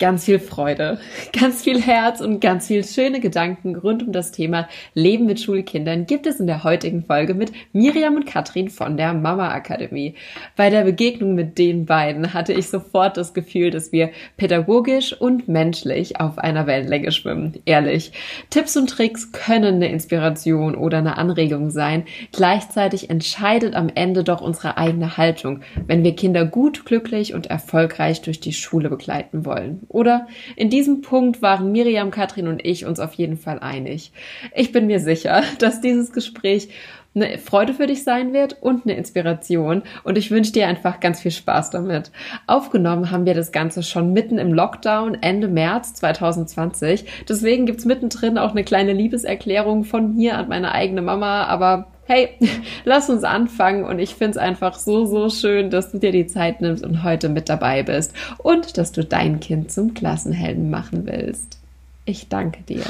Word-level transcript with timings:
ganz 0.00 0.24
viel 0.24 0.40
Freude, 0.40 0.98
ganz 1.38 1.62
viel 1.62 1.80
Herz 1.80 2.20
und 2.20 2.40
ganz 2.40 2.66
viel 2.66 2.82
schöne 2.84 3.20
Gedanken 3.20 3.76
rund 3.76 4.02
um 4.02 4.12
das 4.12 4.32
Thema 4.32 4.68
Leben 4.94 5.26
mit 5.26 5.40
Schulkindern 5.40 6.06
gibt 6.06 6.26
es 6.26 6.40
in 6.40 6.48
der 6.48 6.64
heutigen 6.64 7.04
Folge 7.04 7.34
mit 7.34 7.52
Miriam 7.72 8.16
und 8.16 8.26
Katrin 8.26 8.70
von 8.70 8.96
der 8.96 9.14
Mama 9.14 9.50
Akademie. 9.50 10.14
Bei 10.56 10.70
der 10.70 10.82
Begegnung 10.84 11.34
mit 11.34 11.58
den 11.58 11.86
beiden 11.86 12.34
hatte 12.34 12.52
ich 12.52 12.68
sofort 12.68 13.16
das 13.16 13.34
Gefühl, 13.34 13.70
dass 13.70 13.92
wir 13.92 14.10
pädagogisch 14.36 15.12
und 15.12 15.46
menschlich 15.48 16.18
auf 16.18 16.38
einer 16.38 16.66
Wellenlänge 16.66 17.12
schwimmen. 17.12 17.58
Ehrlich. 17.66 18.12
Tipps 18.48 18.76
und 18.76 18.88
Tricks 18.88 19.32
können 19.32 19.76
eine 19.76 19.90
Inspiration 19.90 20.74
oder 20.74 20.98
eine 20.98 21.18
Anregung 21.18 21.70
sein. 21.70 22.04
Gleichzeitig 22.32 23.10
entscheidet 23.10 23.74
am 23.74 23.90
Ende 23.94 24.24
doch 24.24 24.40
unsere 24.40 24.78
eigene 24.78 25.18
Haltung, 25.18 25.60
wenn 25.86 26.02
wir 26.02 26.16
Kinder 26.16 26.46
gut, 26.46 26.86
glücklich 26.86 27.34
und 27.34 27.48
erfolgreich 27.48 28.22
durch 28.22 28.40
die 28.40 28.54
Schule 28.54 28.88
begleiten 28.88 29.44
wollen. 29.44 29.82
Oder? 29.90 30.28
In 30.54 30.70
diesem 30.70 31.02
Punkt 31.02 31.42
waren 31.42 31.72
Miriam, 31.72 32.12
Katrin 32.12 32.46
und 32.46 32.64
ich 32.64 32.86
uns 32.86 33.00
auf 33.00 33.14
jeden 33.14 33.36
Fall 33.36 33.58
einig. 33.58 34.12
Ich 34.54 34.70
bin 34.70 34.86
mir 34.86 35.00
sicher, 35.00 35.42
dass 35.58 35.80
dieses 35.80 36.12
Gespräch 36.12 36.68
eine 37.12 37.38
Freude 37.38 37.74
für 37.74 37.88
dich 37.88 38.04
sein 38.04 38.32
wird 38.32 38.56
und 38.60 38.86
eine 38.86 38.96
Inspiration. 38.96 39.82
Und 40.04 40.16
ich 40.16 40.30
wünsche 40.30 40.52
dir 40.52 40.68
einfach 40.68 41.00
ganz 41.00 41.20
viel 41.20 41.32
Spaß 41.32 41.70
damit. 41.70 42.12
Aufgenommen 42.46 43.10
haben 43.10 43.26
wir 43.26 43.34
das 43.34 43.50
Ganze 43.50 43.82
schon 43.82 44.12
mitten 44.12 44.38
im 44.38 44.52
Lockdown 44.52 45.18
Ende 45.20 45.48
März 45.48 45.94
2020. 45.94 47.06
Deswegen 47.28 47.66
gibt's 47.66 47.84
mittendrin 47.84 48.38
auch 48.38 48.52
eine 48.52 48.62
kleine 48.62 48.92
Liebeserklärung 48.92 49.82
von 49.82 50.14
mir 50.14 50.38
an 50.38 50.48
meine 50.48 50.70
eigene 50.70 51.02
Mama. 51.02 51.46
Aber 51.46 51.88
hey, 52.10 52.30
lass 52.84 53.08
uns 53.08 53.24
anfangen. 53.24 53.84
Und 53.84 53.98
ich 53.98 54.14
finde 54.14 54.32
es 54.32 54.36
einfach 54.36 54.78
so, 54.78 55.06
so 55.06 55.30
schön, 55.30 55.70
dass 55.70 55.92
du 55.92 55.98
dir 55.98 56.12
die 56.12 56.26
Zeit 56.26 56.60
nimmst 56.60 56.84
und 56.84 57.04
heute 57.04 57.28
mit 57.28 57.48
dabei 57.48 57.82
bist. 57.82 58.12
Und 58.38 58.76
dass 58.76 58.92
du 58.92 59.04
dein 59.04 59.40
Kind 59.40 59.70
zum 59.72 59.94
Klassenhelden 59.94 60.70
machen 60.70 61.06
willst. 61.06 61.58
Ich 62.06 62.28
danke 62.28 62.62
dir. 62.62 62.82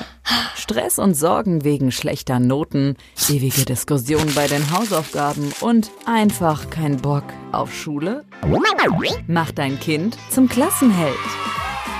Stress 0.55 0.99
und 0.99 1.15
Sorgen 1.15 1.65
wegen 1.65 1.93
schlechter 1.93 2.41
Noten, 2.41 2.97
ewige 3.29 3.67
Diskussionen 3.67 4.33
bei 4.35 4.47
den 4.47 4.71
Hausaufgaben 4.71 5.53
und 5.61 5.91
einfach 6.07 6.71
kein 6.71 6.97
Bock 6.97 7.25
auf 7.53 7.75
Schule? 7.75 8.25
Mach 9.27 9.51
dein 9.51 9.79
Kind 9.79 10.17
zum 10.31 10.49
Klassenheld. 10.49 11.17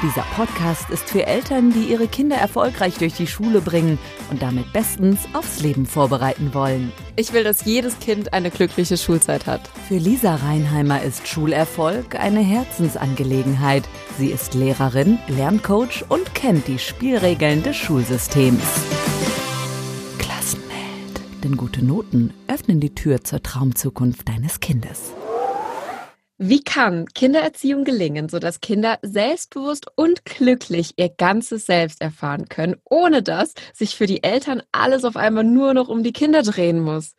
Dieser 0.03 0.23
Podcast 0.35 0.89
ist 0.89 1.11
für 1.11 1.27
Eltern, 1.27 1.75
die 1.75 1.85
ihre 1.85 2.09
Kinder 2.09 2.37
erfolgreich 2.37 2.97
durch 2.97 3.13
die 3.13 3.27
Schule 3.27 3.61
bringen 3.61 3.99
und 4.31 4.41
damit 4.41 4.73
bestens 4.73 5.19
aufs 5.35 5.61
Leben 5.61 5.85
vorbereiten 5.85 6.55
wollen. 6.55 6.91
Ich 7.17 7.35
will, 7.35 7.45
dass 7.45 7.67
jedes 7.67 7.99
Kind 7.99 8.33
eine 8.33 8.51
glückliche 8.51 8.97
Schulzeit 8.97 9.47
hat. 9.47 9.69
Für 9.89 9.99
Lisa 9.99 10.37
Reinheimer 10.37 11.03
ist 11.03 11.29
Schulerfolg 11.29 12.19
eine 12.19 12.41
Herzensangelegenheit. 12.41 13.85
Sie 14.17 14.29
ist 14.29 14.55
Lehrerin, 14.55 15.19
Lerncoach 15.29 16.07
und 16.09 16.35
kennt 16.35 16.67
die 16.67 16.79
Spielregeln 16.79 17.63
des 17.63 17.77
Schulsystems. 17.77 18.63
Klassenheld. 20.19 21.45
Denn 21.45 21.59
gute 21.59 21.85
Noten 21.85 22.33
öffnen 22.49 22.81
die 22.81 22.95
Tür 22.95 23.23
zur 23.23 23.43
Traumzukunft 23.43 24.27
deines 24.27 24.61
Kindes. 24.61 25.13
Wie 26.43 26.65
kann 26.65 27.05
Kindererziehung 27.05 27.85
gelingen, 27.85 28.31
sodass 28.31 28.63
Kinder 28.63 28.99
selbstbewusst 29.03 29.89
und 29.95 30.25
glücklich 30.25 30.95
ihr 30.97 31.11
ganzes 31.11 31.67
Selbst 31.67 32.01
erfahren 32.01 32.49
können, 32.49 32.77
ohne 32.89 33.23
dass 33.23 33.53
sich 33.75 33.95
für 33.95 34.07
die 34.07 34.23
Eltern 34.23 34.63
alles 34.73 35.05
auf 35.05 35.17
einmal 35.17 35.45
nur 35.45 35.75
noch 35.75 35.91
um 35.91 36.03
die 36.03 36.15
Kinder 36.15 36.43
drehen 36.43 36.81
muss? 36.81 37.15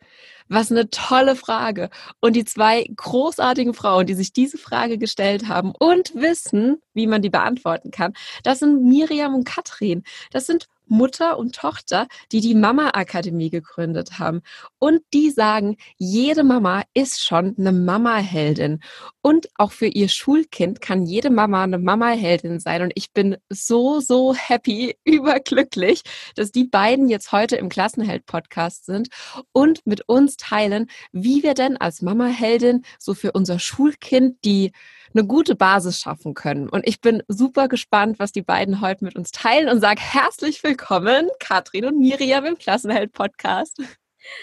Was 0.48 0.72
eine 0.72 0.90
tolle 0.90 1.36
Frage. 1.36 1.88
Und 2.18 2.34
die 2.34 2.44
zwei 2.44 2.84
großartigen 2.96 3.74
Frauen, 3.74 4.06
die 4.06 4.14
sich 4.14 4.32
diese 4.32 4.58
Frage 4.58 4.98
gestellt 4.98 5.46
haben 5.46 5.72
und 5.78 6.16
wissen, 6.16 6.82
wie 6.92 7.06
man 7.06 7.22
die 7.22 7.30
beantworten 7.30 7.92
kann, 7.92 8.14
das 8.42 8.58
sind 8.58 8.82
Miriam 8.82 9.36
und 9.36 9.44
Katrin. 9.44 10.02
Das 10.32 10.46
sind 10.46 10.66
Mutter 10.86 11.38
und 11.38 11.54
Tochter, 11.54 12.06
die 12.32 12.40
die 12.40 12.54
Mama-Akademie 12.54 13.50
gegründet 13.50 14.18
haben. 14.18 14.42
Und 14.78 15.00
die 15.12 15.30
sagen, 15.30 15.76
jede 15.96 16.44
Mama 16.44 16.82
ist 16.94 17.24
schon 17.24 17.54
eine 17.58 17.72
Mama-Heldin. 17.72 18.80
Und 19.22 19.48
auch 19.56 19.72
für 19.72 19.86
ihr 19.86 20.08
Schulkind 20.08 20.80
kann 20.80 21.06
jede 21.06 21.30
Mama 21.30 21.64
eine 21.64 21.78
Mama-Heldin 21.78 22.60
sein. 22.60 22.82
Und 22.82 22.92
ich 22.94 23.12
bin 23.12 23.36
so, 23.48 24.00
so 24.00 24.34
happy, 24.34 24.96
überglücklich, 25.04 26.02
dass 26.36 26.52
die 26.52 26.64
beiden 26.64 27.08
jetzt 27.08 27.32
heute 27.32 27.56
im 27.56 27.68
Klassenheld-Podcast 27.68 28.86
sind 28.86 29.08
und 29.52 29.86
mit 29.86 30.08
uns 30.08 30.36
teilen, 30.36 30.88
wie 31.12 31.42
wir 31.42 31.54
denn 31.54 31.76
als 31.76 32.02
Mama-Heldin 32.02 32.84
so 32.98 33.14
für 33.14 33.32
unser 33.32 33.58
Schulkind 33.58 34.36
die 34.44 34.72
eine 35.14 35.26
gute 35.26 35.54
Basis 35.54 35.98
schaffen 36.00 36.34
können. 36.34 36.68
Und 36.68 36.86
ich 36.86 37.00
bin 37.00 37.22
super 37.28 37.68
gespannt, 37.68 38.18
was 38.18 38.32
die 38.32 38.42
beiden 38.42 38.80
heute 38.80 39.04
mit 39.04 39.16
uns 39.16 39.30
teilen 39.30 39.68
und 39.68 39.80
sage 39.80 40.00
herzlich 40.00 40.62
willkommen, 40.62 41.28
Katrin 41.38 41.84
und 41.84 41.98
Miriam 41.98 42.44
im 42.44 42.58
Klassenheld-Podcast. 42.58 43.78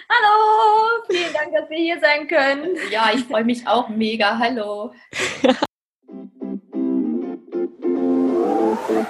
Hallo, 0.09 1.03
vielen 1.09 1.33
Dank, 1.33 1.53
dass 1.53 1.69
wir 1.69 1.77
hier 1.77 1.99
sein 2.01 2.27
können. 2.27 2.75
Ja, 2.91 3.11
ich 3.13 3.23
freue 3.23 3.45
mich 3.45 3.65
auch 3.67 3.89
mega. 3.89 4.37
Hallo. 4.37 4.93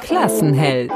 Klassenheld. 0.02 0.91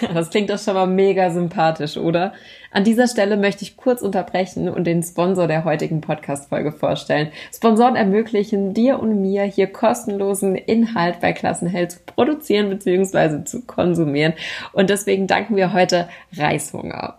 Das 0.14 0.30
klingt 0.30 0.50
doch 0.50 0.58
schon 0.58 0.74
mal 0.74 0.86
mega 0.86 1.30
sympathisch, 1.30 1.96
oder? 1.96 2.32
An 2.70 2.84
dieser 2.84 3.08
Stelle 3.08 3.36
möchte 3.36 3.62
ich 3.62 3.76
kurz 3.76 4.02
unterbrechen 4.02 4.68
und 4.68 4.84
den 4.84 5.02
Sponsor 5.02 5.46
der 5.46 5.64
heutigen 5.64 6.00
Podcast-Folge 6.00 6.72
vorstellen. 6.72 7.28
Sponsoren 7.54 7.96
ermöglichen 7.96 8.74
dir 8.74 9.00
und 9.00 9.20
mir 9.20 9.44
hier 9.44 9.66
kostenlosen 9.68 10.56
Inhalt 10.56 11.20
bei 11.20 11.32
Klassenheld 11.32 11.92
zu 11.92 11.98
produzieren 12.04 12.70
bzw. 12.70 13.44
zu 13.44 13.62
konsumieren. 13.62 14.34
Und 14.72 14.90
deswegen 14.90 15.26
danken 15.26 15.56
wir 15.56 15.72
heute 15.72 16.08
Reishunger. 16.36 17.18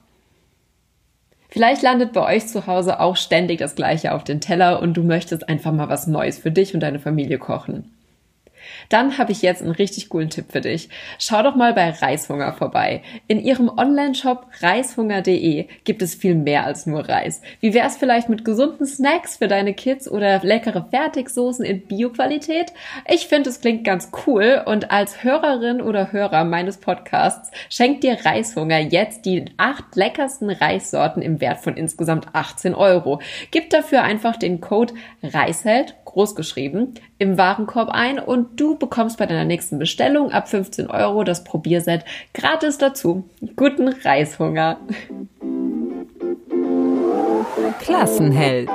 Vielleicht 1.50 1.82
landet 1.82 2.14
bei 2.14 2.36
euch 2.36 2.48
zu 2.48 2.68
Hause 2.68 3.00
auch 3.00 3.16
ständig 3.16 3.60
das 3.60 3.76
Gleiche 3.76 4.14
auf 4.14 4.24
den 4.24 4.42
Teller 4.42 4.82
und 4.82 4.96
du 4.96 5.04
möchtest 5.04 5.48
einfach 5.48 5.72
mal 5.72 5.90
was 5.90 6.06
Neues 6.06 6.38
für 6.38 6.52
dich 6.52 6.74
und 6.74 6.82
deine 6.82 7.00
Familie 7.00 7.40
kochen. 7.40 7.97
Dann 8.90 9.18
habe 9.18 9.32
ich 9.32 9.42
jetzt 9.42 9.62
einen 9.62 9.72
richtig 9.72 10.10
coolen 10.10 10.30
Tipp 10.30 10.52
für 10.52 10.62
dich. 10.62 10.90
Schau 11.20 11.44
doch 11.44 11.56
mal 11.56 11.74
bei 11.74 11.90
Reishunger 11.90 12.54
vorbei. 12.54 13.02
In 13.28 13.40
ihrem 13.40 13.70
Online-Shop 13.70 14.48
reishunger.de 14.62 15.68
gibt 15.84 16.02
es 16.02 16.16
viel 16.16 16.36
mehr 16.36 16.66
als 16.66 16.86
nur 16.86 17.08
Reis. 17.08 17.42
Wie 17.60 17.74
wäre 17.74 17.88
es 17.88 17.98
vielleicht 17.98 18.30
mit 18.30 18.46
gesunden 18.46 18.86
Snacks 18.86 19.38
für 19.38 19.48
deine 19.48 19.74
Kids 19.74 20.10
oder 20.10 20.40
leckere 20.44 20.88
Fertigsoßen 20.90 21.66
in 21.66 21.82
Bioqualität? 21.88 22.74
Ich 23.08 23.28
finde, 23.28 23.50
es 23.50 23.62
klingt 23.62 23.84
ganz 23.84 24.12
cool 24.26 24.64
und 24.66 24.92
als 24.92 25.24
Hörerin 25.24 25.82
oder 25.82 26.12
Hörer 26.12 26.44
meines 26.44 26.78
Podcasts 26.78 27.52
schenkt 27.70 28.04
dir 28.04 28.18
Reishunger 28.26 28.80
jetzt 28.80 29.26
die 29.26 29.46
acht 29.58 29.96
leckersten 29.96 30.50
Reissorten 30.50 31.22
im 31.22 31.42
Wert 31.42 31.60
von 31.60 31.76
insgesamt 31.76 32.28
18 32.34 32.74
Euro. 32.76 33.22
Gib 33.52 33.70
dafür 33.70 34.04
einfach 34.04 34.38
den 34.38 34.62
Code 34.62 34.94
Reisheld 35.24 35.96
großgeschrieben 36.18 36.96
im 37.20 37.38
Warenkorb 37.38 37.90
ein 37.90 38.18
und 38.18 38.60
du 38.60 38.76
bekommst 38.76 39.20
bei 39.20 39.28
deiner 39.28 39.46
nächsten 39.46 39.78
Bestellung 39.78 40.32
ab 40.32 40.50
15 40.50 40.88
Euro 40.90 41.24
das 41.24 41.44
Probierset 41.44 42.04
gratis 42.34 42.80
dazu. 42.80 43.30
Guten 43.56 43.90
Reishunger! 43.90 44.80
Klassenheld. 47.80 48.72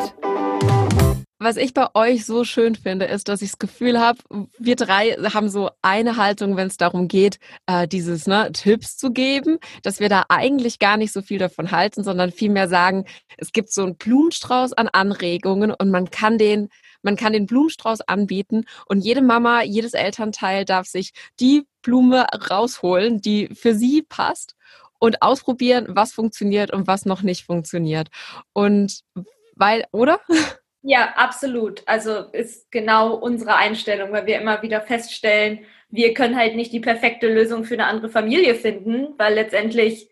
Was 1.41 1.57
ich 1.57 1.75
bei 1.75 1.89
euch 1.95 2.25
so 2.25 2.45
schön 2.45 2.77
finde, 2.77 3.07
ist, 3.07 3.27
dass 3.27 3.43
ich 3.43 3.51
das 3.51 3.59
Gefühl 3.59 3.99
habe, 3.99 4.21
wir 4.61 4.77
drei 4.77 5.11
haben 5.35 5.49
so 5.49 5.71
eine 5.83 6.17
Haltung, 6.17 6.57
wenn 6.57 6.69
es 6.69 6.77
darum 6.77 7.09
geht, 7.09 7.39
äh, 7.67 7.89
dieses 7.89 8.29
ne, 8.29 8.51
Tipps 8.53 8.97
zu 8.97 9.11
geben, 9.11 9.59
dass 9.83 9.99
wir 9.99 10.09
da 10.09 10.27
eigentlich 10.29 10.79
gar 10.79 10.97
nicht 10.97 11.13
so 11.13 11.21
viel 11.21 11.39
davon 11.39 11.73
halten, 11.73 12.05
sondern 12.05 12.31
vielmehr 12.31 12.69
sagen, 12.69 13.07
es 13.37 13.51
gibt 13.51 13.73
so 13.73 13.83
einen 13.83 13.97
Blumenstrauß 13.97 14.75
an 14.75 14.87
Anregungen 14.87 15.73
und 15.73 15.91
man 15.91 16.13
kann 16.13 16.39
den 16.39 16.69
man 17.03 17.17
kann 17.17 17.33
den 17.33 17.47
Blumenstrauß 17.47 18.03
anbieten 18.03 18.65
und 18.87 19.01
jede 19.01 19.23
Mama, 19.23 19.63
jedes 19.63 19.95
Elternteil 19.95 20.65
darf 20.65 20.87
sich 20.87 21.13
die 21.41 21.67
Blume 21.83 22.27
rausholen, 22.51 23.21
die 23.21 23.49
für 23.55 23.75
sie 23.75 24.03
passt 24.03 24.55
und 24.99 25.21
ausprobieren, 25.21 25.87
was 25.89 26.13
funktioniert 26.13 26.73
und 26.73 26.87
was 26.87 27.05
noch 27.07 27.23
nicht 27.23 27.45
funktioniert. 27.45 28.09
Und 28.53 29.03
weil, 29.57 29.85
oder? 29.93 30.21
Ja, 30.85 31.15
absolut. 31.15 31.85
Also 31.87 32.25
ist 32.33 32.73
genau 32.73 33.15
unsere 33.15 33.55
Einstellung, 33.55 34.11
weil 34.11 34.27
wir 34.27 34.41
immer 34.41 34.63
wieder 34.63 34.81
feststellen, 34.81 35.61
wir 35.91 36.13
können 36.13 36.37
halt 36.37 36.57
nicht 36.57 36.73
die 36.73 36.81
perfekte 36.81 37.33
Lösung 37.33 37.63
für 37.63 37.75
eine 37.75 37.87
andere 37.87 38.09
Familie 38.09 38.57
finden, 38.57 39.15
weil 39.17 39.35
letztendlich 39.35 40.11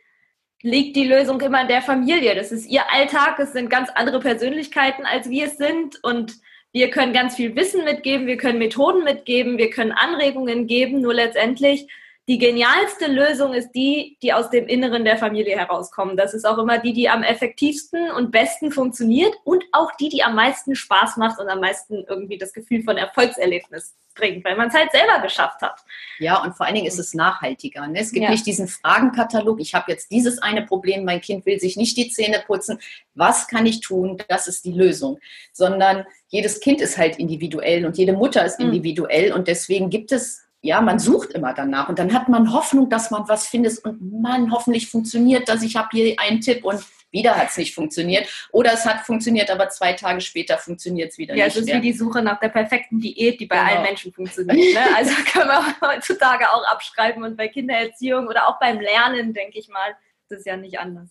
liegt 0.63 0.95
die 0.95 1.09
Lösung 1.09 1.41
immer 1.41 1.63
in 1.63 1.69
der 1.69 1.83
Familie. 1.83 2.37
Das 2.37 2.53
ist 2.53 2.69
ihr 2.69 2.83
Alltag, 2.93 3.41
es 3.41 3.53
sind 3.53 3.69
ganz 3.69 3.91
andere 3.91 4.21
Persönlichkeiten, 4.21 5.07
als 5.07 5.29
wir 5.29 5.47
es 5.47 5.57
sind 5.57 5.99
und 6.05 6.35
wir 6.73 6.91
können 6.91 7.13
ganz 7.13 7.37
viel 7.37 7.55
Wissen 7.57 7.85
mitgeben, 7.85 8.27
wir 8.27 8.37
können 8.37 8.59
Methoden 8.59 9.05
mitgeben, 9.05 9.59
wir 9.59 9.71
können 9.71 9.93
Anregungen 9.93 10.67
geben, 10.67 11.01
nur 11.01 11.15
letztendlich 11.15 11.89
die 12.31 12.39
genialste 12.39 13.09
Lösung 13.09 13.55
ist 13.55 13.73
die, 13.73 14.17
die 14.23 14.33
aus 14.33 14.51
dem 14.51 14.69
Inneren 14.69 15.05
der 15.05 15.19
Familie 15.19 15.59
herauskommt. 15.59 16.17
Das 16.17 16.33
ist 16.33 16.47
auch 16.47 16.59
immer 16.59 16.79
die, 16.79 16.93
die 16.93 17.09
am 17.09 17.25
effektivsten 17.25 18.13
und 18.13 18.31
besten 18.31 18.71
funktioniert 18.71 19.35
und 19.43 19.65
auch 19.73 19.91
die, 19.97 20.11
die 20.11 20.23
am 20.23 20.37
meisten 20.37 20.77
Spaß 20.77 21.17
macht 21.17 21.41
und 21.41 21.49
am 21.49 21.59
meisten 21.59 22.05
irgendwie 22.09 22.39
das 22.39 22.53
Gefühl 22.53 22.85
von 22.85 22.97
Erfolgserlebnis 22.97 23.97
bringt, 24.15 24.45
weil 24.45 24.57
man 24.57 24.69
es 24.69 24.75
halt 24.75 24.93
selber 24.93 25.19
geschafft 25.21 25.61
hat. 25.61 25.81
Ja, 26.21 26.41
und 26.45 26.57
vor 26.57 26.67
allen 26.67 26.77
Dingen 26.77 26.87
ist 26.87 27.01
es 27.01 27.15
nachhaltiger. 27.15 27.89
Ne? 27.89 27.99
Es 27.99 28.13
gibt 28.13 28.23
ja. 28.23 28.31
nicht 28.31 28.47
diesen 28.47 28.69
Fragenkatalog, 28.69 29.61
ich 29.61 29.75
habe 29.75 29.91
jetzt 29.91 30.13
dieses 30.13 30.39
eine 30.39 30.63
Problem, 30.63 31.05
mein 31.05 31.21
Kind 31.21 31.45
will 31.47 31.59
sich 31.59 31.77
nicht 31.77 31.97
die 31.97 32.11
Zähne 32.11 32.45
putzen. 32.47 32.79
Was 33.17 33.49
kann 33.49 33.67
ich 33.67 33.81
tun? 33.81 34.23
Das 34.29 34.47
ist 34.47 34.65
die 34.65 34.73
Lösung. 34.73 35.19
Sondern 35.53 36.05
jedes 36.29 36.61
Kind 36.61 36.81
ist 36.81 36.97
halt 36.97 37.19
individuell 37.19 37.85
und 37.85 37.99
jede 37.99 38.13
Mutter 38.13 38.45
ist 38.45 38.61
hm. 38.61 38.67
individuell 38.67 39.33
und 39.33 39.49
deswegen 39.49 39.91
gibt 39.91 40.13
es 40.13 40.45
ja, 40.63 40.81
man 40.81 40.99
sucht 40.99 41.31
immer 41.31 41.55
danach 41.55 41.89
und 41.89 41.99
dann 41.99 42.13
hat 42.13 42.29
man 42.29 42.53
Hoffnung, 42.53 42.91
dass 42.91 43.11
man 43.11 43.29
was 43.29 43.47
findet 43.47 43.79
und 43.85 44.21
man 44.21 44.53
hoffentlich 44.53 44.89
funktioniert 44.89 45.49
das. 45.49 45.63
Ich 45.63 45.77
habe 45.77 45.89
hier 45.93 46.15
einen 46.19 46.41
Tipp 46.41 46.65
und 46.65 46.85
wieder 47.11 47.37
hat 47.37 47.49
es 47.49 47.57
nicht 47.57 47.75
funktioniert. 47.75 48.29
Oder 48.53 48.73
es 48.73 48.87
hat 48.87 49.01
funktioniert, 49.01 49.51
aber 49.51 49.69
zwei 49.69 49.95
Tage 49.95 50.21
später 50.21 50.59
funktioniert 50.59 51.11
es 51.11 51.19
wieder 51.19 51.35
ja, 51.35 51.47
nicht. 51.47 51.57
Ja, 51.57 51.61
es 51.63 51.67
ist 51.69 51.75
wie 51.75 51.81
die 51.81 51.93
Suche 51.93 52.23
nach 52.23 52.39
der 52.39 52.51
perfekten 52.51 53.01
Diät, 53.01 53.41
die 53.41 53.47
bei 53.47 53.57
genau. 53.57 53.71
allen 53.71 53.83
Menschen 53.83 54.13
funktioniert. 54.13 54.75
Ne? 54.75 54.81
Also 54.97 55.13
können 55.33 55.49
wir 55.49 55.75
heutzutage 55.81 56.51
auch 56.51 56.65
abschreiben 56.71 57.25
und 57.25 57.37
bei 57.37 57.49
Kindererziehung 57.49 58.29
oder 58.29 58.49
auch 58.49 58.59
beim 58.61 58.81
Lernen, 58.81 59.33
denke 59.33 59.59
ich 59.59 59.69
mal, 59.69 59.97
ist 60.29 60.39
es 60.39 60.45
ja 60.45 60.57
nicht 60.57 60.79
anders. 60.79 61.09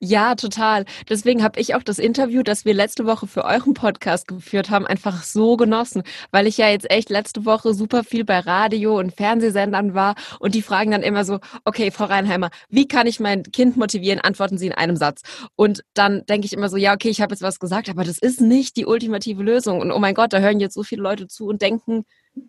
Ja, 0.00 0.34
total. 0.34 0.84
Deswegen 1.08 1.42
habe 1.42 1.58
ich 1.58 1.74
auch 1.74 1.82
das 1.82 1.98
Interview, 1.98 2.42
das 2.42 2.66
wir 2.66 2.74
letzte 2.74 3.06
Woche 3.06 3.26
für 3.26 3.46
euren 3.46 3.72
Podcast 3.72 4.28
geführt 4.28 4.68
haben, 4.68 4.86
einfach 4.86 5.22
so 5.22 5.56
genossen, 5.56 6.02
weil 6.30 6.46
ich 6.46 6.58
ja 6.58 6.68
jetzt 6.68 6.90
echt 6.90 7.08
letzte 7.08 7.46
Woche 7.46 7.72
super 7.72 8.04
viel 8.04 8.22
bei 8.22 8.40
Radio 8.40 8.98
und 8.98 9.14
Fernsehsendern 9.14 9.94
war 9.94 10.14
und 10.38 10.54
die 10.54 10.60
fragen 10.60 10.90
dann 10.90 11.02
immer 11.02 11.24
so, 11.24 11.38
okay, 11.64 11.90
Frau 11.90 12.04
Reinheimer, 12.04 12.50
wie 12.68 12.86
kann 12.86 13.06
ich 13.06 13.20
mein 13.20 13.42
Kind 13.44 13.78
motivieren? 13.78 14.20
Antworten 14.20 14.58
Sie 14.58 14.66
in 14.66 14.74
einem 14.74 14.96
Satz. 14.96 15.22
Und 15.56 15.82
dann 15.94 16.26
denke 16.26 16.44
ich 16.46 16.52
immer 16.52 16.68
so, 16.68 16.76
ja, 16.76 16.92
okay, 16.92 17.08
ich 17.08 17.22
habe 17.22 17.32
jetzt 17.32 17.42
was 17.42 17.58
gesagt, 17.58 17.88
aber 17.88 18.04
das 18.04 18.18
ist 18.18 18.42
nicht 18.42 18.76
die 18.76 18.84
ultimative 18.84 19.42
Lösung. 19.42 19.80
Und 19.80 19.92
oh 19.92 19.98
mein 19.98 20.14
Gott, 20.14 20.34
da 20.34 20.40
hören 20.40 20.60
jetzt 20.60 20.74
so 20.74 20.82
viele 20.82 21.00
Leute 21.00 21.26
zu 21.26 21.46
und 21.46 21.62
denken, 21.62 22.04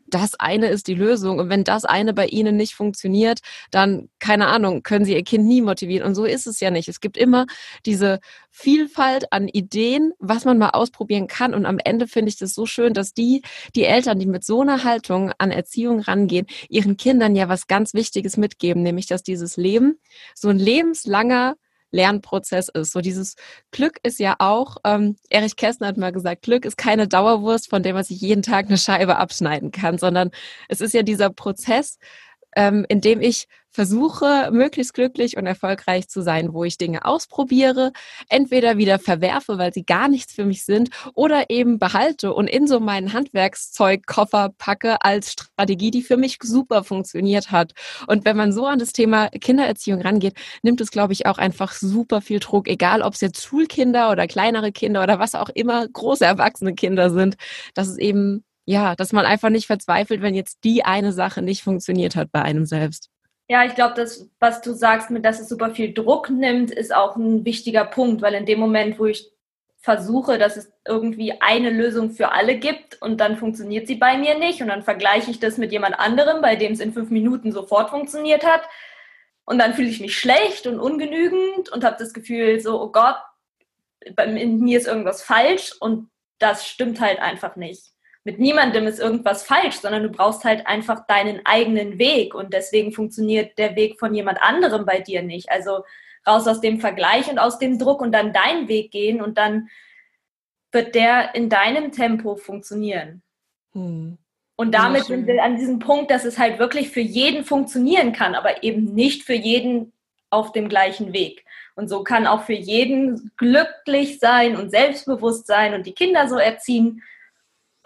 das 0.08 0.36
eine 0.36 0.68
ist 0.68 0.88
die 0.88 0.94
Lösung. 0.94 1.40
Und 1.40 1.50
wenn 1.50 1.64
das 1.64 1.86
eine 1.86 2.14
bei 2.14 2.28
Ihnen 2.28 2.58
nicht 2.58 2.74
funktioniert, 2.74 3.40
dann, 3.72 4.10
keine 4.20 4.48
Ahnung, 4.48 4.84
können 4.84 5.06
Sie 5.06 5.14
Ihr 5.14 5.24
Kind 5.24 5.46
nie 5.46 5.62
motivieren. 5.62 6.08
Und 6.08 6.16
so 6.16 6.26
ist 6.26 6.48
es 6.48 6.60
ja 6.60 6.72
nicht. 6.72 6.88
Es 6.88 7.00
gibt 7.00 7.18
immer 7.18 7.46
diese 7.86 8.20
Vielfalt 8.52 9.32
an 9.32 9.48
Ideen, 9.48 10.14
was 10.20 10.46
man 10.46 10.58
mal 10.58 10.70
ausprobieren 10.72 11.28
kann. 11.28 11.54
Und 11.54 11.66
am 11.66 11.80
Ende 11.84 12.08
finde 12.08 12.30
ich 12.30 12.38
das 12.38 12.54
so 12.54 12.66
schön, 12.66 12.94
dass 12.94 13.14
die, 13.14 13.42
die 13.76 13.84
Eltern, 13.84 14.20
die 14.20 14.28
mit 14.28 14.44
so 14.44 14.62
einer 14.62 14.84
Haltung 14.84 15.32
an 15.38 15.52
Erziehung 15.52 16.00
rangehen, 16.00 16.48
ihren 16.70 16.98
Kindern 16.98 17.36
ja 17.36 17.50
was 17.50 17.68
ganz 17.68 17.94
Wichtiges 17.94 18.38
mitgeben, 18.38 18.84
nämlich, 18.84 19.08
dass 19.08 19.24
dieses 19.24 19.58
Leben 19.58 20.00
so 20.36 20.50
ein 20.50 20.60
lebenslanger 20.60 21.56
Lernprozess 21.92 22.70
ist. 22.70 22.92
So 22.92 23.02
dieses 23.02 23.36
Glück 23.72 24.00
ist 24.04 24.20
ja 24.20 24.36
auch, 24.40 24.78
ähm, 24.84 25.16
Erich 25.30 25.56
Kästner 25.56 25.88
hat 25.88 25.98
mal 25.98 26.12
gesagt, 26.12 26.44
Glück 26.44 26.66
ist 26.66 26.78
keine 26.78 27.08
Dauerwurst, 27.08 27.70
von 27.70 27.84
der 27.84 27.94
man 27.94 28.04
sich 28.04 28.22
jeden 28.22 28.42
Tag 28.42 28.68
eine 28.68 28.78
Scheibe 28.78 29.18
abschneiden 29.18 29.72
kann, 29.72 29.98
sondern 29.98 30.32
es 30.70 30.82
ist 30.82 30.94
ja 30.94 31.04
dieser 31.04 31.30
Prozess, 31.30 31.98
ähm, 32.58 32.86
indem 32.90 33.22
ich 33.22 33.48
versuche, 33.70 34.50
möglichst 34.52 34.96
glücklich 34.96 35.38
und 35.38 35.46
erfolgreich 35.46 36.08
zu 36.10 36.24
sein, 36.24 36.52
wo 36.54 36.64
ich 36.64 36.80
Dinge 36.80 37.06
ausprobiere, 37.06 37.92
entweder 38.28 38.78
wieder 38.78 38.98
verwerfe, 38.98 39.60
weil 39.60 39.72
sie 39.72 39.86
gar 39.86 40.08
nichts 40.10 40.34
für 40.34 40.46
mich 40.46 40.66
sind, 40.66 40.90
oder 41.14 41.52
eben 41.52 41.78
behalte 41.78 42.34
und 42.34 42.48
in 42.48 42.66
so 42.66 42.80
meinen 42.80 43.14
Handwerkszeugkoffer 43.14 44.50
packe 44.58 45.04
als 45.04 45.34
Strategie, 45.34 45.92
die 45.92 46.02
für 46.02 46.18
mich 46.18 46.40
super 46.42 46.84
funktioniert 46.84 47.52
hat. 47.52 47.74
Und 48.08 48.26
wenn 48.26 48.36
man 48.36 48.52
so 48.52 48.66
an 48.66 48.80
das 48.80 48.94
Thema 48.94 49.30
Kindererziehung 49.30 50.02
rangeht, 50.02 50.34
nimmt 50.64 50.82
es, 50.82 50.90
glaube 50.90 51.14
ich, 51.14 51.28
auch 51.28 51.38
einfach 51.38 51.74
super 51.74 52.22
viel 52.22 52.40
Druck, 52.40 52.68
egal 52.68 53.04
ob 53.04 53.14
es 53.14 53.22
jetzt 53.22 53.44
Schulkinder 53.44 54.10
oder 54.12 54.26
kleinere 54.26 54.72
Kinder 54.72 55.04
oder 55.04 55.20
was 55.20 55.36
auch 55.36 55.50
immer 55.50 55.88
große 55.88 56.26
erwachsene 56.26 56.74
Kinder 56.74 57.12
sind, 57.12 57.36
dass 57.76 57.88
es 57.88 58.00
eben 58.00 58.44
ja, 58.68 58.96
dass 58.96 59.14
man 59.14 59.26
einfach 59.26 59.50
nicht 59.50 59.66
verzweifelt, 59.66 60.22
wenn 60.22 60.36
jetzt 60.36 60.66
die 60.66 60.84
eine 60.84 61.14
Sache 61.14 61.42
nicht 61.42 61.64
funktioniert 61.64 62.18
hat 62.18 62.32
bei 62.34 62.42
einem 62.42 62.66
selbst. 62.66 63.10
Ja, 63.50 63.64
ich 63.64 63.76
glaube, 63.76 63.94
das, 63.96 64.30
was 64.42 64.62
du 64.62 64.74
sagst, 64.74 65.10
mit 65.10 65.24
dass 65.24 65.40
es 65.40 65.48
super 65.48 65.74
viel 65.74 65.94
Druck 65.94 66.30
nimmt, 66.30 66.70
ist 66.70 66.94
auch 66.94 67.16
ein 67.16 67.46
wichtiger 67.46 67.86
Punkt, 67.86 68.22
weil 68.22 68.34
in 68.34 68.46
dem 68.46 68.60
Moment, 68.60 69.00
wo 69.00 69.06
ich 69.06 69.32
versuche, 69.80 70.38
dass 70.38 70.58
es 70.58 70.70
irgendwie 70.86 71.40
eine 71.40 71.70
Lösung 71.70 72.12
für 72.12 72.34
alle 72.34 72.58
gibt 72.58 73.02
und 73.02 73.22
dann 73.22 73.38
funktioniert 73.38 73.88
sie 73.88 73.96
bei 73.96 74.18
mir 74.18 74.38
nicht 74.38 74.62
und 74.62 74.68
dann 74.68 74.84
vergleiche 74.84 75.32
ich 75.32 75.40
das 75.40 75.58
mit 75.58 75.72
jemand 75.72 75.98
anderem, 75.98 76.42
bei 76.42 76.58
dem 76.58 76.74
es 76.74 76.82
in 76.82 76.92
fünf 76.92 77.10
Minuten 77.10 77.54
sofort 77.54 77.90
funktioniert 77.90 78.46
hat 78.46 78.64
und 79.46 79.60
dann 79.60 79.76
fühle 79.76 79.88
ich 79.88 80.02
mich 80.02 80.18
schlecht 80.18 80.68
und 80.68 80.82
ungenügend 80.82 81.70
und 81.70 81.86
habe 81.86 81.96
das 81.98 82.14
Gefühl 82.14 82.60
so, 82.60 82.82
oh 82.82 82.92
Gott, 82.92 83.16
bei 84.14 84.28
mir 84.28 84.78
ist 84.78 84.88
irgendwas 84.88 85.24
falsch 85.24 85.74
und 85.80 86.10
das 86.38 86.68
stimmt 86.68 87.00
halt 87.00 87.20
einfach 87.20 87.56
nicht 87.56 87.94
mit 88.28 88.40
niemandem 88.40 88.88
ist 88.88 89.00
irgendwas 89.00 89.44
falsch, 89.44 89.76
sondern 89.76 90.04
du 90.04 90.10
brauchst 90.10 90.44
halt 90.44 90.68
einfach 90.68 91.08
deinen 91.08 91.46
eigenen 91.46 91.98
Weg 91.98 92.36
und 92.36 92.54
deswegen 92.54 92.92
funktioniert 92.92 93.58
der 93.58 93.78
Weg 93.78 93.98
von 94.02 94.14
jemand 94.14 94.42
anderem 94.42 94.86
bei 94.86 95.00
dir 95.00 95.24
nicht. 95.24 95.50
Also 95.50 95.86
raus 96.28 96.46
aus 96.46 96.60
dem 96.60 96.82
Vergleich 96.82 97.30
und 97.30 97.40
aus 97.40 97.58
dem 97.58 97.80
Druck 97.80 98.02
und 98.02 98.12
dann 98.12 98.34
deinen 98.34 98.68
Weg 98.68 98.92
gehen 98.92 99.22
und 99.22 99.38
dann 99.38 99.70
wird 100.74 100.94
der 100.94 101.36
in 101.36 101.48
deinem 101.48 101.94
Tempo 101.94 102.36
funktionieren. 102.36 103.22
Hm. 103.72 104.18
Und 104.58 104.72
damit 104.74 105.06
sind 105.06 105.26
wir 105.26 105.42
an 105.42 105.56
diesem 105.56 105.80
Punkt, 105.80 106.12
dass 106.12 106.26
es 106.26 106.38
halt 106.38 106.60
wirklich 106.60 106.90
für 106.90 107.00
jeden 107.00 107.46
funktionieren 107.46 108.12
kann, 108.12 108.36
aber 108.36 108.62
eben 108.62 108.94
nicht 108.94 109.24
für 109.24 109.36
jeden 109.36 109.94
auf 110.32 110.52
dem 110.52 110.68
gleichen 110.68 111.14
Weg. 111.14 111.46
Und 111.76 111.88
so 111.88 112.04
kann 112.04 112.28
auch 112.28 112.44
für 112.44 112.52
jeden 112.52 113.32
glücklich 113.38 114.20
sein 114.20 114.58
und 114.58 114.70
selbstbewusst 114.70 115.48
sein 115.48 115.74
und 115.74 115.86
die 115.86 115.94
Kinder 115.94 116.28
so 116.28 116.36
erziehen, 116.36 117.02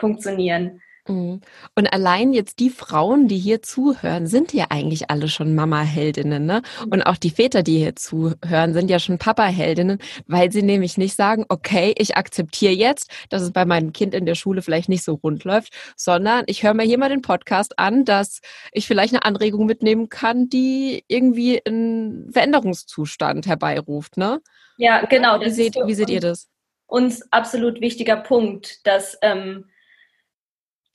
funktionieren. 0.01 0.81
Mhm. 1.07 1.41
Und 1.75 1.93
allein 1.93 2.31
jetzt 2.33 2.59
die 2.59 2.69
Frauen, 2.69 3.27
die 3.27 3.37
hier 3.37 3.61
zuhören, 3.61 4.27
sind 4.27 4.53
ja 4.53 4.67
eigentlich 4.69 5.09
alle 5.09 5.29
schon 5.29 5.55
Mama-Heldinnen, 5.55 6.45
ne? 6.45 6.61
Mhm. 6.85 6.91
Und 6.91 7.01
auch 7.03 7.17
die 7.17 7.31
Väter, 7.31 7.63
die 7.63 7.79
hier 7.79 7.95
zuhören, 7.95 8.73
sind 8.73 8.89
ja 8.89 8.99
schon 8.99 9.17
Papa-Heldinnen, 9.17 9.97
weil 10.27 10.51
sie 10.51 10.61
nämlich 10.61 10.97
nicht 10.97 11.15
sagen, 11.15 11.45
okay, 11.49 11.93
ich 11.97 12.17
akzeptiere 12.17 12.73
jetzt, 12.73 13.09
dass 13.29 13.41
es 13.41 13.51
bei 13.51 13.65
meinem 13.65 13.93
Kind 13.93 14.13
in 14.13 14.25
der 14.25 14.35
Schule 14.35 14.61
vielleicht 14.61 14.89
nicht 14.89 15.03
so 15.03 15.15
rund 15.15 15.43
läuft, 15.43 15.73
sondern 15.95 16.43
ich 16.47 16.63
höre 16.63 16.73
mir 16.73 16.83
hier 16.83 16.99
mal 16.99 17.09
den 17.09 17.23
Podcast 17.23 17.79
an, 17.79 18.05
dass 18.05 18.41
ich 18.71 18.85
vielleicht 18.85 19.13
eine 19.13 19.25
Anregung 19.25 19.65
mitnehmen 19.65 20.09
kann, 20.09 20.49
die 20.49 21.03
irgendwie 21.07 21.65
einen 21.65 22.31
Veränderungszustand 22.31 23.47
herbeiruft, 23.47 24.17
ne? 24.17 24.41
Ja, 24.77 25.05
genau. 25.05 25.39
Wie 25.41 25.49
seht, 25.49 25.75
wie 25.75 25.93
seht 25.93 26.09
ihr 26.09 26.21
das? 26.21 26.47
Uns 26.87 27.31
absolut 27.31 27.81
wichtiger 27.81 28.17
Punkt, 28.17 28.85
dass 28.85 29.17
ähm, 29.21 29.65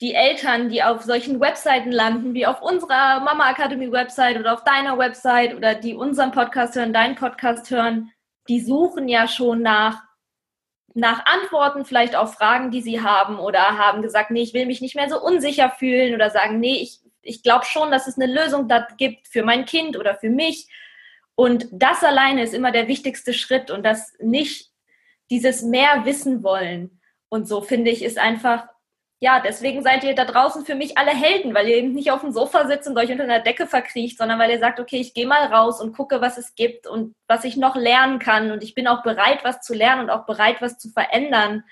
die 0.01 0.13
Eltern, 0.13 0.69
die 0.69 0.83
auf 0.83 1.01
solchen 1.01 1.39
Webseiten 1.39 1.91
landen, 1.91 2.33
wie 2.33 2.45
auf 2.45 2.61
unserer 2.61 3.19
Mama 3.19 3.49
Academy 3.49 3.91
Website 3.91 4.37
oder 4.37 4.53
auf 4.53 4.63
deiner 4.63 4.97
Website 4.97 5.55
oder 5.55 5.73
die 5.73 5.95
unseren 5.95 6.31
Podcast 6.31 6.75
hören, 6.75 6.93
deinen 6.93 7.15
Podcast 7.15 7.71
hören, 7.71 8.11
die 8.47 8.61
suchen 8.61 9.09
ja 9.09 9.27
schon 9.27 9.61
nach, 9.63 10.03
nach 10.93 11.25
Antworten, 11.25 11.83
vielleicht 11.83 12.15
auf 12.15 12.35
Fragen, 12.35 12.69
die 12.69 12.81
sie 12.81 13.01
haben 13.01 13.39
oder 13.39 13.77
haben 13.77 14.03
gesagt, 14.03 14.29
nee, 14.29 14.43
ich 14.43 14.53
will 14.53 14.67
mich 14.67 14.81
nicht 14.81 14.95
mehr 14.95 15.09
so 15.09 15.21
unsicher 15.21 15.71
fühlen 15.71 16.13
oder 16.13 16.29
sagen, 16.29 16.59
nee, 16.59 16.75
ich, 16.75 16.99
ich 17.23 17.41
glaube 17.41 17.65
schon, 17.65 17.89
dass 17.89 18.07
es 18.07 18.19
eine 18.19 18.31
Lösung 18.31 18.67
da 18.67 18.87
gibt 18.97 19.27
für 19.27 19.43
mein 19.43 19.65
Kind 19.65 19.97
oder 19.97 20.15
für 20.15 20.29
mich. 20.29 20.69
Und 21.35 21.67
das 21.71 22.03
alleine 22.03 22.43
ist 22.43 22.53
immer 22.53 22.71
der 22.71 22.87
wichtigste 22.87 23.33
Schritt 23.33 23.71
und 23.71 23.83
das 23.83 24.13
nicht 24.19 24.71
dieses 25.31 25.63
mehr 25.63 26.05
wissen 26.05 26.43
wollen. 26.43 27.01
Und 27.29 27.47
so 27.47 27.61
finde 27.61 27.91
ich, 27.91 28.03
ist 28.03 28.17
einfach 28.17 28.67
ja, 29.19 29.39
deswegen 29.39 29.81
seid 29.81 30.03
ihr 30.03 30.13
da 30.13 30.25
draußen 30.25 30.63
für 30.63 30.75
mich 30.75 30.97
alle 30.97 31.11
Helden, 31.11 31.55
weil 31.55 31.67
ihr 31.67 31.77
eben 31.77 31.93
nicht 31.93 32.11
auf 32.11 32.21
dem 32.21 32.31
Sofa 32.31 32.67
sitzt 32.67 32.87
und 32.87 32.97
euch 32.97 33.11
unter 33.11 33.23
einer 33.23 33.39
Decke 33.39 33.65
verkriecht, 33.65 34.17
sondern 34.17 34.37
weil 34.37 34.51
ihr 34.51 34.59
sagt, 34.59 34.79
okay, 34.79 34.97
ich 34.97 35.15
gehe 35.15 35.25
mal 35.25 35.45
raus 35.47 35.81
und 35.81 35.93
gucke, 35.93 36.21
was 36.21 36.37
es 36.37 36.53
gibt 36.53 36.85
und 36.85 37.15
was 37.27 37.43
ich 37.43 37.57
noch 37.57 37.75
lernen 37.75 38.19
kann. 38.19 38.51
Und 38.51 38.63
ich 38.63 38.75
bin 38.75 38.87
auch 38.87 39.01
bereit, 39.01 39.43
was 39.43 39.61
zu 39.61 39.73
lernen 39.73 40.03
und 40.03 40.09
auch 40.11 40.27
bereit, 40.27 40.61
was 40.61 40.77
zu 40.77 40.89
verändern. 40.89 41.63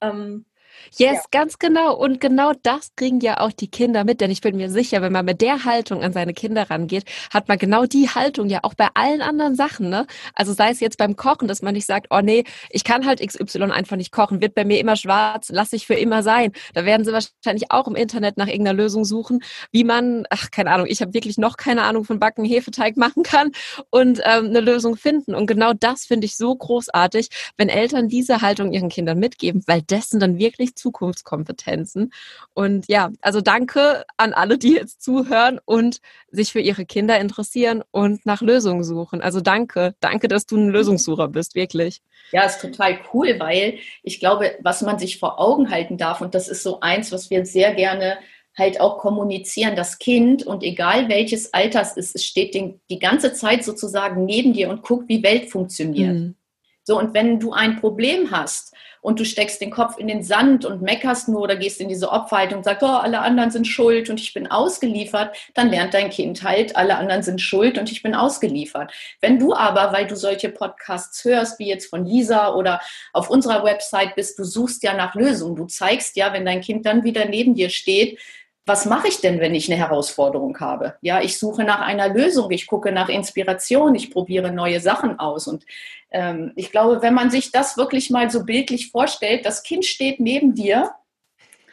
Ähm, 0.00 0.46
Yes, 0.96 1.16
ja. 1.16 1.22
ganz 1.30 1.58
genau. 1.58 1.96
Und 1.96 2.20
genau 2.20 2.52
das 2.62 2.94
kriegen 2.96 3.20
ja 3.20 3.40
auch 3.40 3.52
die 3.52 3.68
Kinder 3.68 4.04
mit. 4.04 4.20
Denn 4.20 4.30
ich 4.30 4.40
bin 4.40 4.56
mir 4.56 4.70
sicher, 4.70 5.02
wenn 5.02 5.12
man 5.12 5.24
mit 5.24 5.40
der 5.40 5.64
Haltung 5.64 6.02
an 6.02 6.12
seine 6.12 6.34
Kinder 6.34 6.70
rangeht, 6.70 7.04
hat 7.32 7.48
man 7.48 7.58
genau 7.58 7.86
die 7.86 8.08
Haltung 8.08 8.48
ja 8.48 8.60
auch 8.62 8.74
bei 8.74 8.88
allen 8.94 9.22
anderen 9.22 9.54
Sachen. 9.54 9.88
Ne? 9.88 10.06
Also 10.34 10.52
sei 10.52 10.70
es 10.70 10.80
jetzt 10.80 10.98
beim 10.98 11.16
Kochen, 11.16 11.48
dass 11.48 11.62
man 11.62 11.74
nicht 11.74 11.86
sagt, 11.86 12.08
oh 12.10 12.20
nee, 12.20 12.44
ich 12.70 12.84
kann 12.84 13.06
halt 13.06 13.20
XY 13.20 13.70
einfach 13.70 13.96
nicht 13.96 14.12
kochen, 14.12 14.40
wird 14.40 14.54
bei 14.54 14.64
mir 14.64 14.78
immer 14.80 14.96
schwarz, 14.96 15.48
lass 15.50 15.72
ich 15.72 15.86
für 15.86 15.94
immer 15.94 16.22
sein. 16.22 16.52
Da 16.74 16.84
werden 16.84 17.04
sie 17.04 17.12
wahrscheinlich 17.12 17.70
auch 17.70 17.86
im 17.86 17.94
Internet 17.94 18.36
nach 18.36 18.46
irgendeiner 18.46 18.76
Lösung 18.76 19.04
suchen, 19.04 19.42
wie 19.72 19.84
man, 19.84 20.24
ach, 20.30 20.50
keine 20.50 20.72
Ahnung, 20.72 20.86
ich 20.88 21.00
habe 21.00 21.14
wirklich 21.14 21.38
noch 21.38 21.56
keine 21.56 21.82
Ahnung 21.82 22.04
von 22.04 22.18
Backen, 22.18 22.44
Hefeteig 22.44 22.96
machen 22.96 23.22
kann 23.22 23.52
und 23.90 24.20
ähm, 24.24 24.46
eine 24.46 24.60
Lösung 24.60 24.96
finden. 24.96 25.34
Und 25.34 25.46
genau 25.46 25.72
das 25.72 26.04
finde 26.04 26.26
ich 26.26 26.36
so 26.36 26.54
großartig, 26.54 27.28
wenn 27.56 27.68
Eltern 27.68 28.08
diese 28.08 28.40
Haltung 28.40 28.72
ihren 28.72 28.88
Kindern 28.88 29.18
mitgeben, 29.18 29.62
weil 29.66 29.82
dessen 29.82 30.20
dann 30.20 30.38
wirklich 30.38 30.69
wirklich 30.70 30.76
Zukunftskompetenzen. 30.76 32.12
Und 32.54 32.86
ja, 32.88 33.10
also 33.20 33.40
danke 33.40 34.04
an 34.16 34.32
alle, 34.32 34.58
die 34.58 34.74
jetzt 34.74 35.02
zuhören 35.02 35.60
und 35.64 36.00
sich 36.30 36.52
für 36.52 36.60
ihre 36.60 36.84
Kinder 36.84 37.18
interessieren 37.18 37.82
und 37.90 38.24
nach 38.26 38.42
Lösungen 38.42 38.84
suchen. 38.84 39.20
Also 39.20 39.40
danke, 39.40 39.94
danke, 40.00 40.28
dass 40.28 40.46
du 40.46 40.56
ein 40.56 40.70
Lösungssucher 40.70 41.28
bist, 41.28 41.54
wirklich. 41.54 42.00
Ja, 42.32 42.44
ist 42.44 42.60
total 42.60 42.98
cool, 43.12 43.36
weil 43.38 43.78
ich 44.02 44.20
glaube, 44.20 44.52
was 44.62 44.82
man 44.82 44.98
sich 44.98 45.18
vor 45.18 45.40
Augen 45.40 45.70
halten 45.70 45.96
darf, 45.96 46.20
und 46.20 46.34
das 46.34 46.48
ist 46.48 46.62
so 46.62 46.80
eins, 46.80 47.10
was 47.12 47.30
wir 47.30 47.44
sehr 47.44 47.74
gerne 47.74 48.18
halt 48.58 48.80
auch 48.80 48.98
kommunizieren. 48.98 49.76
Das 49.76 49.98
Kind 49.98 50.44
und 50.44 50.62
egal 50.62 51.08
welches 51.08 51.54
Alters 51.54 51.92
es 51.92 52.08
ist, 52.08 52.16
es 52.16 52.24
steht 52.24 52.54
den, 52.54 52.80
die 52.90 52.98
ganze 52.98 53.32
Zeit 53.32 53.64
sozusagen 53.64 54.24
neben 54.24 54.52
dir 54.52 54.68
und 54.70 54.82
guckt, 54.82 55.08
wie 55.08 55.22
Welt 55.22 55.50
funktioniert. 55.50 56.14
Mhm. 56.14 56.34
So, 56.90 56.98
und 56.98 57.14
wenn 57.14 57.38
du 57.38 57.52
ein 57.52 57.76
Problem 57.76 58.32
hast 58.32 58.74
und 59.00 59.20
du 59.20 59.24
steckst 59.24 59.60
den 59.60 59.70
Kopf 59.70 59.96
in 59.96 60.08
den 60.08 60.24
Sand 60.24 60.64
und 60.64 60.82
meckerst 60.82 61.28
nur 61.28 61.42
oder 61.42 61.54
gehst 61.54 61.80
in 61.80 61.88
diese 61.88 62.10
Opferhaltung 62.10 62.58
und 62.58 62.64
sagst, 62.64 62.82
oh, 62.82 62.86
alle 62.88 63.20
anderen 63.20 63.52
sind 63.52 63.68
schuld 63.68 64.10
und 64.10 64.18
ich 64.18 64.34
bin 64.34 64.48
ausgeliefert, 64.48 65.36
dann 65.54 65.70
lernt 65.70 65.94
dein 65.94 66.10
Kind 66.10 66.42
halt, 66.42 66.74
alle 66.74 66.96
anderen 66.96 67.22
sind 67.22 67.40
schuld 67.40 67.78
und 67.78 67.92
ich 67.92 68.02
bin 68.02 68.16
ausgeliefert. 68.16 68.92
Wenn 69.20 69.38
du 69.38 69.54
aber, 69.54 69.92
weil 69.92 70.08
du 70.08 70.16
solche 70.16 70.48
Podcasts 70.48 71.24
hörst, 71.24 71.60
wie 71.60 71.68
jetzt 71.68 71.90
von 71.90 72.04
Lisa 72.04 72.54
oder 72.54 72.80
auf 73.12 73.30
unserer 73.30 73.62
Website 73.62 74.16
bist, 74.16 74.36
du 74.36 74.42
suchst 74.42 74.82
ja 74.82 74.92
nach 74.92 75.14
Lösungen. 75.14 75.54
Du 75.54 75.66
zeigst 75.66 76.16
ja, 76.16 76.32
wenn 76.32 76.44
dein 76.44 76.60
Kind 76.60 76.86
dann 76.86 77.04
wieder 77.04 77.24
neben 77.24 77.54
dir 77.54 77.70
steht, 77.70 78.18
was 78.70 78.86
mache 78.86 79.08
ich 79.08 79.20
denn, 79.20 79.40
wenn 79.40 79.52
ich 79.52 79.68
eine 79.68 79.80
Herausforderung 79.80 80.60
habe? 80.60 80.94
Ja, 81.00 81.20
ich 81.20 81.38
suche 81.38 81.64
nach 81.64 81.80
einer 81.80 82.08
Lösung, 82.08 82.52
ich 82.52 82.68
gucke 82.68 82.92
nach 82.92 83.08
Inspiration, 83.08 83.96
ich 83.96 84.12
probiere 84.12 84.52
neue 84.52 84.78
Sachen 84.78 85.18
aus. 85.18 85.48
Und 85.48 85.66
ähm, 86.12 86.52
ich 86.54 86.70
glaube, 86.70 87.02
wenn 87.02 87.12
man 87.12 87.32
sich 87.32 87.50
das 87.50 87.76
wirklich 87.76 88.10
mal 88.10 88.30
so 88.30 88.44
bildlich 88.44 88.92
vorstellt, 88.92 89.44
das 89.44 89.64
Kind 89.64 89.84
steht 89.84 90.20
neben 90.20 90.54
dir 90.54 90.92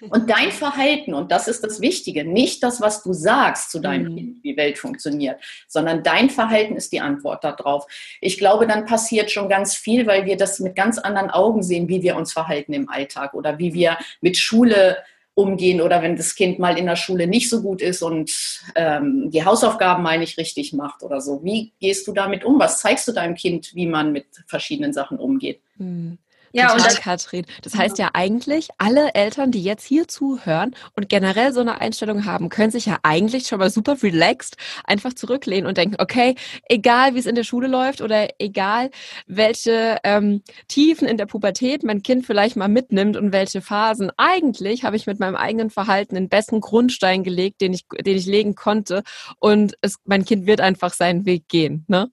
und 0.09 0.27
dein 0.29 0.51
Verhalten, 0.51 1.13
und 1.13 1.31
das 1.31 1.47
ist 1.47 1.63
das 1.63 1.81
Wichtige, 1.81 2.25
nicht 2.25 2.63
das, 2.63 2.81
was 2.81 3.03
du 3.03 3.13
sagst 3.13 3.69
zu 3.69 3.77
deinem 3.77 4.13
mhm. 4.13 4.15
Kind, 4.15 4.43
wie 4.43 4.57
Welt 4.57 4.79
funktioniert, 4.79 5.39
sondern 5.67 6.01
dein 6.01 6.31
Verhalten 6.31 6.75
ist 6.77 6.91
die 6.93 7.01
Antwort 7.01 7.43
darauf. 7.43 7.85
Ich 8.21 8.39
glaube, 8.39 8.65
dann 8.65 8.87
passiert 8.87 9.29
schon 9.29 9.49
ganz 9.49 9.75
viel, 9.75 10.07
weil 10.07 10.25
wir 10.25 10.35
das 10.35 10.59
mit 10.59 10.75
ganz 10.75 10.97
anderen 10.97 11.29
Augen 11.29 11.61
sehen, 11.61 11.89
wie 11.89 12.01
wir 12.01 12.15
uns 12.15 12.33
verhalten 12.33 12.73
im 12.73 12.89
Alltag 12.89 13.35
oder 13.35 13.59
wie 13.59 13.75
wir 13.75 13.99
mit 14.19 14.35
Schule 14.35 14.97
umgehen 15.37 15.81
oder 15.81 16.01
wenn 16.01 16.15
das 16.15 16.33
Kind 16.33 16.57
mal 16.57 16.79
in 16.79 16.87
der 16.87 16.95
Schule 16.95 17.27
nicht 17.27 17.47
so 17.47 17.61
gut 17.61 17.79
ist 17.79 18.01
und 18.01 18.31
ähm, 18.75 19.29
die 19.29 19.45
Hausaufgaben, 19.45 20.01
meine 20.01 20.23
ich, 20.23 20.37
richtig 20.37 20.73
macht 20.73 21.03
oder 21.03 21.21
so. 21.21 21.43
Wie 21.43 21.73
gehst 21.79 22.07
du 22.07 22.11
damit 22.11 22.43
um? 22.43 22.59
Was 22.59 22.81
zeigst 22.81 23.07
du 23.07 23.11
deinem 23.11 23.35
Kind, 23.35 23.75
wie 23.75 23.85
man 23.85 24.11
mit 24.11 24.25
verschiedenen 24.47 24.93
Sachen 24.93 25.19
umgeht? 25.19 25.61
Hm. 25.77 26.17
Ja, 26.53 26.67
Total, 26.67 26.77
und 26.77 26.85
das, 26.85 27.01
Katrin. 27.01 27.45
Das 27.61 27.75
heißt 27.75 27.97
ja 27.97 28.09
eigentlich, 28.13 28.69
alle 28.77 29.13
Eltern, 29.13 29.51
die 29.51 29.63
jetzt 29.63 29.85
hier 29.85 30.07
zuhören 30.07 30.75
und 30.95 31.09
generell 31.09 31.53
so 31.53 31.59
eine 31.59 31.81
Einstellung 31.81 32.25
haben, 32.25 32.49
können 32.49 32.71
sich 32.71 32.85
ja 32.85 32.97
eigentlich 33.03 33.47
schon 33.47 33.59
mal 33.59 33.69
super 33.69 34.01
relaxed 34.01 34.55
einfach 34.83 35.13
zurücklehnen 35.13 35.67
und 35.67 35.77
denken, 35.77 35.95
okay, 35.99 36.35
egal 36.69 37.15
wie 37.15 37.19
es 37.19 37.25
in 37.25 37.35
der 37.35 37.43
Schule 37.43 37.67
läuft 37.67 38.01
oder 38.01 38.27
egal 38.39 38.89
welche 39.27 39.97
ähm, 40.03 40.41
Tiefen 40.67 41.07
in 41.07 41.17
der 41.17 41.25
Pubertät 41.25 41.83
mein 41.83 42.03
Kind 42.03 42.25
vielleicht 42.25 42.55
mal 42.55 42.67
mitnimmt 42.67 43.17
und 43.17 43.31
welche 43.31 43.61
Phasen, 43.61 44.11
eigentlich 44.17 44.83
habe 44.83 44.95
ich 44.95 45.07
mit 45.07 45.19
meinem 45.19 45.35
eigenen 45.35 45.69
Verhalten 45.69 46.15
den 46.15 46.29
besten 46.29 46.61
Grundstein 46.61 47.23
gelegt, 47.23 47.61
den 47.61 47.73
ich, 47.73 47.85
den 47.99 48.17
ich 48.17 48.25
legen 48.25 48.55
konnte 48.55 49.03
und 49.39 49.75
es, 49.81 49.97
mein 50.05 50.25
Kind 50.25 50.47
wird 50.47 50.61
einfach 50.61 50.93
seinen 50.93 51.25
Weg 51.25 51.47
gehen, 51.47 51.85
ne? 51.87 52.09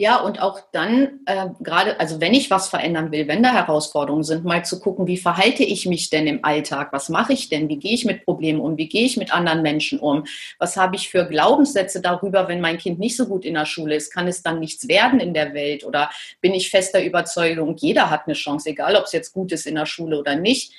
Ja, 0.00 0.20
und 0.20 0.40
auch 0.40 0.60
dann, 0.70 1.22
äh, 1.26 1.48
gerade, 1.58 1.98
also 1.98 2.20
wenn 2.20 2.32
ich 2.32 2.52
was 2.52 2.68
verändern 2.68 3.10
will, 3.10 3.26
wenn 3.26 3.42
da 3.42 3.52
Herausforderungen 3.52 4.22
sind, 4.22 4.44
mal 4.44 4.64
zu 4.64 4.78
gucken, 4.78 5.08
wie 5.08 5.16
verhalte 5.16 5.64
ich 5.64 5.86
mich 5.86 6.08
denn 6.08 6.28
im 6.28 6.44
Alltag? 6.44 6.92
Was 6.92 7.08
mache 7.08 7.32
ich 7.32 7.48
denn? 7.48 7.68
Wie 7.68 7.78
gehe 7.78 7.94
ich 7.94 8.04
mit 8.04 8.24
Problemen 8.24 8.60
um? 8.60 8.76
Wie 8.78 8.88
gehe 8.88 9.04
ich 9.04 9.16
mit 9.16 9.34
anderen 9.34 9.60
Menschen 9.60 9.98
um? 9.98 10.22
Was 10.60 10.76
habe 10.76 10.94
ich 10.94 11.08
für 11.08 11.26
Glaubenssätze 11.26 12.00
darüber, 12.00 12.46
wenn 12.46 12.60
mein 12.60 12.78
Kind 12.78 13.00
nicht 13.00 13.16
so 13.16 13.26
gut 13.26 13.44
in 13.44 13.54
der 13.54 13.66
Schule 13.66 13.96
ist? 13.96 14.12
Kann 14.12 14.28
es 14.28 14.40
dann 14.40 14.60
nichts 14.60 14.86
werden 14.86 15.18
in 15.18 15.34
der 15.34 15.52
Welt? 15.52 15.82
Oder 15.82 16.10
bin 16.40 16.54
ich 16.54 16.70
fester 16.70 17.02
Überzeugung, 17.02 17.74
jeder 17.76 18.08
hat 18.08 18.26
eine 18.26 18.34
Chance, 18.34 18.70
egal 18.70 18.94
ob 18.94 19.06
es 19.06 19.12
jetzt 19.12 19.32
gut 19.32 19.50
ist 19.50 19.66
in 19.66 19.74
der 19.74 19.86
Schule 19.86 20.20
oder 20.20 20.36
nicht? 20.36 20.74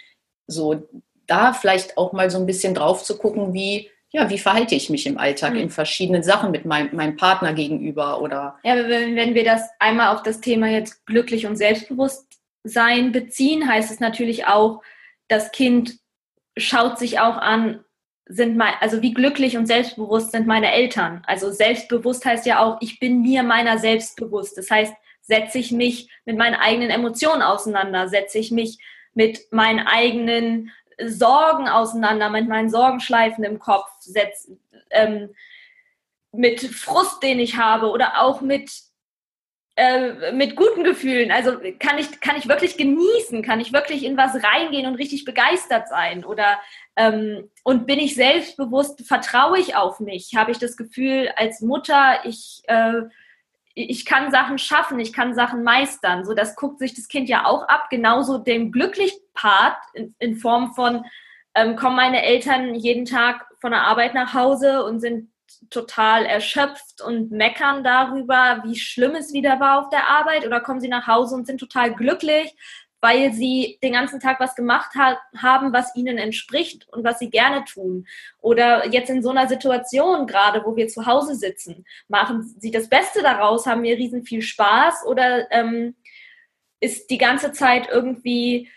So, 0.48 0.88
da 1.28 1.52
vielleicht 1.52 1.98
auch 1.98 2.14
mal 2.14 2.30
so 2.30 2.38
ein 2.38 2.46
bisschen 2.46 2.74
drauf 2.74 3.04
zu 3.04 3.18
gucken, 3.18 3.54
wie 3.54 3.90
ja, 4.12 4.30
wie 4.30 4.39
verhalte 4.39 4.75
ich 4.75 4.89
mich 4.89 5.06
im 5.06 5.18
Alltag 5.18 5.54
mhm. 5.54 5.60
in 5.60 5.70
verschiedenen 5.70 6.24
Sachen 6.24 6.51
mit 6.51 6.66
meinem, 6.66 6.96
meinem 6.96 7.16
Partner 7.16 7.54
gegenüber 7.54 8.22
oder. 8.22 8.58
Ja, 8.63 8.75
wenn, 8.75 9.16
wenn 9.16 9.36
wir 9.36 9.44
das 9.44 9.70
einmal 9.80 10.16
auf 10.16 10.24
das 10.24 10.42
Thema 10.42 10.68
jetzt 10.68 11.06
glücklich 11.06 11.46
und 11.46 11.56
selbstbewusst 11.56 12.25
sein 12.63 13.12
beziehen, 13.12 13.70
heißt 13.70 13.92
es 13.92 14.00
natürlich 14.00 14.48
auch, 14.48 14.82
das 15.28 15.51
Kind 15.51 16.00
schaut 16.58 16.98
sich 16.98 17.20
auch 17.20 17.38
an, 17.38 17.84
sind 18.25 18.58
mein, 18.58 18.74
also 18.80 19.01
wie 19.01 19.13
glücklich 19.13 19.58
und 19.58 19.66
selbstbewusst 19.66 20.32
sind 20.32 20.48
meine 20.48 20.72
Eltern. 20.72 21.24
Also 21.25 21.51
selbstbewusst 21.51 22.25
heißt 22.25 22.46
ja 22.46 22.60
auch, 22.60 22.78
ich 22.82 23.00
bin 23.00 23.22
mir 23.22 23.44
meiner 23.44 23.78
selbst 23.78 24.16
bewusst. 24.18 24.58
Das 24.58 24.70
heißt, 24.70 24.94
setze 25.22 25.60
ich 25.60 25.72
mich 25.72 26.10
mit 26.25 26.38
meinen 26.38 26.56
eigenen 26.56 26.89
Emotionen 26.89 27.42
auseinander, 27.42 28.08
setze 28.08 28.39
ich 28.39 28.51
mich 28.51 28.78
mit 29.13 29.51
meinen 29.51 29.80
eigenen 29.80 30.72
Sorgen 31.06 31.68
auseinander, 31.68 32.29
mit 32.29 32.48
meinen 32.48 32.70
Sorgenschleifen 32.70 33.44
im 33.44 33.60
Kopf, 33.60 33.89
setz, 34.00 34.51
ähm, 34.91 35.34
mit 36.32 36.62
Frust, 36.62 37.24
den 37.24 37.39
ich 37.39 37.58
habe 37.58 37.89
oder 37.89 38.22
auch 38.22 38.41
mit, 38.41 38.72
äh, 39.75 40.32
mit 40.32 40.56
guten 40.56 40.84
Gefühlen. 40.84 41.32
Also 41.32 41.53
kann 41.79 41.98
ich, 41.98 42.20
kann 42.20 42.38
ich 42.38 42.48
wirklich 42.48 42.77
genießen, 42.77 43.41
kann 43.41 43.60
ich 43.60 43.74
wirklich 43.74 44.03
in 44.03 44.18
was 44.18 44.36
reingehen 44.44 44.86
und 44.86 44.96
richtig 44.96 45.25
begeistert 45.25 45.88
sein? 45.88 46.24
Oder 46.24 46.60
ähm, 46.96 47.50
und 47.63 47.88
bin 47.88 48.00
ich 48.00 48.15
selbstbewusst, 48.15 49.08
vertraue 49.08 49.60
ich 49.60 49.75
auf 49.75 50.00
mich, 50.00 50.36
habe 50.36 50.51
ich 50.51 50.60
das 50.60 50.77
Gefühl 50.77 51.29
als 51.36 51.62
Mutter, 51.62 52.20
ich 52.25 52.62
äh, 52.68 53.03
ich 53.76 54.06
kann 54.06 54.32
Sachen 54.32 54.58
schaffen, 54.58 55.00
ich 55.00 55.14
kann 55.14 55.34
Sachen 55.34 55.64
meistern. 55.64 56.26
So, 56.26 56.34
das 56.34 56.56
guckt 56.56 56.80
sich 56.80 56.94
das 56.94 57.08
Kind 57.08 57.30
ja 57.30 57.46
auch 57.46 57.68
ab. 57.68 57.90
Genauso 57.90 58.38
den 58.38 58.72
glücklichen 58.72 59.20
Part 59.34 59.78
in, 59.94 60.16
in 60.20 60.36
Form 60.36 60.74
von, 60.74 61.06
ähm, 61.56 61.76
kommen 61.76 61.96
meine 61.96 62.24
Eltern 62.24 62.76
jeden 62.76 63.06
Tag 63.06 63.46
von 63.62 63.72
der 63.72 63.84
Arbeit 63.84 64.14
nach 64.14 64.34
Hause 64.34 64.84
und 64.84 65.00
sind 65.00 65.30
total 65.70 66.26
erschöpft 66.26 67.02
und 67.02 67.32
meckern 67.32 67.84
darüber, 67.84 68.62
wie 68.64 68.78
schlimm 68.78 69.16
es 69.16 69.34
wieder 69.34 69.60
war 69.60 69.80
auf 69.80 69.90
der 69.90 70.08
Arbeit 70.08 70.46
oder 70.46 70.62
kommen 70.62 70.80
sie 70.80 70.88
nach 70.88 71.08
Hause 71.08 71.36
und 71.36 71.48
sind 71.48 71.60
total 71.60 71.94
glücklich, 71.94 72.56
weil 73.01 73.34
sie 73.34 73.79
den 73.82 73.94
ganzen 73.94 74.20
Tag 74.20 74.39
was 74.39 74.56
gemacht 74.56 74.91
ha 74.96 75.20
haben, 75.38 75.74
was 75.74 75.96
ihnen 75.96 76.18
entspricht 76.18 76.88
und 76.89 77.03
was 77.03 77.20
sie 77.20 77.29
gerne 77.29 77.63
tun. 77.65 78.08
Oder 78.39 78.88
jetzt 78.88 79.10
in 79.10 79.24
so 79.24 79.29
einer 79.29 79.48
Situation 79.48 80.27
gerade, 80.27 80.63
wo 80.65 80.75
wir 80.75 80.88
zu 80.88 81.06
Hause 81.06 81.36
sitzen, 81.36 81.86
machen 82.08 82.44
sie 82.60 82.72
das 82.72 82.89
Beste 82.89 83.22
daraus, 83.22 83.65
haben 83.65 83.84
wir 83.84 83.98
riesen 83.98 84.24
viel 84.24 84.41
Spaß 84.41 85.06
oder 85.06 85.51
ähm, 85.51 85.96
ist 86.79 87.10
die 87.10 87.18
ganze 87.18 87.51
Zeit 87.51 87.89
irgendwie 87.89 88.70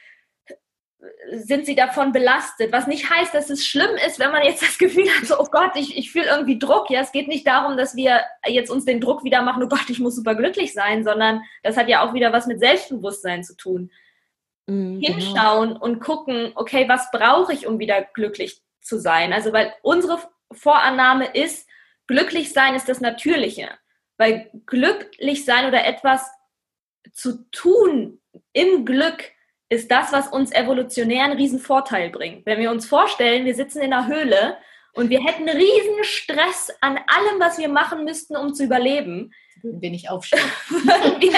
sind 1.33 1.67
sie 1.67 1.75
davon 1.75 2.12
belastet, 2.12 2.73
was 2.73 2.87
nicht 2.87 3.11
heißt, 3.11 3.35
dass 3.35 3.50
es 3.50 3.67
schlimm 3.67 3.91
ist, 4.07 4.19
wenn 4.19 4.31
man 4.31 4.45
jetzt 4.45 4.62
das 4.62 4.79
Gefühl 4.79 5.09
hat, 5.09 5.26
so, 5.26 5.38
oh 5.38 5.49
Gott, 5.50 5.73
ich, 5.75 5.97
ich 5.97 6.12
fühle 6.12 6.26
irgendwie 6.26 6.59
Druck. 6.59 6.91
Ja, 6.91 7.00
es 7.00 7.12
geht 7.12 7.29
nicht 7.29 7.47
darum, 7.47 7.76
dass 7.76 7.97
wir 7.97 8.21
jetzt 8.47 8.71
uns 8.71 8.85
den 8.85 9.00
Druck 9.00 9.25
wieder 9.25 9.43
machen, 9.43 9.62
oh 9.62 9.69
Gott, 9.69 9.88
ich 9.88 9.99
muss 9.99 10.17
super 10.17 10.35
glücklich 10.35 10.73
sein, 10.73 11.05
sondern 11.05 11.43
das 11.62 11.76
hat 11.76 11.88
ja 11.88 12.07
auch 12.07 12.14
wieder 12.14 12.33
was 12.33 12.47
mit 12.47 12.61
Selbstbewusstsein 12.61 13.43
zu 13.43 13.57
tun. 13.57 13.91
Mhm, 14.66 15.00
genau. 15.00 15.14
hinschauen 15.14 15.69
genau. 15.71 15.85
und 15.85 16.00
gucken, 16.00 16.52
okay, 16.54 16.88
was 16.88 17.11
brauche 17.11 17.52
ich, 17.52 17.66
um 17.66 17.78
wieder 17.78 18.02
glücklich 18.02 18.62
zu 18.81 18.99
sein? 18.99 19.33
Also, 19.33 19.52
weil 19.52 19.73
unsere 19.83 20.19
Vorannahme 20.52 21.26
ist, 21.26 21.69
glücklich 22.07 22.52
sein 22.52 22.75
ist 22.75 22.88
das 22.88 23.00
Natürliche. 23.00 23.71
Weil 24.19 24.50
glücklich 24.66 25.45
sein 25.45 25.66
oder 25.66 25.85
etwas 25.85 26.31
zu 27.12 27.45
tun 27.50 28.21
im 28.52 28.85
Glück 28.85 29.31
ist 29.69 29.90
das, 29.90 30.12
was 30.12 30.28
uns 30.28 30.52
evolutionär 30.52 31.25
einen 31.25 31.38
riesen 31.38 31.59
Vorteil 31.59 32.11
bringt. 32.11 32.45
Wenn 32.47 32.61
wir 32.61 32.71
uns 32.71 32.87
vorstellen, 32.87 33.47
wir 33.47 33.54
sitzen 33.54 33.81
in 33.81 33.92
einer 33.92 34.07
Höhle 34.07 34.59
und 34.92 35.09
wir 35.09 35.25
hätten 35.25 35.49
riesen 35.49 36.04
Stress 36.04 36.71
an 36.83 36.99
allem, 37.07 37.40
was 37.40 37.59
wir 37.59 37.69
machen 37.69 38.04
müssten, 38.04 38.37
um 38.37 38.54
zu 38.54 38.64
überleben. 38.64 39.33
Würden 39.62 39.81
wir 39.81 39.90
nicht 39.90 40.11
aufstehen. 40.11 40.42
wir 40.69 41.33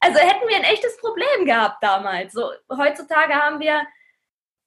also 0.00 0.18
hätten 0.18 0.48
wir 0.48 0.55
gehabt 1.46 1.82
damals. 1.82 2.32
So, 2.32 2.50
heutzutage 2.70 3.34
haben 3.34 3.60
wir, 3.60 3.86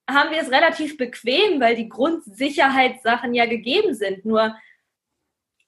haben 0.09 0.31
wir 0.31 0.41
es 0.41 0.51
relativ 0.51 0.97
bequem, 0.97 1.61
weil 1.61 1.75
die 1.75 1.89
Grundsicherheitssachen 1.89 3.33
ja 3.33 3.45
gegeben 3.45 3.93
sind. 3.93 4.25
Nur 4.25 4.55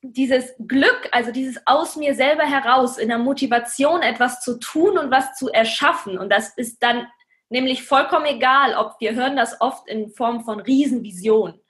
dieses 0.01 0.55
Glück, 0.67 1.09
also 1.11 1.31
dieses 1.31 1.61
aus 1.67 1.95
mir 1.95 2.15
selber 2.15 2.43
heraus, 2.43 2.97
in 2.97 3.09
der 3.09 3.19
Motivation 3.19 4.01
etwas 4.01 4.41
zu 4.41 4.57
tun 4.57 4.97
und 4.97 5.11
was 5.11 5.35
zu 5.35 5.49
erschaffen. 5.49 6.17
Und 6.17 6.31
das 6.31 6.57
ist 6.57 6.81
dann 6.81 7.07
nämlich 7.49 7.83
vollkommen 7.83 8.25
egal, 8.25 8.73
ob 8.75 8.95
wir 8.99 9.13
hören 9.13 9.35
das 9.35 9.61
oft 9.61 9.87
in 9.87 10.09
Form 10.09 10.43
von 10.43 10.59
Riesenvisionen. 10.59 11.61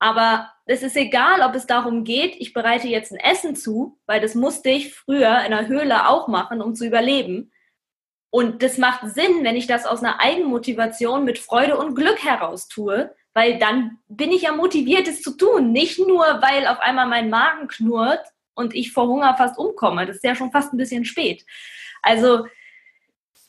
Aber 0.00 0.50
es 0.64 0.82
ist 0.82 0.96
egal, 0.96 1.42
ob 1.42 1.54
es 1.54 1.66
darum 1.66 2.04
geht, 2.04 2.34
ich 2.38 2.54
bereite 2.54 2.88
jetzt 2.88 3.12
ein 3.12 3.18
Essen 3.18 3.54
zu, 3.54 3.98
weil 4.06 4.20
das 4.20 4.34
musste 4.34 4.70
ich 4.70 4.94
früher 4.94 5.44
in 5.44 5.50
der 5.50 5.68
Höhle 5.68 6.08
auch 6.08 6.26
machen, 6.26 6.62
um 6.62 6.74
zu 6.74 6.86
überleben. 6.86 7.52
Und 8.30 8.62
das 8.62 8.78
macht 8.78 9.12
Sinn, 9.12 9.42
wenn 9.42 9.56
ich 9.56 9.66
das 9.66 9.86
aus 9.86 10.02
einer 10.02 10.20
Eigenmotivation 10.20 11.24
mit 11.24 11.38
Freude 11.38 11.76
und 11.76 11.94
Glück 11.94 12.22
heraus 12.24 12.68
tue, 12.68 13.14
weil 13.34 13.58
dann 13.58 13.98
bin 14.08 14.30
ich 14.30 14.42
ja 14.42 14.52
motiviert, 14.52 15.08
es 15.08 15.22
zu 15.22 15.36
tun. 15.36 15.72
Nicht 15.72 15.98
nur, 15.98 16.24
weil 16.24 16.66
auf 16.66 16.78
einmal 16.80 17.06
mein 17.06 17.30
Magen 17.30 17.68
knurrt 17.68 18.24
und 18.54 18.74
ich 18.74 18.92
vor 18.92 19.08
Hunger 19.08 19.34
fast 19.36 19.58
umkomme. 19.58 20.06
Das 20.06 20.16
ist 20.16 20.24
ja 20.24 20.34
schon 20.34 20.52
fast 20.52 20.72
ein 20.72 20.76
bisschen 20.76 21.04
spät. 21.04 21.44
Also 22.02 22.46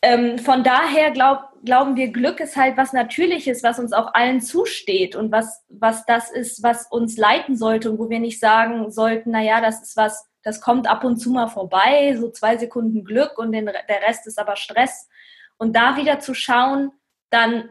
ähm, 0.01 0.39
von 0.39 0.63
daher 0.63 1.11
glaub, 1.11 1.51
glauben 1.63 1.95
wir, 1.95 2.07
Glück 2.07 2.39
ist 2.39 2.57
halt 2.57 2.75
was 2.75 2.91
Natürliches, 2.91 3.61
was 3.61 3.77
uns 3.77 3.93
auch 3.93 4.13
allen 4.13 4.41
zusteht 4.41 5.15
und 5.15 5.31
was, 5.31 5.63
was 5.69 6.05
das 6.05 6.31
ist, 6.31 6.63
was 6.63 6.87
uns 6.89 7.17
leiten 7.17 7.55
sollte 7.55 7.91
und 7.91 7.99
wo 7.99 8.09
wir 8.09 8.19
nicht 8.19 8.39
sagen 8.39 8.91
sollten, 8.91 9.31
naja, 9.31 9.61
das 9.61 9.81
ist 9.83 9.97
was, 9.97 10.27
das 10.43 10.61
kommt 10.61 10.87
ab 10.87 11.03
und 11.03 11.17
zu 11.17 11.31
mal 11.31 11.47
vorbei, 11.47 12.15
so 12.19 12.29
zwei 12.31 12.57
Sekunden 12.57 13.03
Glück 13.03 13.37
und 13.37 13.51
den, 13.51 13.65
der 13.65 14.01
Rest 14.07 14.27
ist 14.27 14.39
aber 14.39 14.55
Stress. 14.55 15.07
Und 15.57 15.75
da 15.75 15.97
wieder 15.97 16.19
zu 16.19 16.33
schauen, 16.33 16.91
dann 17.29 17.69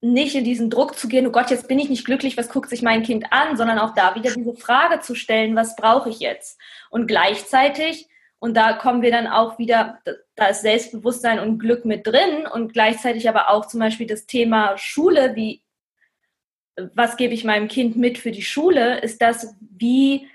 nicht 0.00 0.34
in 0.34 0.44
diesen 0.44 0.70
Druck 0.70 0.96
zu 0.96 1.08
gehen, 1.08 1.26
oh 1.26 1.30
Gott, 1.30 1.50
jetzt 1.50 1.68
bin 1.68 1.78
ich 1.78 1.88
nicht 1.88 2.04
glücklich, 2.04 2.36
was 2.36 2.48
guckt 2.48 2.70
sich 2.70 2.82
mein 2.82 3.02
Kind 3.02 3.32
an, 3.32 3.56
sondern 3.56 3.78
auch 3.78 3.94
da 3.94 4.14
wieder 4.14 4.32
diese 4.32 4.54
Frage 4.54 5.00
zu 5.00 5.14
stellen, 5.14 5.56
was 5.56 5.76
brauche 5.76 6.08
ich 6.08 6.20
jetzt? 6.20 6.58
Und 6.88 7.08
gleichzeitig 7.08 8.08
und 8.40 8.56
da 8.56 8.74
kommen 8.74 9.02
wir 9.02 9.10
dann 9.10 9.26
auch 9.26 9.58
wieder, 9.58 10.00
da 10.36 10.46
ist 10.46 10.62
Selbstbewusstsein 10.62 11.40
und 11.40 11.58
Glück 11.58 11.84
mit 11.84 12.06
drin 12.06 12.46
und 12.52 12.72
gleichzeitig 12.72 13.28
aber 13.28 13.50
auch 13.50 13.66
zum 13.66 13.80
Beispiel 13.80 14.06
das 14.06 14.26
Thema 14.26 14.78
Schule, 14.78 15.34
wie, 15.34 15.62
was 16.94 17.16
gebe 17.16 17.34
ich 17.34 17.44
meinem 17.44 17.66
Kind 17.66 17.96
mit 17.96 18.18
für 18.18 18.30
die 18.30 18.42
Schule, 18.42 19.00
ist 19.00 19.20
das, 19.20 19.56
wie 19.60 20.28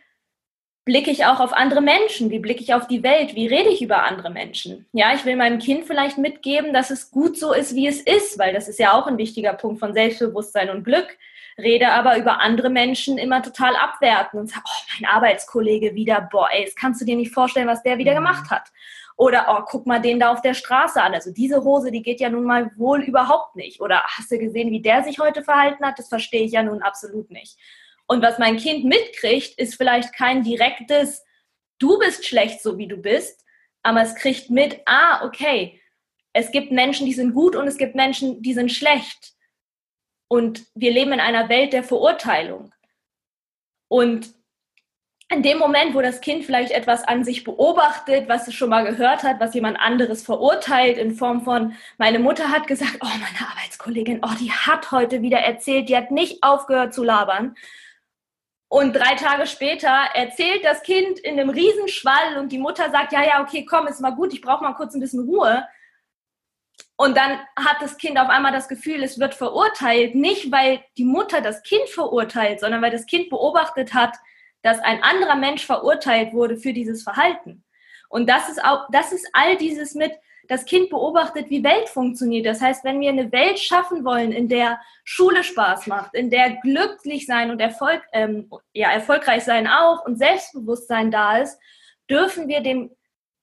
blicke 0.85 1.11
ich 1.11 1.25
auch 1.25 1.39
auf 1.39 1.53
andere 1.53 1.81
Menschen, 1.81 2.29
wie 2.29 2.39
blicke 2.39 2.61
ich 2.61 2.73
auf 2.73 2.87
die 2.87 3.03
Welt, 3.03 3.35
wie 3.35 3.47
rede 3.47 3.69
ich 3.69 3.81
über 3.81 4.03
andere 4.03 4.29
Menschen. 4.29 4.85
Ja, 4.91 5.13
ich 5.13 5.23
will 5.25 5.35
meinem 5.35 5.59
Kind 5.59 5.85
vielleicht 5.85 6.17
mitgeben, 6.17 6.73
dass 6.73 6.89
es 6.89 7.09
gut 7.09 7.37
so 7.37 7.53
ist, 7.53 7.75
wie 7.75 7.87
es 7.87 8.01
ist, 8.01 8.37
weil 8.37 8.53
das 8.53 8.67
ist 8.67 8.79
ja 8.79 8.93
auch 8.93 9.07
ein 9.07 9.17
wichtiger 9.17 9.53
Punkt 9.53 9.79
von 9.79 9.93
Selbstbewusstsein 9.93 10.69
und 10.69 10.83
Glück 10.83 11.17
rede 11.57 11.91
aber 11.91 12.17
über 12.17 12.39
andere 12.39 12.69
Menschen 12.69 13.17
immer 13.17 13.41
total 13.41 13.75
abwerten 13.75 14.39
und 14.39 14.49
sage, 14.49 14.63
oh, 14.65 14.83
mein 14.99 15.09
Arbeitskollege 15.09 15.95
wieder, 15.95 16.27
boah, 16.31 16.49
ey, 16.51 16.65
das 16.65 16.75
kannst 16.75 17.01
du 17.01 17.05
dir 17.05 17.15
nicht 17.15 17.33
vorstellen, 17.33 17.67
was 17.67 17.83
der 17.83 17.97
wieder 17.97 18.11
mhm. 18.11 18.17
gemacht 18.17 18.49
hat. 18.49 18.71
Oder, 19.15 19.45
oh, 19.49 19.63
guck 19.65 19.85
mal 19.85 20.01
den 20.01 20.19
da 20.19 20.31
auf 20.31 20.41
der 20.41 20.55
Straße 20.55 21.01
an. 21.01 21.13
Also 21.13 21.31
diese 21.31 21.63
Hose, 21.63 21.91
die 21.91 22.01
geht 22.01 22.19
ja 22.19 22.29
nun 22.29 22.45
mal 22.45 22.71
wohl 22.77 23.03
überhaupt 23.03 23.55
nicht. 23.55 23.79
Oder 23.79 24.01
hast 24.05 24.31
du 24.31 24.39
gesehen, 24.39 24.71
wie 24.71 24.81
der 24.81 25.03
sich 25.03 25.19
heute 25.19 25.43
verhalten 25.43 25.85
hat? 25.85 25.99
Das 25.99 26.09
verstehe 26.09 26.43
ich 26.43 26.53
ja 26.53 26.63
nun 26.63 26.81
absolut 26.81 27.29
nicht. 27.29 27.57
Und 28.13 28.21
was 28.21 28.37
mein 28.37 28.57
Kind 28.57 28.85
mitkriegt, 28.85 29.57
ist 29.57 29.73
vielleicht 29.73 30.13
kein 30.13 30.43
direktes, 30.43 31.23
du 31.79 31.97
bist 31.97 32.23
schlecht, 32.27 32.61
so 32.61 32.77
wie 32.77 32.87
du 32.87 32.97
bist, 32.97 33.43
aber 33.81 34.03
es 34.03 34.13
kriegt 34.13 34.51
mit, 34.51 34.81
ah, 34.85 35.25
okay, 35.25 35.81
es 36.31 36.51
gibt 36.51 36.71
Menschen, 36.71 37.07
die 37.07 37.13
sind 37.13 37.33
gut 37.33 37.55
und 37.55 37.67
es 37.67 37.77
gibt 37.77 37.95
Menschen, 37.95 38.43
die 38.43 38.53
sind 38.53 38.71
schlecht. 38.71 39.33
Und 40.27 40.63
wir 40.75 40.91
leben 40.91 41.11
in 41.11 41.19
einer 41.19 41.49
Welt 41.49 41.73
der 41.73 41.83
Verurteilung. 41.83 42.71
Und 43.87 44.31
in 45.29 45.41
dem 45.41 45.57
Moment, 45.57 45.95
wo 45.95 46.01
das 46.01 46.21
Kind 46.21 46.45
vielleicht 46.45 46.69
etwas 46.69 47.03
an 47.03 47.23
sich 47.23 47.43
beobachtet, 47.43 48.29
was 48.29 48.47
es 48.47 48.53
schon 48.53 48.69
mal 48.69 48.85
gehört 48.85 49.23
hat, 49.23 49.39
was 49.39 49.55
jemand 49.55 49.79
anderes 49.79 50.21
verurteilt, 50.21 50.99
in 50.99 51.15
Form 51.15 51.41
von, 51.41 51.73
meine 51.97 52.19
Mutter 52.19 52.49
hat 52.49 52.67
gesagt, 52.67 52.99
oh, 53.01 53.07
meine 53.07 53.51
Arbeitskollegin, 53.51 54.19
oh, 54.21 54.35
die 54.39 54.51
hat 54.51 54.91
heute 54.91 55.23
wieder 55.23 55.39
erzählt, 55.39 55.89
die 55.89 55.97
hat 55.97 56.11
nicht 56.11 56.43
aufgehört 56.43 56.93
zu 56.93 57.03
labern. 57.03 57.55
Und 58.73 58.93
drei 58.93 59.13
Tage 59.13 59.45
später 59.45 60.09
erzählt 60.15 60.65
das 60.65 60.81
Kind 60.81 61.19
in 61.19 61.39
einem 61.39 61.51
Riesenschwall 61.51 62.39
und 62.39 62.51
die 62.51 62.57
Mutter 62.57 62.89
sagt, 62.89 63.13
ja, 63.13 63.23
ja, 63.23 63.43
okay, 63.43 63.65
komm, 63.69 63.85
ist 63.85 64.01
mal 64.01 64.15
gut, 64.15 64.33
ich 64.33 64.41
brauche 64.41 64.63
mal 64.63 64.73
kurz 64.73 64.95
ein 64.95 64.99
bisschen 64.99 65.25
Ruhe. 65.25 65.63
Und 66.95 67.15
dann 67.15 67.37
hat 67.55 67.77
das 67.81 67.97
Kind 67.97 68.17
auf 68.17 68.29
einmal 68.29 68.51
das 68.51 68.67
Gefühl, 68.67 69.03
es 69.03 69.19
wird 69.19 69.35
verurteilt, 69.35 70.15
nicht 70.15 70.51
weil 70.51 70.83
die 70.97 71.05
Mutter 71.05 71.39
das 71.39 71.61
Kind 71.61 71.87
verurteilt, 71.87 72.61
sondern 72.61 72.81
weil 72.81 72.89
das 72.89 73.05
Kind 73.05 73.29
beobachtet 73.29 73.93
hat, 73.93 74.15
dass 74.63 74.79
ein 74.79 75.03
anderer 75.03 75.35
Mensch 75.35 75.63
verurteilt 75.63 76.33
wurde 76.33 76.57
für 76.57 76.73
dieses 76.73 77.03
Verhalten. 77.03 77.63
Und 78.09 78.27
das 78.27 78.49
ist 78.49 78.65
auch, 78.65 78.87
das 78.91 79.11
ist 79.11 79.29
all 79.33 79.55
dieses 79.55 79.93
mit, 79.93 80.13
das 80.47 80.65
Kind 80.65 80.89
beobachtet, 80.89 81.49
wie 81.49 81.63
Welt 81.63 81.89
funktioniert. 81.89 82.45
Das 82.45 82.61
heißt, 82.61 82.83
wenn 82.83 82.99
wir 82.99 83.09
eine 83.09 83.31
Welt 83.31 83.59
schaffen 83.59 84.03
wollen, 84.03 84.31
in 84.31 84.49
der 84.49 84.79
Schule 85.03 85.43
Spaß 85.43 85.87
macht, 85.87 86.13
in 86.13 86.29
der 86.29 86.57
glücklich 86.57 87.25
sein 87.25 87.51
und 87.51 87.59
Erfolg, 87.59 88.01
ähm, 88.11 88.49
ja, 88.73 88.91
erfolgreich 88.91 89.43
sein 89.43 89.67
auch 89.67 90.05
und 90.05 90.17
Selbstbewusstsein 90.17 91.11
da 91.11 91.37
ist, 91.37 91.59
dürfen 92.09 92.47
wir 92.47 92.61
dem 92.61 92.91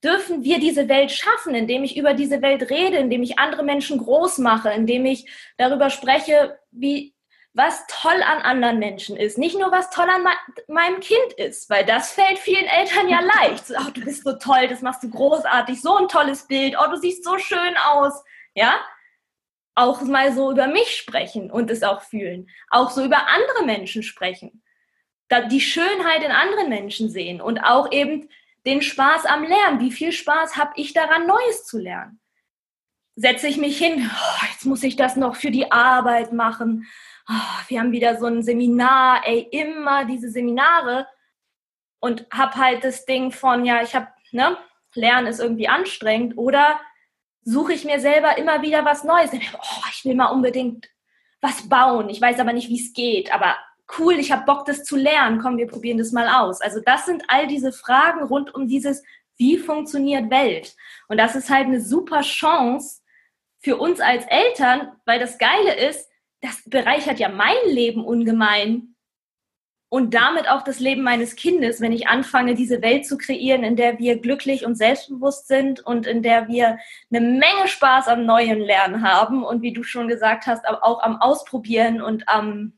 dürfen 0.03 0.43
wir 0.43 0.59
diese 0.59 0.89
Welt 0.89 1.11
schaffen, 1.11 1.53
indem 1.53 1.83
ich 1.83 1.95
über 1.95 2.13
diese 2.13 2.41
Welt 2.41 2.71
rede, 2.71 2.97
indem 2.97 3.21
ich 3.21 3.37
andere 3.37 3.63
Menschen 3.63 3.99
groß 3.99 4.39
mache, 4.39 4.71
indem 4.71 5.05
ich 5.05 5.29
darüber 5.57 5.89
spreche, 5.89 6.57
wie 6.71 7.13
was 7.53 7.85
toll 7.87 8.23
an 8.23 8.41
anderen 8.41 8.79
Menschen 8.79 9.17
ist. 9.17 9.37
Nicht 9.37 9.57
nur, 9.57 9.71
was 9.71 9.89
toll 9.89 10.07
an 10.09 10.25
meinem 10.67 10.99
Kind 11.01 11.33
ist, 11.37 11.69
weil 11.69 11.85
das 11.85 12.11
fällt 12.11 12.39
vielen 12.39 12.65
Eltern 12.65 13.09
ja 13.09 13.19
leicht. 13.41 13.65
Oh, 13.71 13.91
du 13.91 14.01
bist 14.01 14.23
so 14.23 14.33
toll, 14.33 14.67
das 14.69 14.81
machst 14.81 15.03
du 15.03 15.09
großartig, 15.09 15.81
so 15.81 15.97
ein 15.97 16.07
tolles 16.07 16.47
Bild, 16.47 16.75
oh, 16.79 16.89
du 16.89 16.97
siehst 16.97 17.23
so 17.23 17.37
schön 17.37 17.75
aus. 17.77 18.23
Ja? 18.55 18.79
Auch 19.75 20.01
mal 20.01 20.33
so 20.33 20.51
über 20.51 20.67
mich 20.67 20.95
sprechen 20.95 21.51
und 21.51 21.69
es 21.69 21.83
auch 21.83 22.01
fühlen. 22.01 22.49
Auch 22.69 22.91
so 22.91 23.03
über 23.03 23.27
andere 23.27 23.65
Menschen 23.65 24.03
sprechen. 24.03 24.63
Da 25.27 25.41
die 25.41 25.61
Schönheit 25.61 26.23
in 26.23 26.31
anderen 26.31 26.69
Menschen 26.69 27.09
sehen 27.09 27.41
und 27.41 27.59
auch 27.59 27.91
eben 27.91 28.29
den 28.65 28.81
Spaß 28.81 29.25
am 29.25 29.43
Lernen. 29.43 29.79
Wie 29.79 29.91
viel 29.91 30.11
Spaß 30.11 30.57
habe 30.57 30.73
ich 30.75 30.93
daran, 30.93 31.25
Neues 31.25 31.65
zu 31.65 31.79
lernen? 31.79 32.19
Setze 33.15 33.47
ich 33.47 33.57
mich 33.57 33.77
hin, 33.77 34.09
oh, 34.09 34.45
jetzt 34.51 34.65
muss 34.65 34.83
ich 34.83 34.95
das 34.95 35.15
noch 35.15 35.35
für 35.35 35.51
die 35.51 35.71
Arbeit 35.71 36.31
machen. 36.31 36.87
Oh, 37.29 37.63
wir 37.67 37.79
haben 37.79 37.91
wieder 37.91 38.17
so 38.17 38.25
ein 38.25 38.43
Seminar, 38.43 39.21
ey, 39.25 39.47
immer 39.51 40.05
diese 40.05 40.29
Seminare 40.29 41.07
und 41.99 42.25
habe 42.31 42.55
halt 42.55 42.83
das 42.83 43.05
Ding 43.05 43.31
von, 43.31 43.65
ja, 43.65 43.81
ich 43.81 43.95
habe, 43.95 44.07
ne, 44.31 44.57
Lernen 44.93 45.27
ist 45.27 45.39
irgendwie 45.39 45.67
anstrengend 45.67 46.37
oder 46.37 46.79
suche 47.43 47.73
ich 47.73 47.85
mir 47.85 47.99
selber 47.99 48.37
immer 48.37 48.61
wieder 48.61 48.83
was 48.85 49.03
Neues. 49.03 49.31
Oh, 49.33 49.85
ich 49.91 50.03
will 50.05 50.15
mal 50.15 50.27
unbedingt 50.27 50.89
was 51.39 51.67
bauen. 51.67 52.09
Ich 52.09 52.21
weiß 52.21 52.39
aber 52.39 52.53
nicht, 52.53 52.69
wie 52.69 52.79
es 52.79 52.93
geht, 52.93 53.33
aber 53.33 53.55
cool, 53.97 54.13
ich 54.13 54.31
habe 54.31 54.45
Bock, 54.45 54.65
das 54.65 54.83
zu 54.83 54.95
lernen, 54.95 55.39
komm, 55.39 55.57
wir 55.57 55.67
probieren 55.67 55.97
das 55.97 56.11
mal 56.11 56.27
aus. 56.27 56.61
Also 56.61 56.79
das 56.79 57.05
sind 57.05 57.23
all 57.27 57.47
diese 57.47 57.71
Fragen 57.71 58.23
rund 58.23 58.53
um 58.53 58.67
dieses, 58.67 59.03
wie 59.37 59.57
funktioniert 59.57 60.29
Welt? 60.29 60.75
Und 61.07 61.17
das 61.17 61.35
ist 61.35 61.49
halt 61.49 61.65
eine 61.65 61.81
super 61.81 62.21
Chance 62.21 63.01
für 63.59 63.77
uns 63.77 63.99
als 63.99 64.25
Eltern, 64.27 64.91
weil 65.05 65.19
das 65.19 65.37
Geile 65.37 65.75
ist, 65.75 66.07
das 66.41 66.63
bereichert 66.65 67.19
ja 67.19 67.29
mein 67.29 67.55
Leben 67.67 68.03
ungemein 68.03 68.95
und 69.89 70.13
damit 70.13 70.49
auch 70.49 70.61
das 70.61 70.79
Leben 70.79 71.03
meines 71.03 71.35
Kindes, 71.35 71.81
wenn 71.81 71.91
ich 71.91 72.07
anfange, 72.07 72.55
diese 72.55 72.81
Welt 72.81 73.05
zu 73.05 73.17
kreieren, 73.17 73.63
in 73.63 73.75
der 73.75 73.99
wir 73.99 74.19
glücklich 74.19 74.65
und 74.65 74.75
selbstbewusst 74.75 75.47
sind 75.47 75.81
und 75.81 76.07
in 76.07 76.23
der 76.23 76.47
wir 76.47 76.79
eine 77.11 77.19
Menge 77.19 77.67
Spaß 77.67 78.07
am 78.07 78.25
neuen 78.25 78.61
Lernen 78.61 79.03
haben 79.03 79.43
und 79.43 79.61
wie 79.61 79.73
du 79.73 79.83
schon 79.83 80.07
gesagt 80.07 80.47
hast, 80.47 80.65
auch 80.65 81.03
am 81.03 81.21
Ausprobieren 81.21 82.01
und 82.01 82.29
am 82.29 82.73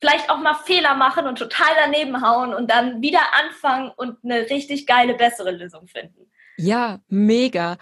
vielleicht 0.00 0.30
auch 0.30 0.38
mal 0.38 0.54
Fehler 0.54 0.94
machen 0.94 1.26
und 1.26 1.38
total 1.38 1.70
daneben 1.84 2.22
hauen 2.22 2.54
und 2.54 2.70
dann 2.70 3.02
wieder 3.02 3.20
anfangen 3.44 3.90
und 3.96 4.18
eine 4.24 4.48
richtig 4.50 4.86
geile, 4.86 5.14
bessere 5.14 5.50
Lösung 5.50 5.86
finden. 5.86 6.30
Ja, 6.56 7.00
mega. 7.08 7.78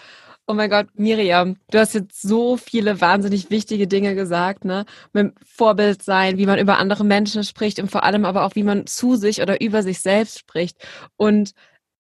Oh 0.51 0.55
mein 0.55 0.69
Gott, 0.69 0.89
Miriam, 0.97 1.59
du 1.71 1.79
hast 1.79 1.95
jetzt 1.95 2.23
so 2.23 2.57
viele 2.57 3.01
wahnsinnig 3.01 3.51
wichtige 3.51 3.87
Dinge 3.87 4.17
gesagt, 4.17 4.65
ne? 4.65 4.85
Mit 5.13 5.33
Vorbild 5.47 6.03
sein, 6.03 6.39
wie 6.39 6.47
man 6.47 6.59
über 6.59 6.79
andere 6.79 7.05
Menschen 7.05 7.45
spricht 7.45 7.79
und 7.79 7.89
vor 7.89 8.03
allem 8.03 8.25
aber 8.25 8.45
auch, 8.45 8.57
wie 8.57 8.65
man 8.65 8.85
zu 8.89 9.15
sich 9.15 9.41
oder 9.43 9.61
über 9.61 9.85
sich 9.85 10.01
selbst 10.01 10.41
spricht. 10.41 10.77
Und 11.17 11.53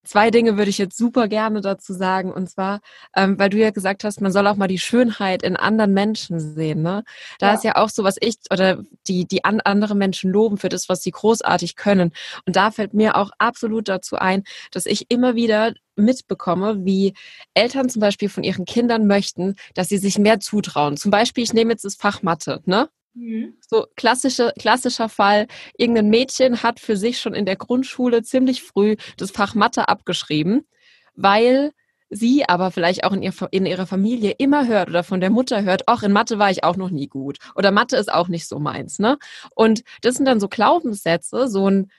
Zwei 0.02 0.30
Dinge 0.30 0.56
würde 0.56 0.70
ich 0.70 0.78
jetzt 0.78 0.96
super 0.96 1.28
gerne 1.28 1.60
dazu 1.60 1.92
sagen. 1.92 2.32
Und 2.32 2.48
zwar, 2.48 2.80
ähm, 3.14 3.38
weil 3.38 3.50
du 3.50 3.58
ja 3.58 3.70
gesagt 3.70 4.02
hast, 4.04 4.20
man 4.20 4.32
soll 4.32 4.46
auch 4.46 4.56
mal 4.56 4.66
die 4.66 4.78
Schönheit 4.78 5.42
in 5.42 5.56
anderen 5.56 5.92
Menschen 5.92 6.40
sehen. 6.40 6.82
Ne? 6.82 7.04
Da 7.38 7.48
ja. 7.48 7.54
ist 7.54 7.64
ja 7.64 7.76
auch 7.76 7.90
so, 7.90 8.02
was 8.02 8.16
ich 8.20 8.36
oder 8.50 8.82
die, 9.06 9.26
die 9.26 9.44
an 9.44 9.60
andere 9.60 9.94
Menschen 9.94 10.30
loben 10.30 10.56
für 10.56 10.70
das, 10.70 10.88
was 10.88 11.02
sie 11.02 11.10
großartig 11.10 11.76
können. 11.76 12.12
Und 12.46 12.56
da 12.56 12.70
fällt 12.70 12.94
mir 12.94 13.16
auch 13.16 13.30
absolut 13.38 13.88
dazu 13.88 14.16
ein, 14.16 14.44
dass 14.70 14.86
ich 14.86 15.10
immer 15.10 15.34
wieder 15.34 15.74
mitbekomme, 15.96 16.84
wie 16.84 17.14
Eltern 17.52 17.90
zum 17.90 18.00
Beispiel 18.00 18.30
von 18.30 18.42
ihren 18.42 18.64
Kindern 18.64 19.06
möchten, 19.06 19.56
dass 19.74 19.88
sie 19.88 19.98
sich 19.98 20.18
mehr 20.18 20.40
zutrauen. 20.40 20.96
Zum 20.96 21.10
Beispiel, 21.10 21.44
ich 21.44 21.52
nehme 21.52 21.72
jetzt 21.72 21.84
das 21.84 21.96
Fach 21.96 22.22
Mathe, 22.22 22.62
ne? 22.64 22.88
Mhm. 23.14 23.54
So 23.68 23.86
klassische, 23.96 24.52
klassischer 24.58 25.08
Fall, 25.08 25.46
irgendein 25.76 26.10
Mädchen 26.10 26.62
hat 26.62 26.78
für 26.80 26.96
sich 26.96 27.20
schon 27.20 27.34
in 27.34 27.44
der 27.46 27.56
Grundschule 27.56 28.22
ziemlich 28.22 28.62
früh 28.62 28.96
das 29.16 29.30
Fach 29.32 29.54
Mathe 29.54 29.88
abgeschrieben, 29.88 30.66
weil 31.14 31.72
sie 32.08 32.48
aber 32.48 32.70
vielleicht 32.70 33.04
auch 33.04 33.12
in, 33.12 33.22
ihr, 33.22 33.32
in 33.52 33.66
ihrer 33.66 33.86
Familie 33.86 34.32
immer 34.38 34.66
hört 34.66 34.88
oder 34.88 35.04
von 35.04 35.20
der 35.20 35.30
Mutter 35.30 35.62
hört, 35.62 35.82
ach, 35.86 36.02
in 36.02 36.12
Mathe 36.12 36.38
war 36.38 36.50
ich 36.50 36.64
auch 36.64 36.76
noch 36.76 36.90
nie 36.90 37.06
gut 37.08 37.38
oder 37.54 37.70
Mathe 37.70 37.96
ist 37.96 38.12
auch 38.12 38.28
nicht 38.28 38.46
so 38.48 38.58
meins, 38.58 38.98
ne? 38.98 39.18
Und 39.54 39.82
das 40.02 40.16
sind 40.16 40.26
dann 40.26 40.40
so 40.40 40.48
Glaubenssätze, 40.48 41.48
so 41.48 41.68
ein 41.68 41.90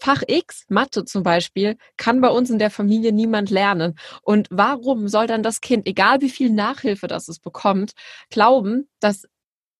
Fach 0.00 0.22
X, 0.26 0.64
Mathe 0.68 1.04
zum 1.04 1.22
Beispiel, 1.22 1.76
kann 1.98 2.20
bei 2.20 2.28
uns 2.28 2.50
in 2.50 2.58
der 2.58 2.70
Familie 2.70 3.12
niemand 3.12 3.50
lernen. 3.50 3.94
Und 4.22 4.48
warum 4.50 5.08
soll 5.08 5.26
dann 5.26 5.42
das 5.42 5.60
Kind, 5.60 5.86
egal 5.86 6.20
wie 6.22 6.30
viel 6.30 6.50
Nachhilfe 6.50 7.06
das 7.08 7.28
es 7.28 7.38
bekommt, 7.38 7.92
glauben, 8.30 8.88
dass 9.00 9.26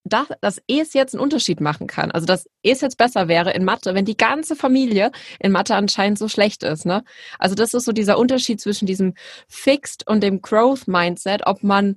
dass, 0.04 0.28
dass 0.40 0.60
es 0.66 0.94
jetzt 0.94 1.14
einen 1.14 1.22
Unterschied 1.22 1.60
machen 1.60 1.86
kann. 1.86 2.10
Also 2.10 2.26
dass 2.26 2.48
es 2.62 2.80
jetzt 2.80 2.98
besser 2.98 3.28
wäre 3.28 3.52
in 3.52 3.64
Mathe, 3.64 3.94
wenn 3.94 4.04
die 4.04 4.16
ganze 4.16 4.56
Familie 4.56 5.12
in 5.38 5.52
Mathe 5.52 5.74
anscheinend 5.74 6.18
so 6.18 6.28
schlecht 6.28 6.62
ist. 6.62 6.86
Ne? 6.86 7.04
Also 7.38 7.54
das 7.54 7.74
ist 7.74 7.84
so 7.84 7.92
dieser 7.92 8.18
Unterschied 8.18 8.60
zwischen 8.60 8.86
diesem 8.86 9.14
Fixed 9.48 10.06
und 10.08 10.22
dem 10.22 10.42
Growth 10.42 10.88
Mindset, 10.88 11.46
ob 11.46 11.62
man 11.62 11.96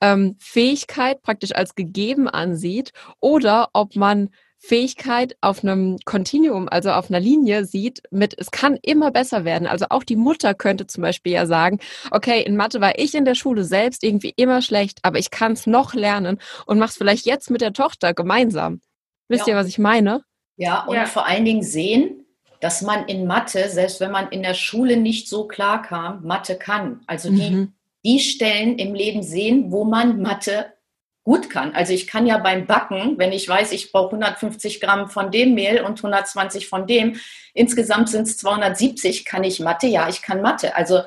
ähm, 0.00 0.36
Fähigkeit 0.38 1.22
praktisch 1.22 1.54
als 1.54 1.74
gegeben 1.74 2.28
ansieht 2.28 2.92
oder 3.20 3.68
ob 3.72 3.96
man 3.96 4.30
Fähigkeit 4.66 5.36
auf 5.42 5.62
einem 5.62 5.98
Kontinuum, 6.06 6.68
also 6.70 6.90
auf 6.90 7.10
einer 7.10 7.20
Linie 7.20 7.66
sieht 7.66 8.02
mit, 8.10 8.34
es 8.38 8.50
kann 8.50 8.78
immer 8.80 9.10
besser 9.10 9.44
werden. 9.44 9.66
Also 9.66 9.86
auch 9.90 10.04
die 10.04 10.16
Mutter 10.16 10.54
könnte 10.54 10.86
zum 10.86 11.02
Beispiel 11.02 11.32
ja 11.32 11.44
sagen, 11.44 11.80
okay, 12.10 12.42
in 12.42 12.56
Mathe 12.56 12.80
war 12.80 12.98
ich 12.98 13.14
in 13.14 13.26
der 13.26 13.34
Schule 13.34 13.64
selbst 13.64 14.02
irgendwie 14.02 14.32
immer 14.36 14.62
schlecht, 14.62 15.00
aber 15.02 15.18
ich 15.18 15.30
kann 15.30 15.52
es 15.52 15.66
noch 15.66 15.92
lernen 15.92 16.38
und 16.64 16.78
mach's 16.78 16.96
vielleicht 16.96 17.26
jetzt 17.26 17.50
mit 17.50 17.60
der 17.60 17.74
Tochter 17.74 18.14
gemeinsam. 18.14 18.80
Wisst 19.28 19.46
ja. 19.46 19.52
ihr, 19.52 19.58
was 19.58 19.68
ich 19.68 19.78
meine? 19.78 20.22
Ja, 20.56 20.84
und 20.84 20.96
ja. 20.96 21.04
vor 21.04 21.26
allen 21.26 21.44
Dingen 21.44 21.62
sehen, 21.62 22.24
dass 22.60 22.80
man 22.80 23.06
in 23.06 23.26
Mathe, 23.26 23.68
selbst 23.68 24.00
wenn 24.00 24.12
man 24.12 24.28
in 24.30 24.42
der 24.42 24.54
Schule 24.54 24.96
nicht 24.96 25.28
so 25.28 25.46
klar 25.46 25.82
kam, 25.82 26.24
Mathe 26.24 26.56
kann. 26.56 27.02
Also 27.06 27.28
die, 27.30 27.50
mhm. 27.50 27.72
die 28.02 28.20
Stellen 28.20 28.78
im 28.78 28.94
Leben 28.94 29.22
sehen, 29.22 29.70
wo 29.70 29.84
man 29.84 30.22
Mathe 30.22 30.72
gut 31.24 31.48
kann. 31.50 31.74
Also 31.74 31.92
ich 31.92 32.06
kann 32.06 32.26
ja 32.26 32.38
beim 32.38 32.66
Backen, 32.66 33.18
wenn 33.18 33.32
ich 33.32 33.48
weiß, 33.48 33.72
ich 33.72 33.90
brauche 33.90 34.14
150 34.14 34.80
Gramm 34.80 35.08
von 35.08 35.30
dem 35.30 35.54
Mehl 35.54 35.80
und 35.80 35.98
120 35.98 36.68
von 36.68 36.86
dem, 36.86 37.18
insgesamt 37.54 38.10
sind 38.10 38.28
es 38.28 38.36
270, 38.36 39.24
kann 39.24 39.42
ich 39.42 39.58
Mathe? 39.58 39.86
Ja, 39.86 40.08
ich 40.08 40.22
kann 40.22 40.42
Mathe. 40.42 40.76
Also 40.76 41.00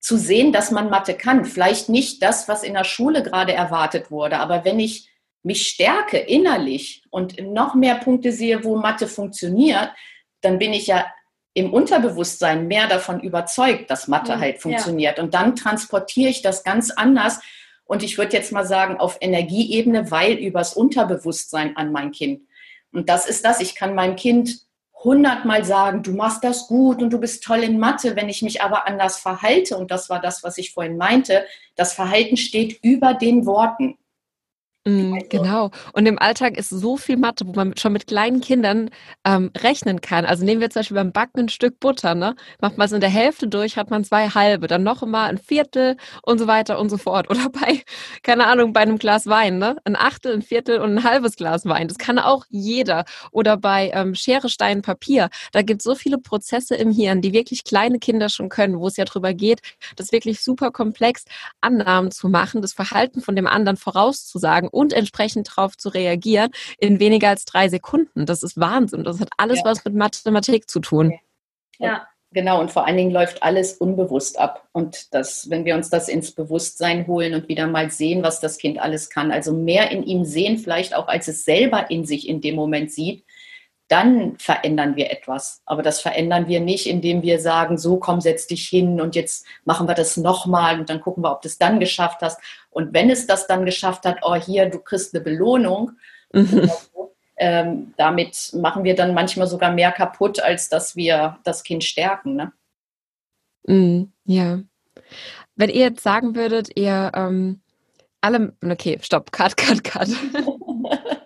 zu 0.00 0.16
sehen, 0.16 0.52
dass 0.52 0.70
man 0.70 0.90
Mathe 0.90 1.14
kann. 1.14 1.44
Vielleicht 1.44 1.88
nicht 1.88 2.22
das, 2.22 2.48
was 2.48 2.62
in 2.62 2.74
der 2.74 2.84
Schule 2.84 3.22
gerade 3.22 3.52
erwartet 3.52 4.10
wurde, 4.10 4.38
aber 4.38 4.64
wenn 4.64 4.80
ich 4.80 5.10
mich 5.42 5.68
stärke 5.68 6.18
innerlich 6.18 7.04
und 7.10 7.40
noch 7.40 7.74
mehr 7.74 7.96
Punkte 7.96 8.32
sehe, 8.32 8.64
wo 8.64 8.76
Mathe 8.76 9.06
funktioniert, 9.06 9.90
dann 10.40 10.58
bin 10.58 10.72
ich 10.72 10.86
ja 10.86 11.06
im 11.54 11.72
Unterbewusstsein 11.72 12.68
mehr 12.68 12.86
davon 12.86 13.20
überzeugt, 13.20 13.90
dass 13.90 14.08
Mathe 14.08 14.36
mhm, 14.36 14.40
halt 14.40 14.62
funktioniert. 14.62 15.18
Ja. 15.18 15.24
Und 15.24 15.34
dann 15.34 15.56
transportiere 15.56 16.30
ich 16.30 16.42
das 16.42 16.62
ganz 16.64 16.90
anders 16.90 17.40
und 17.88 18.02
ich 18.02 18.18
würde 18.18 18.36
jetzt 18.36 18.52
mal 18.52 18.66
sagen, 18.66 18.98
auf 18.98 19.16
Energieebene, 19.20 20.10
weil 20.10 20.34
übers 20.34 20.74
Unterbewusstsein 20.74 21.76
an 21.76 21.90
mein 21.90 22.12
Kind. 22.12 22.42
Und 22.92 23.08
das 23.08 23.26
ist 23.26 23.44
das. 23.46 23.60
Ich 23.60 23.74
kann 23.74 23.94
meinem 23.94 24.14
Kind 24.14 24.60
hundertmal 25.02 25.64
sagen, 25.64 26.02
du 26.02 26.12
machst 26.12 26.44
das 26.44 26.68
gut 26.68 27.02
und 27.02 27.10
du 27.10 27.18
bist 27.18 27.42
toll 27.42 27.60
in 27.60 27.78
Mathe. 27.78 28.14
Wenn 28.14 28.28
ich 28.28 28.42
mich 28.42 28.60
aber 28.60 28.86
anders 28.86 29.16
verhalte, 29.18 29.78
und 29.78 29.90
das 29.90 30.10
war 30.10 30.20
das, 30.20 30.44
was 30.44 30.58
ich 30.58 30.74
vorhin 30.74 30.98
meinte, 30.98 31.46
das 31.76 31.94
Verhalten 31.94 32.36
steht 32.36 32.78
über 32.82 33.14
den 33.14 33.46
Worten. 33.46 33.96
Mm, 34.88 35.14
also 35.14 35.26
genau. 35.28 35.70
Und 35.92 36.06
im 36.06 36.18
Alltag 36.18 36.56
ist 36.56 36.70
so 36.70 36.96
viel 36.96 37.16
Mathe, 37.16 37.46
wo 37.46 37.52
man 37.52 37.76
schon 37.76 37.92
mit 37.92 38.06
kleinen 38.06 38.40
Kindern 38.40 38.90
ähm, 39.24 39.50
rechnen 39.56 40.00
kann. 40.00 40.24
Also 40.24 40.44
nehmen 40.44 40.60
wir 40.60 40.70
zum 40.70 40.80
Beispiel 40.80 40.94
beim 40.94 41.12
Backen 41.12 41.40
ein 41.40 41.48
Stück 41.50 41.78
Butter, 41.78 42.14
ne? 42.14 42.34
Macht 42.60 42.78
man 42.78 42.86
es 42.86 42.92
in 42.92 43.00
der 43.00 43.10
Hälfte 43.10 43.48
durch, 43.48 43.76
hat 43.76 43.90
man 43.90 44.04
zwei 44.04 44.28
halbe, 44.30 44.66
dann 44.66 44.82
noch 44.82 45.02
immer 45.02 45.24
ein 45.24 45.38
Viertel 45.38 45.96
und 46.22 46.38
so 46.38 46.46
weiter 46.46 46.78
und 46.78 46.88
so 46.88 46.96
fort. 46.96 47.28
Oder 47.30 47.50
bei, 47.50 47.82
keine 48.22 48.46
Ahnung, 48.46 48.72
bei 48.72 48.80
einem 48.80 48.98
Glas 48.98 49.26
Wein, 49.26 49.58
ne? 49.58 49.76
Ein 49.84 49.96
Achtel, 49.96 50.32
ein 50.32 50.42
Viertel 50.42 50.80
und 50.80 50.98
ein 50.98 51.04
halbes 51.04 51.36
Glas 51.36 51.66
Wein. 51.66 51.88
Das 51.88 51.98
kann 51.98 52.18
auch 52.18 52.44
jeder. 52.48 53.04
Oder 53.30 53.56
bei 53.58 53.90
ähm, 53.92 54.14
Schere, 54.14 54.48
Stein, 54.48 54.82
Papier. 54.82 55.28
Da 55.52 55.62
gibt 55.62 55.80
es 55.80 55.84
so 55.84 55.94
viele 55.94 56.18
Prozesse 56.18 56.74
im 56.76 56.90
Hirn, 56.90 57.20
die 57.20 57.32
wirklich 57.32 57.64
kleine 57.64 57.98
Kinder 57.98 58.28
schon 58.30 58.48
können, 58.48 58.78
wo 58.78 58.86
es 58.86 58.96
ja 58.96 59.04
drüber 59.04 59.34
geht, 59.34 59.60
das 59.96 60.12
wirklich 60.12 60.40
super 60.40 60.70
komplex 60.70 61.24
Annahmen 61.60 62.10
zu 62.10 62.28
machen, 62.28 62.62
das 62.62 62.72
Verhalten 62.72 63.20
von 63.20 63.36
dem 63.36 63.46
anderen 63.46 63.76
vorauszusagen 63.76 64.68
und 64.78 64.92
entsprechend 64.92 65.48
darauf 65.48 65.76
zu 65.76 65.88
reagieren 65.88 66.50
in 66.78 67.00
weniger 67.00 67.30
als 67.30 67.44
drei 67.44 67.68
Sekunden. 67.68 68.26
Das 68.26 68.44
ist 68.44 68.60
Wahnsinn. 68.60 69.02
Das 69.02 69.18
hat 69.18 69.30
alles 69.36 69.58
ja. 69.58 69.64
was 69.64 69.84
mit 69.84 69.94
Mathematik 69.94 70.70
zu 70.70 70.78
tun. 70.78 71.18
Ja. 71.78 72.06
Genau, 72.30 72.60
und 72.60 72.70
vor 72.70 72.86
allen 72.86 72.98
Dingen 72.98 73.10
läuft 73.10 73.42
alles 73.42 73.72
unbewusst 73.72 74.38
ab. 74.38 74.68
Und 74.72 75.14
das, 75.14 75.48
wenn 75.48 75.64
wir 75.64 75.74
uns 75.74 75.88
das 75.88 76.10
ins 76.10 76.32
Bewusstsein 76.32 77.06
holen 77.06 77.32
und 77.32 77.48
wieder 77.48 77.66
mal 77.66 77.90
sehen, 77.90 78.22
was 78.22 78.38
das 78.38 78.58
Kind 78.58 78.78
alles 78.78 79.08
kann, 79.08 79.32
also 79.32 79.54
mehr 79.54 79.90
in 79.90 80.02
ihm 80.02 80.26
sehen, 80.26 80.58
vielleicht 80.58 80.94
auch 80.94 81.08
als 81.08 81.26
es 81.26 81.46
selber 81.46 81.90
in 81.90 82.04
sich 82.04 82.28
in 82.28 82.42
dem 82.42 82.54
Moment 82.54 82.92
sieht, 82.92 83.24
dann 83.88 84.36
verändern 84.38 84.96
wir 84.96 85.10
etwas. 85.10 85.62
Aber 85.64 85.82
das 85.82 86.00
verändern 86.00 86.46
wir 86.46 86.60
nicht, 86.60 86.86
indem 86.86 87.22
wir 87.22 87.40
sagen, 87.40 87.78
so 87.78 87.96
komm, 87.96 88.20
setz 88.20 88.46
dich 88.46 88.68
hin 88.68 89.00
und 89.00 89.16
jetzt 89.16 89.46
machen 89.64 89.88
wir 89.88 89.94
das 89.94 90.18
nochmal 90.18 90.78
und 90.78 90.90
dann 90.90 91.00
gucken 91.00 91.24
wir, 91.24 91.32
ob 91.32 91.40
du 91.40 91.48
es 91.48 91.56
dann 91.56 91.80
geschafft 91.80 92.20
hast. 92.20 92.38
Und 92.78 92.94
wenn 92.94 93.10
es 93.10 93.26
das 93.26 93.48
dann 93.48 93.64
geschafft 93.64 94.04
hat, 94.04 94.18
oh 94.22 94.36
hier, 94.36 94.70
du 94.70 94.78
kriegst 94.78 95.12
eine 95.12 95.24
Belohnung, 95.24 95.90
mhm. 96.32 96.70
ähm, 97.36 97.92
damit 97.96 98.52
machen 98.54 98.84
wir 98.84 98.94
dann 98.94 99.14
manchmal 99.14 99.48
sogar 99.48 99.72
mehr 99.72 99.90
kaputt, 99.90 100.38
als 100.38 100.68
dass 100.68 100.94
wir 100.94 101.40
das 101.42 101.64
Kind 101.64 101.82
stärken. 101.82 102.36
Ne? 102.36 102.52
Mhm, 103.66 104.12
ja. 104.26 104.60
Wenn 105.56 105.70
ihr 105.70 105.86
jetzt 105.86 106.04
sagen 106.04 106.36
würdet, 106.36 106.70
ihr 106.76 107.10
ähm, 107.16 107.62
alle, 108.20 108.52
okay, 108.64 108.96
stopp, 109.02 109.32
cut, 109.32 109.56
cut, 109.56 109.82
cut. 109.82 110.08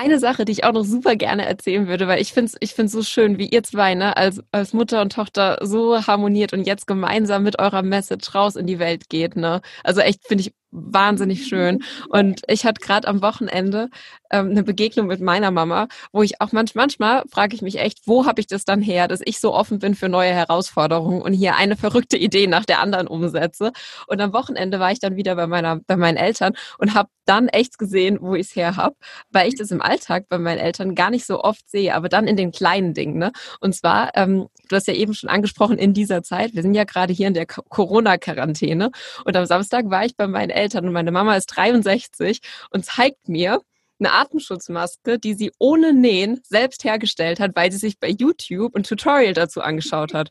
eine 0.00 0.18
Sache, 0.18 0.44
die 0.44 0.52
ich 0.52 0.64
auch 0.64 0.72
noch 0.72 0.84
super 0.84 1.14
gerne 1.16 1.44
erzählen 1.46 1.86
würde, 1.86 2.08
weil 2.08 2.20
ich 2.20 2.32
finde 2.32 2.52
es 2.52 2.56
ich 2.60 2.74
find's 2.74 2.92
so 2.92 3.02
schön, 3.02 3.38
wie 3.38 3.48
ihr 3.48 3.62
zwei 3.62 3.94
ne, 3.94 4.16
als, 4.16 4.42
als 4.52 4.72
Mutter 4.72 5.02
und 5.02 5.12
Tochter 5.12 5.58
so 5.62 6.06
harmoniert 6.06 6.52
und 6.52 6.66
jetzt 6.66 6.86
gemeinsam 6.86 7.42
mit 7.42 7.58
eurer 7.58 7.82
Message 7.82 8.34
raus 8.34 8.56
in 8.56 8.66
die 8.66 8.78
Welt 8.78 9.08
geht. 9.10 9.36
Ne? 9.36 9.60
Also 9.84 10.00
echt 10.00 10.26
finde 10.26 10.42
ich 10.44 10.54
wahnsinnig 10.70 11.46
schön. 11.46 11.82
Und 12.08 12.42
ich 12.48 12.64
hatte 12.64 12.80
gerade 12.80 13.08
am 13.08 13.22
Wochenende 13.22 13.88
ähm, 14.30 14.50
eine 14.50 14.62
Begegnung 14.62 15.06
mit 15.06 15.20
meiner 15.20 15.50
Mama, 15.50 15.88
wo 16.12 16.22
ich 16.22 16.40
auch 16.40 16.52
manch, 16.52 16.74
manchmal 16.74 17.24
frage 17.30 17.54
ich 17.54 17.62
mich 17.62 17.78
echt, 17.78 18.06
wo 18.06 18.26
habe 18.26 18.40
ich 18.40 18.46
das 18.46 18.64
dann 18.64 18.80
her, 18.80 19.08
dass 19.08 19.20
ich 19.24 19.40
so 19.40 19.54
offen 19.54 19.78
bin 19.78 19.94
für 19.94 20.08
neue 20.08 20.32
Herausforderungen 20.32 21.22
und 21.22 21.32
hier 21.32 21.56
eine 21.56 21.76
verrückte 21.76 22.16
Idee 22.16 22.46
nach 22.46 22.64
der 22.64 22.80
anderen 22.80 23.06
umsetze. 23.06 23.72
Und 24.06 24.20
am 24.20 24.32
Wochenende 24.32 24.78
war 24.80 24.92
ich 24.92 25.00
dann 25.00 25.16
wieder 25.16 25.34
bei 25.34 25.46
meiner, 25.46 25.80
bei 25.86 25.96
meinen 25.96 26.16
Eltern 26.16 26.54
und 26.78 26.94
habe 26.94 27.08
dann 27.24 27.48
echt 27.48 27.78
gesehen, 27.78 28.18
wo 28.20 28.34
ich 28.34 28.48
es 28.48 28.56
her 28.56 28.76
habe, 28.76 28.96
weil 29.30 29.48
ich 29.48 29.56
das 29.56 29.70
im 29.70 29.82
Alltag 29.82 30.26
bei 30.28 30.38
meinen 30.38 30.58
Eltern 30.58 30.94
gar 30.94 31.10
nicht 31.10 31.26
so 31.26 31.42
oft 31.42 31.68
sehe, 31.68 31.94
aber 31.94 32.08
dann 32.08 32.26
in 32.26 32.36
den 32.36 32.52
kleinen 32.52 32.94
Dingen. 32.94 33.18
Ne? 33.18 33.32
Und 33.60 33.74
zwar, 33.74 34.10
ähm, 34.16 34.48
du 34.70 34.76
hast 34.76 34.86
ja 34.86 34.94
eben 34.94 35.14
schon 35.14 35.28
angesprochen, 35.28 35.78
in 35.78 35.92
dieser 35.92 36.22
Zeit, 36.22 36.54
wir 36.54 36.62
sind 36.62 36.74
ja 36.74 36.84
gerade 36.84 37.12
hier 37.12 37.26
in 37.26 37.34
der 37.34 37.46
Corona-Quarantäne. 37.46 38.90
Und 39.24 39.36
am 39.36 39.46
Samstag 39.46 39.90
war 39.90 40.04
ich 40.04 40.16
bei 40.16 40.26
meinen 40.26 40.50
Eltern 40.50 40.86
und 40.86 40.92
meine 40.92 41.10
Mama 41.10 41.36
ist 41.36 41.46
63 41.46 42.40
und 42.70 42.84
zeigt 42.84 43.28
mir 43.28 43.60
eine 43.98 44.12
Atemschutzmaske, 44.12 45.18
die 45.18 45.34
sie 45.34 45.52
ohne 45.58 45.92
Nähen 45.92 46.40
selbst 46.42 46.84
hergestellt 46.84 47.38
hat, 47.38 47.54
weil 47.54 47.70
sie 47.70 47.78
sich 47.78 47.98
bei 47.98 48.08
YouTube 48.08 48.74
ein 48.74 48.82
Tutorial 48.82 49.34
dazu 49.34 49.60
angeschaut 49.60 50.14
hat. 50.14 50.30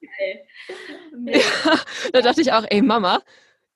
Ja, 1.25 1.39
da 2.13 2.21
dachte 2.21 2.41
ich 2.41 2.51
auch, 2.51 2.65
ey 2.67 2.81
Mama, 2.81 3.21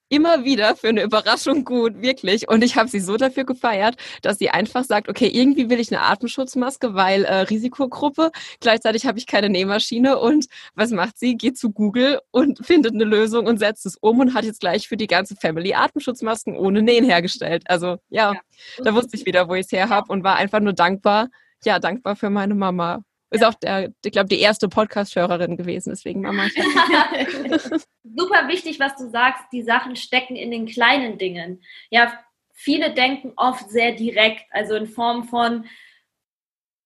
immer 0.09 0.43
wieder 0.43 0.75
für 0.75 0.89
eine 0.89 1.03
Überraschung 1.03 1.65
gut, 1.65 2.01
wirklich. 2.01 2.47
Und 2.47 2.63
ich 2.63 2.75
habe 2.75 2.89
sie 2.89 2.99
so 2.99 3.17
dafür 3.17 3.45
gefeiert, 3.45 3.95
dass 4.21 4.37
sie 4.37 4.49
einfach 4.49 4.83
sagt, 4.83 5.09
okay, 5.09 5.27
irgendwie 5.27 5.69
will 5.69 5.79
ich 5.79 5.91
eine 5.91 6.01
Atemschutzmaske, 6.01 6.93
weil 6.93 7.25
äh, 7.25 7.41
Risikogruppe. 7.41 8.31
Gleichzeitig 8.59 9.05
habe 9.05 9.17
ich 9.17 9.27
keine 9.27 9.49
Nähmaschine 9.49 10.19
und 10.19 10.45
was 10.75 10.91
macht 10.91 11.17
sie? 11.17 11.35
Geht 11.35 11.57
zu 11.57 11.71
Google 11.71 12.19
und 12.31 12.65
findet 12.65 12.93
eine 12.93 13.05
Lösung 13.05 13.47
und 13.47 13.57
setzt 13.57 13.85
es 13.85 13.97
um 13.97 14.19
und 14.19 14.33
hat 14.33 14.45
jetzt 14.45 14.59
gleich 14.59 14.87
für 14.87 14.97
die 14.97 15.07
ganze 15.07 15.35
Family 15.35 15.73
Atemschutzmasken 15.73 16.55
ohne 16.55 16.81
Nähen 16.81 17.05
hergestellt. 17.05 17.63
Also 17.67 17.97
ja, 18.09 18.33
ja. 18.33 18.39
da 18.83 18.93
wusste 18.93 19.17
ich 19.17 19.25
wieder, 19.25 19.49
wo 19.49 19.55
ich 19.55 19.65
es 19.65 19.71
her 19.71 19.89
habe 19.89 20.11
und 20.11 20.23
war 20.23 20.35
einfach 20.35 20.59
nur 20.59 20.73
dankbar. 20.73 21.29
Ja, 21.65 21.79
dankbar 21.79 22.15
für 22.15 22.29
meine 22.29 22.55
Mama. 22.55 23.03
Ist 23.33 23.43
auch 23.43 23.55
der, 23.55 23.91
ich 24.05 24.11
glaube, 24.11 24.29
die 24.29 24.39
erste 24.39 24.69
Podcast-Hörerin 24.69 25.57
gewesen, 25.57 25.89
deswegen 25.89 26.21
Mama. 26.21 26.43
Super 28.03 28.47
wichtig, 28.47 28.79
was 28.79 28.95
du 28.95 29.09
sagst, 29.09 29.41
die 29.51 29.63
Sachen 29.63 29.95
stecken 29.95 30.35
in 30.35 30.51
den 30.51 30.67
kleinen 30.67 31.17
Dingen. 31.17 31.63
Ja, 31.89 32.13
viele 32.53 32.93
denken 32.93 33.33
oft 33.35 33.71
sehr 33.71 33.93
direkt, 33.93 34.45
also 34.51 34.75
in 34.75 34.85
Form 34.85 35.23
von, 35.23 35.65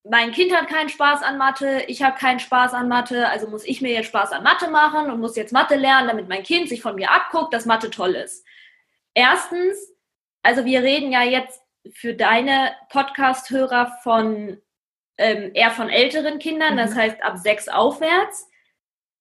mein 0.04 0.32
Kind 0.32 0.56
hat 0.56 0.68
keinen 0.68 0.88
Spaß 0.88 1.22
an 1.22 1.36
Mathe, 1.36 1.84
ich 1.86 2.02
habe 2.02 2.16
keinen 2.16 2.40
Spaß 2.40 2.72
an 2.72 2.88
Mathe, 2.88 3.28
also 3.28 3.50
muss 3.50 3.66
ich 3.66 3.82
mir 3.82 3.92
jetzt 3.92 4.06
Spaß 4.06 4.32
an 4.32 4.42
Mathe 4.42 4.70
machen 4.70 5.10
und 5.10 5.20
muss 5.20 5.36
jetzt 5.36 5.52
Mathe 5.52 5.74
lernen, 5.74 6.08
damit 6.08 6.30
mein 6.30 6.44
Kind 6.44 6.70
sich 6.70 6.80
von 6.80 6.94
mir 6.94 7.10
abguckt, 7.10 7.52
dass 7.52 7.66
Mathe 7.66 7.90
toll 7.90 8.14
ist. 8.14 8.42
Erstens, 9.12 9.76
also 10.42 10.64
wir 10.64 10.82
reden 10.82 11.12
ja 11.12 11.24
jetzt 11.24 11.60
für 11.92 12.14
deine 12.14 12.72
Podcast-Hörer 12.88 13.98
von 14.02 14.62
ähm, 15.18 15.50
eher 15.54 15.70
von 15.70 15.90
älteren 15.90 16.38
Kindern, 16.38 16.76
das 16.76 16.92
mhm. 16.92 16.98
heißt 16.98 17.22
ab 17.22 17.38
sechs 17.38 17.68
aufwärts. 17.68 18.48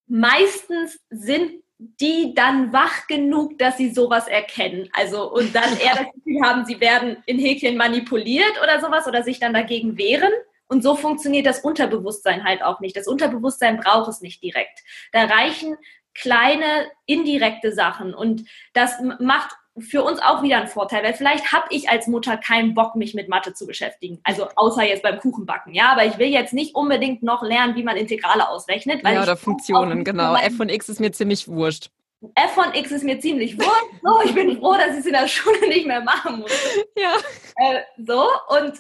Meistens 0.08 1.00
sind 1.10 1.64
die 1.78 2.34
dann 2.34 2.74
wach 2.74 3.08
genug, 3.08 3.60
dass 3.60 3.78
sie 3.78 3.92
sowas 3.92 4.28
erkennen. 4.28 4.90
Also 4.94 5.32
und 5.32 5.54
dann 5.54 5.78
eher 5.80 5.96
das 5.96 6.14
Gefühl 6.14 6.42
haben, 6.44 6.66
sie 6.66 6.80
werden 6.80 7.18
in 7.26 7.38
Häkchen 7.40 7.78
manipuliert 7.78 8.62
oder 8.64 8.80
sowas 8.80 9.08
oder 9.08 9.24
sich 9.24 9.40
dann 9.40 9.54
dagegen 9.54 9.98
wehren 9.98 10.32
Und 10.68 10.82
so 10.82 10.96
funktioniert 10.96 11.46
das 11.46 11.60
Unterbewusstsein 11.60 12.44
halt 12.44 12.64
auch 12.64 12.80
nicht. 12.80 12.96
Das 12.96 13.08
Unterbewusstsein 13.08 13.78
braucht 13.78 14.10
es 14.10 14.22
nicht 14.22 14.42
direkt. 14.42 14.80
Da 15.12 15.26
reichen 15.26 15.78
kleine 16.16 16.90
indirekte 17.06 17.72
Sachen 17.72 18.16
und 18.16 18.46
das 18.74 18.96
macht 19.20 19.56
für 19.80 20.04
uns 20.04 20.20
auch 20.22 20.44
wieder 20.44 20.58
einen 20.58 20.68
Vorteil, 20.68 21.04
weil 21.04 21.13
vielleicht 21.13 21.52
habe 21.52 21.68
ich 21.70 21.90
als 21.90 22.08
Mutter 22.08 22.38
keinen 22.38 22.74
Bock, 22.74 22.96
mich 22.96 23.13
mit 23.13 23.30
Mathe 23.30 23.54
zu 23.54 23.68
beschäftigen. 23.68 24.20
Also 24.24 24.48
außer 24.56 24.84
jetzt 24.84 25.04
beim 25.04 25.20
Kuchenbacken, 25.20 25.74
ja. 25.74 25.92
Aber 25.92 26.06
ich 26.06 26.18
will 26.18 26.28
jetzt 26.28 26.54
nicht 26.54 26.76
unbedingt 26.76 27.24
noch 27.24 27.44
lernen, 27.44 27.76
wie 27.76 27.84
man 27.84 27.98
Integrale 27.98 28.50
ausrechnet. 28.50 29.04
ja, 29.04 29.22
oder 29.22 29.38
Funktionen, 29.38 30.04
genau. 30.04 30.36
F 30.36 30.58
von 30.58 30.70
X 30.70 30.90
ist 30.90 31.00
mir 31.00 31.12
ziemlich 31.12 31.48
wurscht. 31.48 31.90
F 32.36 32.52
von 32.54 32.74
X 32.74 32.92
ist 32.92 33.04
mir 33.04 33.20
ziemlich 33.20 33.58
wurscht. 33.58 34.02
So, 34.04 34.22
ich 34.24 34.34
bin 34.34 34.58
froh, 34.58 34.74
dass 34.74 34.94
ich 34.94 35.00
es 35.00 35.06
in 35.06 35.13
der 35.13 35.28
Schule 35.28 35.68
nicht 35.68 35.86
mehr 35.86 36.02
machen 36.02 36.40
muss. 36.40 36.52
Ja. 36.98 37.13
Äh, 37.58 37.82
so, 37.98 38.26
und 38.50 38.74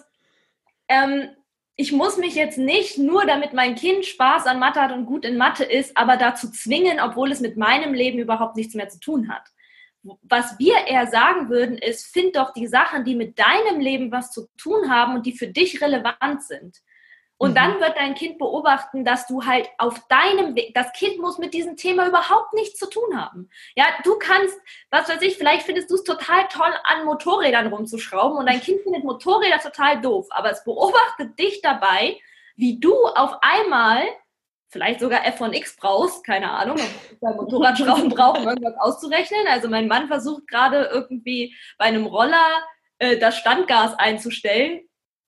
ähm, 0.87 1.29
ich 1.75 1.91
muss 1.91 2.17
mich 2.17 2.33
jetzt 2.33 2.57
nicht 2.57 2.97
nur, 2.97 3.25
damit 3.25 3.53
mein 3.53 3.75
Kind 3.75 4.05
Spaß 4.05 4.47
an 4.47 4.59
Mathe 4.59 4.81
hat 4.81 4.91
und 4.91 5.05
gut 5.05 5.23
in 5.23 5.37
Mathe 5.37 5.63
ist, 5.63 5.95
aber 5.95 6.17
dazu 6.17 6.49
zwingen, 6.51 6.99
obwohl 6.99 7.31
es 7.31 7.39
mit 7.39 7.57
meinem 7.57 7.93
Leben 7.93 8.17
überhaupt 8.17 8.55
nichts 8.55 8.73
mehr 8.73 8.89
zu 8.89 8.99
tun 8.99 9.29
hat 9.29 9.43
was 10.03 10.57
wir 10.59 10.87
eher 10.87 11.07
sagen 11.07 11.49
würden, 11.49 11.77
ist, 11.77 12.05
find 12.05 12.35
doch 12.35 12.53
die 12.53 12.67
Sachen, 12.67 13.03
die 13.03 13.15
mit 13.15 13.37
deinem 13.39 13.79
Leben 13.79 14.11
was 14.11 14.31
zu 14.31 14.47
tun 14.57 14.89
haben 14.89 15.15
und 15.15 15.25
die 15.25 15.37
für 15.37 15.47
dich 15.47 15.81
relevant 15.81 16.43
sind. 16.43 16.81
Und 17.37 17.51
mhm. 17.51 17.55
dann 17.55 17.79
wird 17.79 17.97
dein 17.97 18.15
Kind 18.15 18.37
beobachten, 18.37 19.05
dass 19.05 19.27
du 19.27 19.45
halt 19.45 19.69
auf 19.77 20.07
deinem 20.07 20.55
Weg, 20.55 20.73
das 20.73 20.91
Kind 20.93 21.19
muss 21.19 21.37
mit 21.37 21.53
diesem 21.53 21.77
Thema 21.77 22.07
überhaupt 22.07 22.53
nichts 22.53 22.79
zu 22.79 22.89
tun 22.89 23.19
haben. 23.19 23.49
Ja, 23.75 23.85
du 24.03 24.17
kannst, 24.17 24.57
was 24.89 25.07
weiß 25.07 25.21
ich, 25.21 25.37
vielleicht 25.37 25.63
findest 25.63 25.91
du 25.91 25.95
es 25.95 26.03
total 26.03 26.47
toll, 26.47 26.73
an 26.83 27.05
Motorrädern 27.05 27.67
rumzuschrauben 27.67 28.37
und 28.37 28.47
dein 28.47 28.61
Kind 28.61 28.81
findet 28.81 29.03
Motorräder 29.03 29.59
total 29.59 30.01
doof, 30.01 30.27
aber 30.31 30.51
es 30.51 30.63
beobachtet 30.63 31.37
dich 31.37 31.61
dabei, 31.61 32.19
wie 32.55 32.79
du 32.79 32.93
auf 32.93 33.37
einmal 33.41 34.03
vielleicht 34.77 34.99
sogar 34.99 35.25
F 35.25 35.37
von 35.37 35.53
X 35.53 35.75
brauchst, 35.75 36.23
keine 36.23 36.51
Ahnung, 36.51 36.77
beim 37.19 37.35
Motorradschrauben 37.35 38.09
brauchen, 38.09 38.43
um 38.43 38.47
irgendwas 38.47 38.79
auszurechnen. 38.79 39.47
Also 39.49 39.67
mein 39.69 39.87
Mann 39.87 40.07
versucht 40.07 40.47
gerade 40.47 40.87
irgendwie 40.93 41.55
bei 41.79 41.85
einem 41.85 42.05
Roller 42.05 42.63
äh, 42.99 43.17
das 43.17 43.37
Standgas 43.37 43.95
einzustellen. 43.95 44.81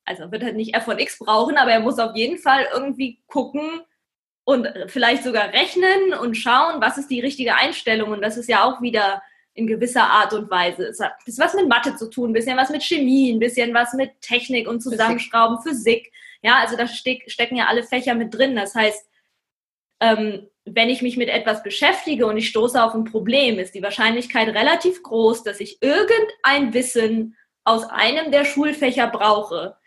Also 0.06 0.32
wird 0.32 0.44
er 0.44 0.54
nicht 0.54 0.76
F 0.76 0.84
von 0.84 1.00
X 1.00 1.18
brauchen, 1.18 1.58
aber 1.58 1.72
er 1.72 1.80
muss 1.80 1.98
auf 1.98 2.16
jeden 2.16 2.38
Fall 2.38 2.68
irgendwie 2.72 3.24
gucken 3.26 3.82
und 4.44 4.68
vielleicht 4.86 5.24
sogar 5.24 5.52
rechnen 5.52 6.14
und 6.22 6.36
schauen, 6.36 6.80
was 6.80 7.00
ist 7.00 7.10
die 7.10 7.20
richtige 7.20 7.56
Einstellung. 7.56 8.12
Und 8.12 8.22
das 8.22 8.38
ist 8.38 8.50
ja 8.50 8.64
auch 8.64 8.84
wieder 8.84 9.24
in 9.56 9.66
gewisser 9.66 10.04
Art 10.04 10.32
und 10.34 10.52
Weise. 10.52 10.86
Es 10.86 11.00
hat 11.00 11.14
ein 11.14 11.26
bisschen 11.26 11.44
was 11.44 11.56
mit 11.56 11.68
Mathe 11.68 11.96
zu 11.96 12.08
tun, 12.08 12.30
ein 12.30 12.34
bisschen 12.34 12.56
was 12.56 12.70
mit 12.70 12.84
Chemie, 12.84 13.32
ein 13.32 13.40
bisschen 13.40 13.74
was 13.74 13.94
mit 13.94 14.22
Technik 14.22 14.68
und 14.68 14.82
Zusammenschrauben, 14.82 15.60
Physik. 15.64 16.04
Physik. 16.04 16.14
Ja, 16.44 16.60
also 16.60 16.78
da 16.78 16.88
stecken 16.88 17.56
ja 17.56 17.66
alle 17.66 17.84
Fächer 17.84 18.14
mit 18.14 18.34
drin. 18.34 18.56
Das 18.56 18.76
heißt, 18.76 19.09
ähm, 20.00 20.48
wenn 20.66 20.90
ich 20.90 21.02
mich 21.02 21.18
mit 21.18 21.30
etwas 21.30 21.64
beschäftige 21.64 22.26
und 22.28 22.38
ich 22.38 22.50
stoße 22.50 22.82
auf 22.82 22.94
ein 22.94 23.04
Problem, 23.04 23.60
ist 23.60 23.74
die 23.76 23.84
Wahrscheinlichkeit 23.84 24.50
relativ 24.50 25.02
groß, 25.04 25.44
dass 25.44 25.60
ich 25.60 25.82
irgendein 25.82 26.74
Wissen 26.74 27.36
aus 27.64 27.86
einem 27.90 28.32
der 28.32 28.46
Schulfächer 28.46 29.08
brauche. 29.08 29.78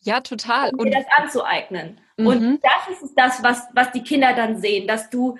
Ja, 0.00 0.20
total. 0.20 0.70
Um 0.76 0.84
mir 0.84 0.90
das 0.90 1.06
anzueignen. 1.16 2.00
Mhm. 2.16 2.26
Und 2.26 2.60
das 2.62 3.00
ist 3.02 3.14
das, 3.14 3.42
was, 3.42 3.62
was 3.72 3.90
die 3.92 4.02
Kinder 4.02 4.34
dann 4.34 4.58
sehen, 4.58 4.86
dass 4.86 5.08
du, 5.10 5.38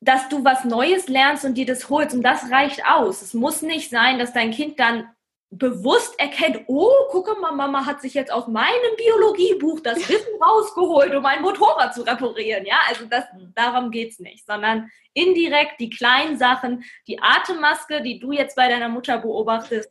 dass 0.00 0.28
du 0.28 0.44
was 0.44 0.64
Neues 0.64 1.08
lernst 1.08 1.44
und 1.44 1.54
dir 1.54 1.66
das 1.66 1.88
holst. 1.88 2.14
Und 2.14 2.22
das 2.22 2.50
reicht 2.50 2.84
aus. 2.86 3.22
Es 3.22 3.34
muss 3.34 3.62
nicht 3.62 3.90
sein, 3.90 4.18
dass 4.18 4.32
dein 4.32 4.50
Kind 4.50 4.78
dann 4.78 5.08
bewusst 5.50 6.18
erkennt, 6.18 6.64
oh, 6.66 6.90
gucke 7.10 7.38
mal, 7.40 7.52
Mama 7.52 7.86
hat 7.86 8.00
sich 8.00 8.14
jetzt 8.14 8.32
aus 8.32 8.48
meinem 8.48 8.96
Biologiebuch 8.96 9.80
das 9.80 9.96
Wissen 10.08 10.42
rausgeholt, 10.42 11.14
um 11.14 11.24
ein 11.24 11.40
Motorrad 11.40 11.94
zu 11.94 12.02
reparieren. 12.02 12.66
Ja, 12.66 12.80
also 12.88 13.06
das, 13.06 13.24
darum 13.54 13.90
geht's 13.90 14.18
nicht, 14.18 14.44
sondern 14.44 14.90
indirekt 15.14 15.80
die 15.80 15.90
kleinen 15.90 16.36
Sachen, 16.36 16.84
die 17.06 17.22
Atemmaske, 17.22 18.02
die 18.02 18.18
du 18.18 18.32
jetzt 18.32 18.56
bei 18.56 18.68
deiner 18.68 18.88
Mutter 18.88 19.18
beobachtest, 19.18 19.90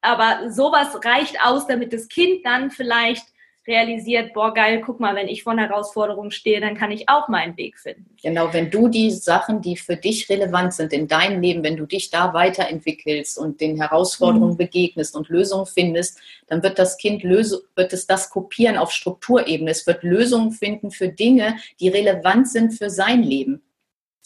aber 0.00 0.50
sowas 0.50 1.04
reicht 1.04 1.44
aus, 1.44 1.66
damit 1.66 1.92
das 1.92 2.08
Kind 2.08 2.44
dann 2.46 2.70
vielleicht 2.70 3.26
realisiert, 3.66 4.32
boah, 4.32 4.54
geil, 4.54 4.82
guck 4.84 5.00
mal, 5.00 5.14
wenn 5.14 5.28
ich 5.28 5.42
vor 5.42 5.52
einer 5.52 5.68
Herausforderung 5.68 6.30
stehe, 6.30 6.60
dann 6.60 6.76
kann 6.76 6.90
ich 6.90 7.08
auch 7.08 7.28
meinen 7.28 7.56
Weg 7.56 7.78
finden. 7.78 8.06
Genau, 8.22 8.52
wenn 8.52 8.70
du 8.70 8.88
die 8.88 9.10
Sachen, 9.10 9.60
die 9.60 9.76
für 9.76 9.96
dich 9.96 10.28
relevant 10.28 10.74
sind 10.74 10.92
in 10.92 11.08
deinem 11.08 11.40
Leben, 11.40 11.62
wenn 11.62 11.76
du 11.76 11.86
dich 11.86 12.10
da 12.10 12.32
weiterentwickelst 12.32 13.38
und 13.38 13.60
den 13.60 13.76
Herausforderungen 13.80 14.52
mhm. 14.52 14.58
begegnest 14.58 15.16
und 15.16 15.28
Lösungen 15.28 15.66
findest, 15.66 16.18
dann 16.46 16.62
wird 16.62 16.78
das 16.78 16.96
Kind 16.96 17.22
Lösung, 17.22 17.60
wird 17.74 17.92
es 17.92 18.06
das 18.06 18.30
kopieren 18.30 18.76
auf 18.76 18.92
Strukturebene. 18.92 19.70
Es 19.70 19.86
wird 19.86 20.02
Lösungen 20.02 20.52
finden 20.52 20.90
für 20.90 21.08
Dinge, 21.08 21.56
die 21.80 21.88
relevant 21.88 22.48
sind 22.48 22.72
für 22.72 22.90
sein 22.90 23.22
Leben. 23.22 23.62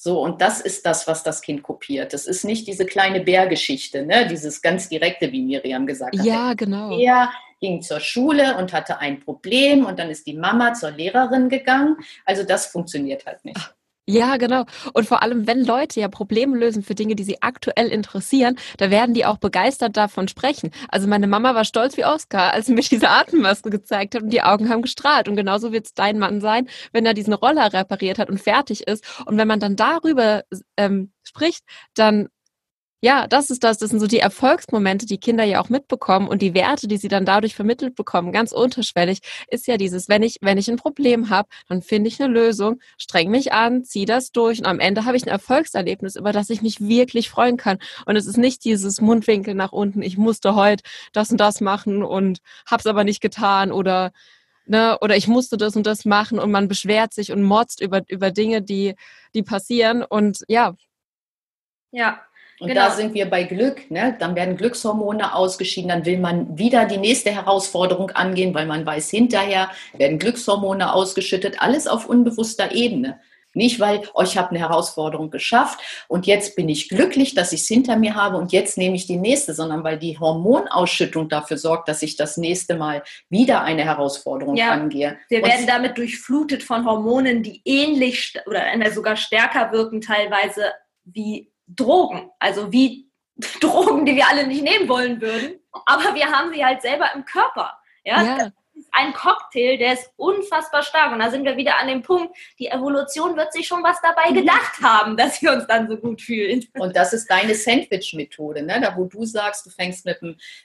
So, 0.03 0.23
und 0.23 0.41
das 0.41 0.63
ist 0.63 0.87
das, 0.87 1.07
was 1.07 1.23
das 1.23 1.43
Kind 1.43 1.63
kopiert. 1.63 2.15
Das 2.15 2.27
ist 2.27 2.43
nicht 2.43 2.67
diese 2.67 2.87
kleine 2.87 3.21
Bärgeschichte, 3.21 4.07
ne? 4.07 4.27
dieses 4.27 4.63
ganz 4.63 4.89
direkte, 4.89 5.31
wie 5.31 5.43
Miriam 5.43 5.87
gesagt 5.87 6.19
hat. 6.19 6.25
Ja, 6.25 6.55
genau. 6.55 6.99
Er 6.99 7.31
ging 7.61 7.83
zur 7.83 8.01
Schule 8.01 8.57
und 8.57 8.73
hatte 8.73 8.99
ein 8.99 9.21
Problem 9.21 9.85
und 9.85 9.99
dann 9.99 10.11
ist 10.11 10.27
die 10.27 10.37
Mama 10.37 10.75
zur 10.75 10.91
Lehrerin 10.91 11.49
gegangen. 11.49 11.97
Also 12.25 12.43
das 12.43 12.67
funktioniert 12.67 13.27
halt 13.27 13.45
nicht. 13.45 13.75
Ja, 14.13 14.39
genau. 14.39 14.65
Und 14.93 15.07
vor 15.07 15.23
allem, 15.23 15.47
wenn 15.47 15.65
Leute 15.65 16.01
ja 16.01 16.09
Probleme 16.09 16.59
lösen 16.59 16.83
für 16.83 16.97
Dinge, 16.97 17.15
die 17.15 17.23
sie 17.23 17.43
aktuell 17.43 17.87
interessieren, 17.89 18.59
da 18.79 18.91
werden 18.91 19.15
die 19.15 19.25
auch 19.25 19.39
begeistert 19.39 19.97
davon 19.97 20.27
sprechen. 20.27 20.73
Also 20.89 21.07
meine 21.07 21.29
Mama 21.29 21.55
war 21.55 21.65
stolz 21.65 21.97
wie 21.97 22.05
Oscar, 22.05 22.53
als 22.53 22.67
sie 22.67 22.75
mir 22.75 22.83
diese 22.83 23.09
Atemmaske 23.09 23.71
gezeigt 23.71 24.17
hat 24.17 24.23
und 24.23 24.31
die 24.31 24.43
Augen 24.43 24.69
haben 24.69 24.83
gestrahlt. 24.83 25.29
Und 25.29 25.37
genauso 25.37 25.71
wird 25.71 25.87
es 25.87 25.95
dein 25.95 26.19
Mann 26.19 26.41
sein, 26.41 26.69
wenn 26.93 27.07
er 27.07 27.15
diesen 27.15 27.35
Roller 27.35 27.73
repariert 27.73 28.19
hat 28.19 28.31
und 28.31 28.41
fertig 28.41 28.89
ist. 28.89 29.05
Und 29.27 29.39
wenn 29.39 29.47
man 29.47 29.61
dann 29.61 29.77
darüber 29.77 30.43
ähm, 30.77 31.13
spricht, 31.23 31.63
dann 31.95 32.31
ja, 33.03 33.27
das 33.27 33.49
ist 33.49 33.65
das. 33.65 33.79
Das 33.79 33.91
sind 33.91 34.01
so 34.01 34.07
die 34.07 34.19
Erfolgsmomente, 34.19 35.07
die 35.07 35.19
Kinder 35.19 35.45
ja 35.45 35.61
auch 35.63 35.71
mitbekommen 35.71 36.29
und 36.29 36.43
die 36.43 36.53
Werte, 36.53 36.87
die 36.87 36.99
sie 36.99 37.09
dann 37.09 37.25
dadurch 37.25 37.55
vermittelt 37.55 37.95
bekommen, 37.95 38.31
ganz 38.31 38.53
unterschwellig, 38.53 39.21
ist 39.49 39.67
ja 39.67 39.79
dieses, 39.79 40.09
wenn 40.11 40.23
ich, 40.23 40.37
wenn 40.43 40.59
ich 40.59 40.69
ein 40.71 40.77
Problem 40.77 41.31
habe, 41.31 41.49
dann 41.69 41.81
finde 41.81 42.09
ich 42.09 42.21
eine 42.23 42.33
Lösung, 42.33 42.81
streng 42.99 43.31
mich 43.31 43.53
an, 43.55 43.85
ziehe 43.85 44.05
das 44.05 44.33
durch 44.33 44.59
und 44.59 44.67
am 44.67 44.81
Ende 44.81 45.07
habe 45.07 45.17
ich 45.17 45.25
ein 45.25 45.31
Erfolgserlebnis, 45.31 46.17
über 46.17 46.33
das 46.33 46.51
ich 46.51 46.61
mich 46.61 46.81
wirklich 46.81 47.31
freuen 47.31 47.57
kann. 47.57 47.79
Und 48.05 48.17
es 48.17 48.27
ist 48.27 48.37
nicht 48.37 48.65
dieses 48.65 49.01
Mundwinkel 49.01 49.55
nach 49.55 49.73
unten, 49.73 50.03
ich 50.03 50.19
musste 50.19 50.55
heute 50.55 50.85
das 51.15 51.31
und 51.31 51.39
das 51.39 51.63
machen 51.63 52.03
und 52.03 52.41
hab's 52.67 52.87
aber 52.87 53.05
nicht 53.05 53.21
getan 53.21 53.73
oder 53.73 54.13
Ne, 54.67 54.97
oder 55.01 55.17
ich 55.17 55.27
musste 55.27 55.57
das 55.57 55.75
und 55.75 55.85
das 55.85 56.05
machen 56.05 56.39
und 56.39 56.53
man 56.53 56.69
beschwert 56.69 57.13
sich 57.13 57.33
und 57.33 57.43
motzt 57.43 57.81
über, 57.81 58.03
über 58.07 58.31
Dinge, 58.31 58.63
die, 58.63 58.95
die 59.35 59.43
passieren. 59.43 60.05
Und 60.05 60.45
ja. 60.47 60.77
Ja, 61.91 62.21
und 62.61 62.69
genau. 62.69 62.83
da 62.83 62.91
sind 62.91 63.15
wir 63.15 63.29
bei 63.29 63.45
Glück. 63.45 63.91
Ne? 63.91 64.17
Dann 64.19 64.37
werden 64.37 64.57
Glückshormone 64.57 65.35
ausgeschieden. 65.35 65.89
Dann 65.89 66.05
will 66.05 66.19
man 66.19 66.59
wieder 66.59 66.85
die 66.85 66.99
nächste 66.99 67.31
Herausforderung 67.31 68.11
angehen, 68.11 68.55
weil 68.55 68.67
man 68.67 68.85
weiß, 68.85 69.09
hinterher 69.09 69.71
werden 69.95 70.19
Glückshormone 70.19 70.93
ausgeschüttet. 70.93 71.63
Alles 71.63 71.87
auf 71.87 72.07
unbewusster 72.07 72.73
Ebene. 72.73 73.19
Nicht, 73.53 73.81
weil 73.81 74.03
oh, 74.15 74.23
ich 74.23 74.37
habe 74.39 74.51
eine 74.51 74.61
Herausforderung 74.61 75.31
geschafft 75.31 75.81
und 76.07 76.27
jetzt 76.27 76.55
bin 76.55 76.69
ich 76.69 76.89
glücklich, 76.89 77.35
dass 77.35 77.53
ich 77.53 77.63
es 77.63 77.67
hinter 77.67 77.97
mir 77.97 78.15
habe 78.15 78.37
und 78.37 78.53
jetzt 78.53 78.79
nehme 78.79 78.95
ich 78.95 79.07
die 79.07 79.17
nächste, 79.17 79.55
sondern 79.55 79.83
weil 79.83 79.99
die 79.99 80.21
Hormonausschüttung 80.21 81.29
dafür 81.29 81.57
sorgt, 81.57 81.89
dass 81.89 82.03
ich 82.03 82.15
das 82.15 82.37
nächste 82.37 82.77
Mal 82.77 83.03
wieder 83.29 83.63
eine 83.63 83.85
Herausforderung 83.85 84.55
ja, 84.55 84.71
angehe. 84.71 85.19
Wir 85.29 85.43
und 85.43 85.49
werden 85.49 85.67
damit 85.67 85.99
durchflutet 85.99 86.63
von 86.63 86.87
Hormonen, 86.87 87.43
die 87.43 87.61
ähnlich 87.65 88.39
oder 88.47 88.63
sogar 88.93 89.17
stärker 89.17 89.73
wirken 89.73 90.01
teilweise 90.01 90.63
wie 91.05 91.50
Drogen, 91.77 92.31
also 92.39 92.73
wie 92.73 93.11
Drogen, 93.61 94.05
die 94.05 94.17
wir 94.17 94.29
alle 94.29 94.47
nicht 94.47 94.63
nehmen 94.63 94.89
wollen 94.89 95.21
würden, 95.21 95.61
aber 95.87 96.15
wir 96.15 96.27
haben 96.27 96.53
sie 96.53 96.65
halt 96.65 96.83
selber 96.83 97.07
im 97.15 97.25
Körper. 97.25 97.79
Ja, 98.05 98.23
ja 98.23 98.53
ein 98.93 99.13
Cocktail, 99.13 99.77
der 99.79 99.95
ist 99.95 100.11
unfassbar 100.17 100.83
stark. 100.83 101.13
Und 101.13 101.21
da 101.21 101.31
sind 101.31 101.45
wir 101.45 101.57
wieder 101.57 101.79
an 101.79 101.89
dem 101.89 102.03
Punkt, 102.03 102.37
die 102.59 102.69
Evolution 102.69 103.37
wird 103.37 103.53
sich 103.53 103.67
schon 103.67 103.83
was 103.83 104.01
dabei 104.01 104.31
mhm. 104.31 104.35
gedacht 104.35 104.81
haben, 104.83 105.17
dass 105.17 105.41
wir 105.43 105.53
uns 105.53 105.67
dann 105.67 105.89
so 105.89 105.97
gut 105.97 106.23
fühlen. 106.23 106.65
Und 106.79 106.97
das 106.97 107.13
ist 107.13 107.31
deine 107.31 107.55
Sandwich-Methode, 107.55 108.63
ne? 108.63 108.81
da 108.81 108.97
wo 108.97 109.05
du 109.05 109.25
sagst, 109.25 109.67
du 109.67 109.71
fängst 109.71 110.05
mit, 110.05 110.21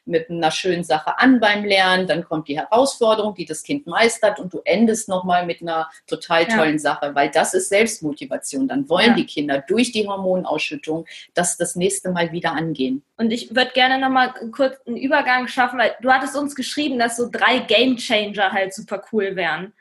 mit 0.06 0.30
einer 0.30 0.52
schönen 0.52 0.84
Sache 0.84 1.18
an 1.20 1.40
beim 1.40 1.66
Lernen, 1.66 2.08
dann 2.08 2.24
kommt 2.24 2.48
die 2.48 2.58
Herausforderung, 2.58 3.36
die 3.36 3.46
das 3.46 3.64
Kind 3.64 3.88
meistert 3.88 4.40
und 4.40 4.54
du 4.54 4.62
endest 4.66 5.10
nochmal 5.10 5.46
mit 5.46 5.62
einer 5.62 5.90
total 6.08 6.46
tollen 6.46 6.74
ja. 6.74 6.80
Sache, 6.80 7.16
weil 7.16 7.30
das 7.30 7.54
ist 7.54 7.70
Selbstmotivation. 7.70 8.68
Dann 8.68 8.90
wollen 8.90 9.10
ja. 9.10 9.16
die 9.16 9.26
Kinder 9.26 9.64
durch 9.68 9.92
die 9.92 10.08
Hormonausschüttung 10.08 11.06
das 11.34 11.58
das 11.58 11.76
nächste 11.76 12.12
Mal 12.12 12.32
wieder 12.32 12.54
angehen. 12.54 13.04
Und 13.18 13.32
ich 13.32 13.56
würde 13.56 13.72
gerne 13.74 13.98
nochmal 13.98 14.34
kurz 14.52 14.78
einen 14.86 14.98
Übergang 14.98 15.48
schaffen, 15.48 15.80
weil 15.80 15.96
du 16.02 16.12
hattest 16.12 16.36
uns 16.36 16.56
geschrieben, 16.56 17.00
dass 17.00 17.18
so 17.18 17.30
drei 17.32 17.60
Game 17.60 17.98
Changer 17.98 18.52
halt 18.52 18.74
super 18.74 19.04
cool 19.12 19.36
wären. 19.36 19.74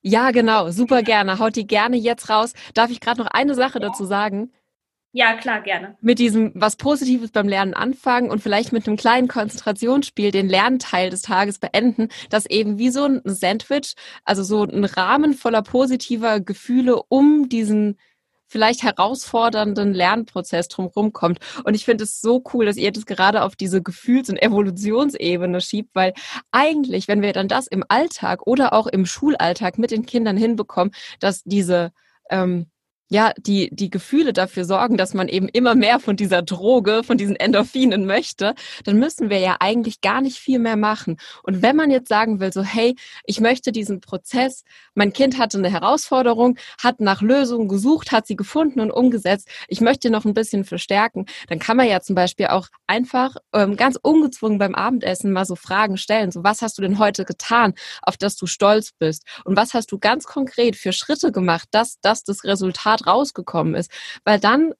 Ja, 0.00 0.30
genau, 0.30 0.70
super 0.70 1.02
gerne. 1.02 1.38
Haut 1.38 1.56
die 1.56 1.66
gerne 1.66 1.96
jetzt 1.96 2.30
raus. 2.30 2.54
Darf 2.72 2.90
ich 2.90 3.00
gerade 3.00 3.20
noch 3.20 3.30
eine 3.30 3.54
Sache 3.54 3.80
dazu 3.80 4.04
sagen? 4.04 4.52
Ja, 5.12 5.34
klar, 5.36 5.62
gerne. 5.62 5.96
Mit 6.00 6.18
diesem 6.18 6.52
was 6.54 6.76
Positives 6.76 7.30
beim 7.30 7.48
Lernen 7.48 7.74
anfangen 7.74 8.30
und 8.30 8.42
vielleicht 8.42 8.72
mit 8.72 8.86
einem 8.86 8.98
kleinen 8.98 9.26
Konzentrationsspiel 9.26 10.30
den 10.30 10.48
Lernteil 10.48 11.08
des 11.10 11.22
Tages 11.22 11.58
beenden, 11.58 12.08
das 12.28 12.46
eben 12.46 12.78
wie 12.78 12.90
so 12.90 13.04
ein 13.04 13.22
Sandwich, 13.24 13.94
also 14.24 14.42
so 14.42 14.64
ein 14.64 14.84
Rahmen 14.84 15.32
voller 15.32 15.62
positiver 15.62 16.40
Gefühle 16.40 17.02
um 17.08 17.48
diesen 17.48 17.98
vielleicht 18.48 18.82
herausfordernden 18.82 19.94
Lernprozess 19.94 20.68
drumherum 20.68 21.12
kommt. 21.12 21.38
Und 21.64 21.74
ich 21.74 21.84
finde 21.84 22.04
es 22.04 22.20
so 22.20 22.42
cool, 22.52 22.66
dass 22.66 22.76
ihr 22.76 22.90
das 22.90 23.06
gerade 23.06 23.42
auf 23.42 23.54
diese 23.54 23.82
Gefühls- 23.82 24.30
und 24.30 24.42
Evolutionsebene 24.42 25.60
schiebt, 25.60 25.94
weil 25.94 26.14
eigentlich, 26.50 27.08
wenn 27.08 27.22
wir 27.22 27.32
dann 27.32 27.48
das 27.48 27.66
im 27.66 27.84
Alltag 27.88 28.46
oder 28.46 28.72
auch 28.72 28.86
im 28.86 29.06
Schulalltag 29.06 29.78
mit 29.78 29.90
den 29.90 30.06
Kindern 30.06 30.36
hinbekommen, 30.36 30.92
dass 31.20 31.42
diese 31.44 31.92
ähm, 32.30 32.66
ja, 33.08 33.32
die, 33.38 33.70
die 33.72 33.90
Gefühle 33.90 34.32
dafür 34.32 34.64
sorgen, 34.64 34.96
dass 34.96 35.14
man 35.14 35.28
eben 35.28 35.48
immer 35.48 35.74
mehr 35.74 35.98
von 35.98 36.16
dieser 36.16 36.42
Droge, 36.42 37.02
von 37.04 37.16
diesen 37.16 37.36
Endorphinen 37.36 38.06
möchte, 38.06 38.54
dann 38.84 38.98
müssen 38.98 39.30
wir 39.30 39.38
ja 39.38 39.56
eigentlich 39.60 40.00
gar 40.00 40.20
nicht 40.20 40.38
viel 40.38 40.58
mehr 40.58 40.76
machen. 40.76 41.16
Und 41.42 41.62
wenn 41.62 41.76
man 41.76 41.90
jetzt 41.90 42.08
sagen 42.08 42.40
will, 42.40 42.52
so, 42.52 42.62
hey, 42.62 42.94
ich 43.24 43.40
möchte 43.40 43.72
diesen 43.72 44.00
Prozess, 44.00 44.62
mein 44.94 45.12
Kind 45.12 45.38
hatte 45.38 45.58
eine 45.58 45.70
Herausforderung, 45.70 46.58
hat 46.82 47.00
nach 47.00 47.22
Lösungen 47.22 47.68
gesucht, 47.68 48.12
hat 48.12 48.26
sie 48.26 48.36
gefunden 48.36 48.80
und 48.80 48.90
umgesetzt, 48.90 49.48
ich 49.68 49.80
möchte 49.80 50.10
noch 50.10 50.24
ein 50.24 50.34
bisschen 50.34 50.64
verstärken, 50.64 51.26
dann 51.48 51.58
kann 51.58 51.76
man 51.76 51.88
ja 51.88 52.00
zum 52.00 52.14
Beispiel 52.14 52.48
auch 52.48 52.68
einfach 52.86 53.36
ähm, 53.54 53.76
ganz 53.76 53.98
ungezwungen 54.00 54.58
beim 54.58 54.74
Abendessen 54.74 55.32
mal 55.32 55.44
so 55.44 55.56
Fragen 55.56 55.96
stellen. 55.96 56.30
So, 56.30 56.44
was 56.44 56.62
hast 56.62 56.76
du 56.78 56.82
denn 56.82 56.98
heute 56.98 57.24
getan, 57.24 57.74
auf 58.02 58.16
das 58.16 58.36
du 58.36 58.46
stolz 58.46 58.92
bist? 58.98 59.24
Und 59.44 59.56
was 59.56 59.72
hast 59.72 59.92
du 59.92 59.98
ganz 59.98 60.24
konkret 60.24 60.76
für 60.76 60.92
Schritte 60.92 61.32
gemacht, 61.32 61.68
dass 61.70 62.00
das 62.00 62.24
das 62.24 62.44
Resultat 62.44 62.97
Resultat 62.98 63.06
rausgekommen 63.06 63.74
ist. 63.74 63.90
Weil 64.24 64.40
dann 64.40 64.72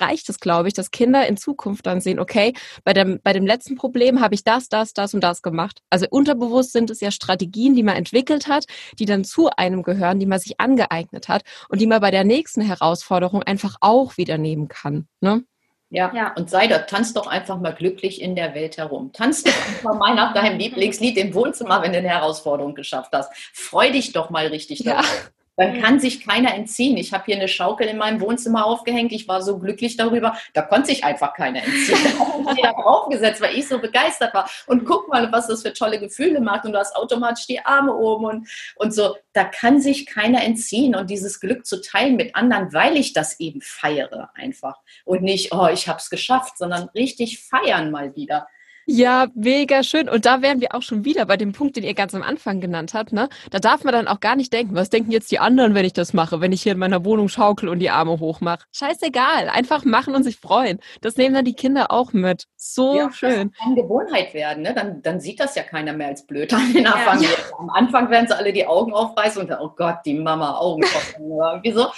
reicht 0.00 0.28
es, 0.28 0.38
glaube 0.38 0.68
ich, 0.68 0.74
dass 0.74 0.92
Kinder 0.92 1.26
in 1.26 1.36
Zukunft 1.36 1.86
dann 1.86 2.00
sehen, 2.00 2.20
okay, 2.20 2.52
bei 2.84 2.92
dem, 2.92 3.20
bei 3.22 3.32
dem 3.32 3.46
letzten 3.46 3.74
Problem 3.74 4.20
habe 4.20 4.34
ich 4.34 4.44
das, 4.44 4.68
das, 4.68 4.92
das 4.92 5.12
und 5.12 5.22
das 5.22 5.42
gemacht. 5.42 5.80
Also 5.90 6.06
unterbewusst 6.08 6.72
sind 6.72 6.90
es 6.90 7.00
ja 7.00 7.10
Strategien, 7.10 7.74
die 7.74 7.82
man 7.82 7.96
entwickelt 7.96 8.46
hat, 8.46 8.66
die 9.00 9.06
dann 9.06 9.24
zu 9.24 9.50
einem 9.56 9.82
gehören, 9.82 10.20
die 10.20 10.26
man 10.26 10.38
sich 10.38 10.60
angeeignet 10.60 11.28
hat 11.28 11.42
und 11.68 11.80
die 11.80 11.88
man 11.88 12.00
bei 12.00 12.12
der 12.12 12.22
nächsten 12.22 12.60
Herausforderung 12.60 13.42
einfach 13.42 13.76
auch 13.80 14.16
wieder 14.18 14.38
nehmen 14.38 14.68
kann. 14.68 15.08
Ne? 15.20 15.42
Ja. 15.90 16.12
ja, 16.14 16.34
und 16.34 16.50
sei 16.50 16.68
da, 16.68 16.80
tanz 16.80 17.14
doch 17.14 17.26
einfach 17.26 17.58
mal 17.58 17.74
glücklich 17.74 18.20
in 18.20 18.36
der 18.36 18.54
Welt 18.54 18.76
herum. 18.76 19.10
Tanz 19.12 19.42
doch 19.42 19.66
einfach 19.66 19.98
mal 19.98 20.14
nach 20.14 20.34
deinem 20.34 20.58
Lieblingslied 20.60 21.16
im 21.16 21.34
Wohnzimmer, 21.34 21.82
wenn 21.82 21.92
du 21.92 21.98
eine 21.98 22.08
Herausforderung 22.08 22.74
geschafft 22.74 23.10
hast. 23.14 23.32
Freu 23.52 23.90
dich 23.90 24.12
doch 24.12 24.30
mal 24.30 24.46
richtig 24.46 24.80
ja. 24.80 24.96
Drauf. 25.00 25.32
Dann 25.58 25.82
kann 25.82 25.98
sich 25.98 26.24
keiner 26.24 26.54
entziehen. 26.54 26.96
Ich 26.96 27.12
habe 27.12 27.24
hier 27.26 27.34
eine 27.34 27.48
Schaukel 27.48 27.88
in 27.88 27.98
meinem 27.98 28.20
Wohnzimmer 28.20 28.64
aufgehängt. 28.64 29.10
Ich 29.10 29.26
war 29.26 29.42
so 29.42 29.58
glücklich 29.58 29.96
darüber. 29.96 30.38
Da 30.54 30.62
konnte 30.62 30.86
sich 30.86 31.02
einfach 31.02 31.34
keiner 31.34 31.64
entziehen. 31.64 31.98
Da 32.16 32.50
hat 32.50 32.56
jeder 32.56 32.72
draufgesetzt, 32.74 33.40
weil 33.40 33.56
ich 33.56 33.66
so 33.66 33.80
begeistert 33.80 34.32
war. 34.34 34.48
Und 34.68 34.84
guck 34.84 35.08
mal, 35.08 35.32
was 35.32 35.48
das 35.48 35.62
für 35.62 35.72
tolle 35.72 35.98
Gefühle 35.98 36.40
macht. 36.40 36.64
Und 36.64 36.72
du 36.72 36.78
hast 36.78 36.94
automatisch 36.94 37.48
die 37.48 37.58
Arme 37.58 37.92
oben 37.92 38.24
und, 38.26 38.48
und 38.76 38.94
so. 38.94 39.16
Da 39.32 39.42
kann 39.42 39.80
sich 39.80 40.06
keiner 40.06 40.44
entziehen. 40.44 40.94
Und 40.94 41.10
dieses 41.10 41.40
Glück 41.40 41.66
zu 41.66 41.80
teilen 41.80 42.14
mit 42.14 42.36
anderen, 42.36 42.72
weil 42.72 42.96
ich 42.96 43.12
das 43.12 43.40
eben 43.40 43.60
feiere 43.60 44.30
einfach. 44.34 44.76
Und 45.04 45.22
nicht, 45.22 45.52
oh, 45.52 45.66
ich 45.66 45.88
habe 45.88 45.98
es 45.98 46.08
geschafft, 46.08 46.56
sondern 46.56 46.88
richtig 46.94 47.44
feiern 47.44 47.90
mal 47.90 48.14
wieder. 48.14 48.46
Ja, 48.90 49.26
mega 49.34 49.82
schön. 49.82 50.08
Und 50.08 50.24
da 50.24 50.40
wären 50.40 50.62
wir 50.62 50.74
auch 50.74 50.80
schon 50.80 51.04
wieder 51.04 51.26
bei 51.26 51.36
dem 51.36 51.52
Punkt, 51.52 51.76
den 51.76 51.84
ihr 51.84 51.92
ganz 51.92 52.14
am 52.14 52.22
Anfang 52.22 52.58
genannt 52.58 52.94
habt. 52.94 53.12
Ne? 53.12 53.28
Da 53.50 53.58
darf 53.58 53.84
man 53.84 53.92
dann 53.92 54.08
auch 54.08 54.18
gar 54.18 54.34
nicht 54.34 54.50
denken, 54.50 54.74
was 54.74 54.88
denken 54.88 55.10
jetzt 55.10 55.30
die 55.30 55.38
anderen, 55.38 55.74
wenn 55.74 55.84
ich 55.84 55.92
das 55.92 56.14
mache, 56.14 56.40
wenn 56.40 56.52
ich 56.52 56.62
hier 56.62 56.72
in 56.72 56.78
meiner 56.78 57.04
Wohnung 57.04 57.28
schaukel 57.28 57.68
und 57.68 57.80
die 57.80 57.90
Arme 57.90 58.18
hochmache. 58.18 58.64
Scheißegal, 58.72 59.50
einfach 59.50 59.84
machen 59.84 60.14
und 60.14 60.22
sich 60.22 60.38
freuen. 60.38 60.80
Das 61.02 61.18
nehmen 61.18 61.34
dann 61.34 61.44
die 61.44 61.52
Kinder 61.52 61.90
auch 61.90 62.14
mit. 62.14 62.46
So 62.56 62.96
ja, 62.96 63.12
schön. 63.12 63.50
Das 63.50 63.58
kann 63.62 63.74
Gewohnheit 63.74 64.32
werden, 64.32 64.62
ne? 64.62 64.72
dann, 64.72 65.02
dann 65.02 65.20
sieht 65.20 65.38
das 65.38 65.54
ja 65.54 65.64
keiner 65.64 65.92
mehr 65.92 66.08
als 66.08 66.26
blöd 66.26 66.54
an 66.54 66.72
den 66.72 66.86
Anfang. 66.86 67.20
Ja. 67.20 67.28
Am 67.58 67.68
Anfang 67.68 68.08
werden 68.08 68.26
sie 68.26 68.34
alle 68.38 68.54
die 68.54 68.66
Augen 68.66 68.94
aufreißen 68.94 69.42
und 69.42 69.50
dann, 69.50 69.60
oh 69.60 69.72
Gott, 69.76 69.98
die 70.06 70.14
Mama, 70.14 70.56
Augen. 70.56 70.82
irgendwie 71.18 71.72
so 71.72 71.88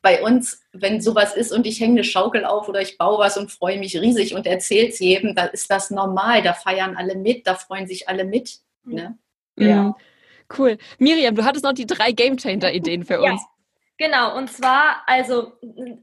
bei 0.00 0.22
uns, 0.22 0.62
wenn 0.72 1.00
sowas 1.00 1.34
ist 1.34 1.52
und 1.52 1.66
ich 1.66 1.80
hänge 1.80 1.94
eine 1.94 2.04
Schaukel 2.04 2.44
auf 2.44 2.68
oder 2.68 2.80
ich 2.80 2.98
baue 2.98 3.18
was 3.18 3.36
und 3.36 3.50
freue 3.50 3.78
mich 3.78 4.00
riesig 4.00 4.34
und 4.34 4.46
erzähle 4.46 4.88
es 4.88 4.98
jedem, 4.98 5.34
da 5.34 5.46
ist 5.46 5.70
das 5.70 5.90
normal. 5.90 6.42
Da 6.42 6.54
feiern 6.54 6.96
alle 6.96 7.16
mit, 7.16 7.46
da 7.46 7.54
freuen 7.54 7.86
sich 7.86 8.08
alle 8.08 8.24
mit. 8.24 8.58
Ne? 8.84 9.18
Mhm. 9.56 9.66
Ja. 9.66 9.96
Cool. 10.56 10.78
Miriam, 10.98 11.34
du 11.34 11.44
hattest 11.44 11.64
noch 11.64 11.72
die 11.72 11.86
drei 11.86 12.12
Gamechanger-Ideen 12.12 13.04
für 13.04 13.20
uns. 13.20 13.40
Ja. 13.42 13.48
Genau, 14.00 14.36
und 14.36 14.48
zwar, 14.48 15.02
also 15.06 15.54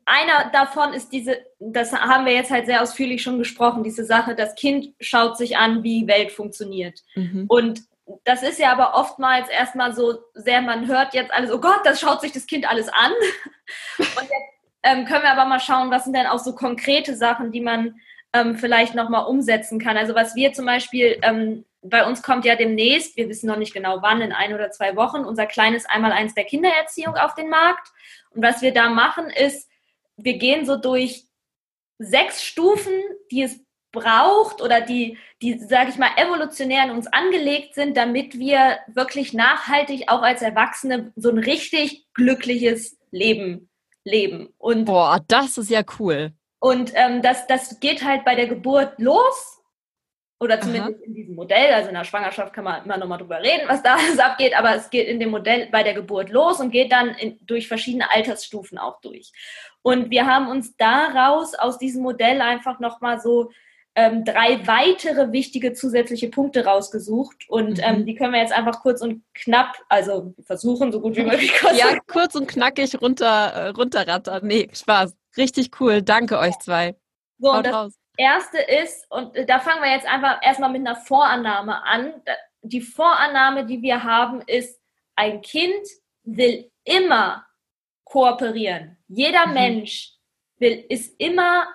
einer 0.04 0.52
davon 0.52 0.94
ist 0.94 1.14
diese, 1.14 1.38
das 1.60 1.94
haben 1.94 2.26
wir 2.26 2.34
jetzt 2.34 2.52
halt 2.52 2.66
sehr 2.66 2.82
ausführlich 2.82 3.24
schon 3.24 3.38
gesprochen, 3.40 3.86
diese 3.86 4.04
Sache, 4.04 4.36
das 4.36 4.56
Kind 4.56 4.94
schaut 5.00 5.38
sich 5.38 5.56
an, 5.56 5.82
wie 5.82 6.06
Welt 6.06 6.34
funktioniert. 6.34 7.00
Mhm. 7.16 7.46
Und 7.48 7.84
das 8.24 8.44
ist 8.44 8.60
ja 8.60 8.72
aber 8.72 8.94
oftmals 8.96 9.50
erstmal 9.50 9.94
so 9.94 10.20
sehr, 10.34 10.62
man 10.62 10.88
hört 10.88 11.14
jetzt 11.14 11.34
alles, 11.34 11.52
oh 11.52 11.60
Gott, 11.60 11.82
das 11.84 12.00
schaut 12.00 12.22
sich 12.22 12.32
das 12.32 12.46
Kind 12.46 12.70
alles 12.70 12.90
an. 12.90 13.12
Und 13.98 14.08
jetzt 14.08 14.56
ähm, 14.84 15.06
können 15.06 15.24
wir 15.24 15.32
aber 15.32 15.46
mal 15.46 15.60
schauen, 15.60 15.90
was 15.90 16.04
sind 16.04 16.16
denn 16.16 16.28
auch 16.28 16.40
so 16.40 16.54
konkrete 16.54 17.16
Sachen, 17.16 17.52
die 17.52 17.62
man 17.62 18.00
ähm, 18.34 18.56
vielleicht 18.58 18.94
nochmal 18.94 19.26
umsetzen 19.26 19.80
kann. 19.80 19.98
Also 19.98 20.14
was 20.14 20.36
wir 20.36 20.54
zum 20.54 20.66
Beispiel, 20.66 21.18
ähm, 21.24 21.66
bei 21.82 22.06
uns 22.06 22.22
kommt 22.22 22.46
ja 22.46 22.56
demnächst, 22.56 23.18
wir 23.18 23.30
wissen 23.30 23.48
noch 23.48 23.58
nicht 23.58 23.74
genau 23.74 24.02
wann, 24.02 24.22
in 24.22 24.32
ein 24.32 24.54
oder 24.54 24.72
zwei 24.72 24.96
Wochen, 24.96 25.24
unser 25.24 25.46
kleines 25.46 25.86
Einmaleins 25.86 26.36
der 26.36 26.44
Kindererziehung 26.44 27.16
auf 27.16 27.34
den 27.34 27.50
Markt. 27.50 27.88
Und 28.32 28.44
was 28.44 28.62
wir 28.62 28.74
da 28.74 28.90
machen 28.90 29.30
ist, 29.30 29.70
wir 30.18 30.38
gehen 30.38 30.66
so 30.66 30.76
durch 30.76 31.26
sechs 31.98 32.44
Stufen, 32.44 32.94
die 33.32 33.44
es 33.44 33.60
braucht 33.96 34.62
oder 34.62 34.82
die, 34.82 35.18
die, 35.42 35.58
sage 35.58 35.90
ich 35.90 35.98
mal, 35.98 36.12
evolutionär 36.18 36.84
in 36.84 36.92
uns 36.92 37.08
angelegt 37.08 37.74
sind, 37.74 37.98
damit 37.98 38.38
wir 38.38 38.78
wirklich 38.94 39.34
nachhaltig 39.34 40.10
auch 40.10 40.22
als 40.22 40.44
Erwachsene 40.44 41.12
so 41.16 41.30
ein 41.30 41.40
richtig 41.40 42.06
glückliches 42.14 43.00
Leben 43.10 43.70
leben. 44.04 44.54
Und 44.60 44.86
Boah, 44.86 45.20
das 45.28 45.58
ist 45.58 45.72
ja 45.72 45.82
cool. 46.00 46.34
Und 46.60 46.92
ähm, 46.96 47.22
das, 47.22 47.48
das 47.48 47.80
geht 47.80 48.04
halt 48.04 48.24
bei 48.24 48.36
der 48.36 48.48
Geburt 48.48 49.00
los. 49.00 49.56
Oder 50.38 50.60
zumindest 50.60 50.98
Aha. 50.98 51.06
in 51.06 51.16
diesem 51.16 51.36
Modell, 51.36 51.74
also 51.74 51.88
in 51.88 51.96
der 51.96 52.04
Schwangerschaft 52.04 52.54
kann 52.54 52.66
man 52.66 52.84
immer 52.84 52.98
noch 52.98 53.08
mal 53.08 53.18
drüber 53.18 53.40
reden, 53.40 53.68
was 53.68 53.82
da 53.82 53.96
alles 53.96 54.20
abgeht, 54.20 54.56
aber 54.56 54.76
es 54.76 54.90
geht 54.90 55.08
in 55.08 55.20
dem 55.20 55.30
Modell 55.30 55.70
bei 55.72 55.82
der 55.82 55.94
Geburt 55.94 56.30
los 56.30 56.60
und 56.60 56.72
geht 56.72 56.92
dann 56.92 57.10
in, 57.16 57.40
durch 57.46 57.70
verschiedene 57.70 58.12
Altersstufen 58.12 58.78
auch 58.78 59.00
durch. 59.00 59.32
Und 59.82 60.10
wir 60.10 60.26
haben 60.26 60.50
uns 60.50 60.76
daraus 60.76 61.56
aus 61.56 61.78
diesem 61.78 62.04
Modell 62.04 62.42
einfach 62.42 62.80
nochmal 62.80 63.22
so 63.22 63.52
ähm, 63.96 64.26
drei 64.26 64.66
weitere 64.68 65.32
wichtige 65.32 65.74
zusätzliche 65.74 66.30
Punkte 66.30 66.66
rausgesucht 66.66 67.48
und 67.48 67.78
mhm. 67.78 67.84
ähm, 67.84 68.06
die 68.06 68.16
können 68.16 68.34
wir 68.34 68.42
jetzt 68.42 68.54
einfach 68.54 68.82
kurz 68.82 69.02
und 69.02 69.24
knapp, 69.34 69.74
also 69.88 70.34
versuchen, 70.46 70.92
so 70.92 71.00
gut 71.00 71.16
wie 71.16 71.24
möglich. 71.24 71.54
Ja, 71.74 71.98
kurz 72.08 72.36
und 72.36 72.48
knackig 72.48 73.02
runter, 73.02 73.26
äh, 73.26 73.68
runterrattern. 73.70 74.46
Nee, 74.46 74.70
Spaß. 74.74 75.16
Richtig 75.38 75.72
cool. 75.80 76.02
Danke 76.02 76.38
euch 76.40 76.58
zwei. 76.60 76.96
So, 77.40 77.54
Haut 77.54 77.66
das 77.66 77.74
raus. 77.74 77.94
erste 78.18 78.58
ist, 78.60 79.10
und 79.10 79.34
da 79.48 79.60
fangen 79.60 79.82
wir 79.82 79.92
jetzt 79.92 80.08
einfach 80.08 80.40
erstmal 80.42 80.72
mit 80.72 80.86
einer 80.86 80.96
Vorannahme 80.96 81.84
an. 81.84 82.14
Die 82.62 82.82
Vorannahme, 82.82 83.66
die 83.66 83.82
wir 83.82 84.04
haben, 84.04 84.42
ist, 84.42 84.80
ein 85.16 85.42
Kind 85.42 85.86
will 86.24 86.70
immer 86.84 87.46
kooperieren. 88.04 88.98
Jeder 89.08 89.48
mhm. 89.48 89.54
Mensch 89.54 90.14
will, 90.58 90.86
ist 90.90 91.16
immer 91.20 91.68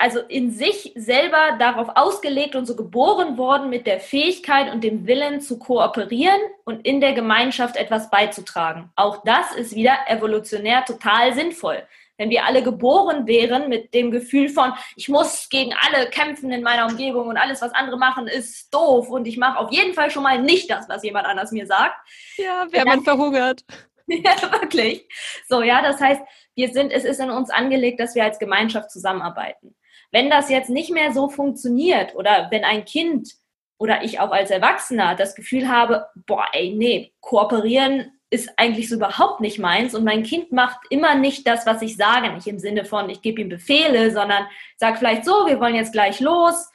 also 0.00 0.20
in 0.20 0.50
sich 0.50 0.92
selber 0.96 1.56
darauf 1.58 1.88
ausgelegt 1.94 2.56
und 2.56 2.66
so 2.66 2.74
geboren 2.74 3.36
worden 3.36 3.68
mit 3.68 3.86
der 3.86 4.00
Fähigkeit 4.00 4.72
und 4.72 4.82
dem 4.82 5.06
Willen 5.06 5.40
zu 5.40 5.58
kooperieren 5.58 6.40
und 6.64 6.86
in 6.86 7.00
der 7.00 7.12
Gemeinschaft 7.12 7.76
etwas 7.76 8.10
beizutragen. 8.10 8.90
Auch 8.96 9.22
das 9.24 9.54
ist 9.54 9.74
wieder 9.74 9.96
evolutionär 10.08 10.84
total 10.84 11.34
sinnvoll. 11.34 11.82
Wenn 12.16 12.30
wir 12.30 12.44
alle 12.44 12.62
geboren 12.62 13.26
wären 13.26 13.68
mit 13.68 13.94
dem 13.94 14.10
Gefühl 14.10 14.48
von, 14.48 14.72
ich 14.96 15.08
muss 15.08 15.48
gegen 15.48 15.72
alle 15.74 16.08
kämpfen 16.10 16.50
in 16.50 16.62
meiner 16.62 16.86
Umgebung 16.86 17.28
und 17.28 17.36
alles, 17.36 17.62
was 17.62 17.72
andere 17.72 17.96
machen, 17.96 18.26
ist 18.26 18.72
doof 18.74 19.08
und 19.08 19.26
ich 19.26 19.38
mache 19.38 19.58
auf 19.58 19.70
jeden 19.70 19.94
Fall 19.94 20.10
schon 20.10 20.22
mal 20.22 20.40
nicht 20.40 20.70
das, 20.70 20.88
was 20.88 21.02
jemand 21.02 21.26
anders 21.26 21.52
mir 21.52 21.66
sagt. 21.66 21.96
Ja, 22.36 22.66
wäre 22.70 22.84
man 22.84 23.02
verhungert. 23.02 23.64
ja, 24.06 24.52
wirklich. 24.52 25.06
So, 25.48 25.62
ja, 25.62 25.82
das 25.82 26.00
heißt, 26.00 26.20
wir 26.54 26.68
sind, 26.70 26.92
es 26.92 27.04
ist 27.04 27.20
in 27.20 27.30
uns 27.30 27.50
angelegt, 27.50 28.00
dass 28.00 28.14
wir 28.14 28.24
als 28.24 28.38
Gemeinschaft 28.38 28.90
zusammenarbeiten. 28.90 29.74
Wenn 30.12 30.30
das 30.30 30.50
jetzt 30.50 30.70
nicht 30.70 30.90
mehr 30.90 31.12
so 31.12 31.28
funktioniert 31.28 32.14
oder 32.14 32.48
wenn 32.50 32.64
ein 32.64 32.84
Kind 32.84 33.34
oder 33.78 34.02
ich 34.04 34.20
auch 34.20 34.30
als 34.30 34.50
Erwachsener 34.50 35.14
das 35.14 35.34
Gefühl 35.34 35.68
habe, 35.68 36.06
boah, 36.26 36.46
ey, 36.52 36.74
nee, 36.76 37.12
kooperieren 37.20 38.12
ist 38.30 38.50
eigentlich 38.56 38.88
so 38.88 38.94
überhaupt 38.94 39.40
nicht 39.40 39.58
meins 39.58 39.94
und 39.94 40.04
mein 40.04 40.22
Kind 40.22 40.52
macht 40.52 40.78
immer 40.88 41.16
nicht 41.16 41.46
das, 41.48 41.66
was 41.66 41.82
ich 41.82 41.96
sage, 41.96 42.32
nicht 42.32 42.46
im 42.46 42.60
Sinne 42.60 42.84
von, 42.84 43.10
ich 43.10 43.22
gebe 43.22 43.40
ihm 43.40 43.48
Befehle, 43.48 44.12
sondern 44.12 44.46
sag 44.76 44.98
vielleicht 44.98 45.24
so, 45.24 45.46
wir 45.46 45.58
wollen 45.58 45.74
jetzt 45.74 45.92
gleich 45.92 46.20
los, 46.20 46.70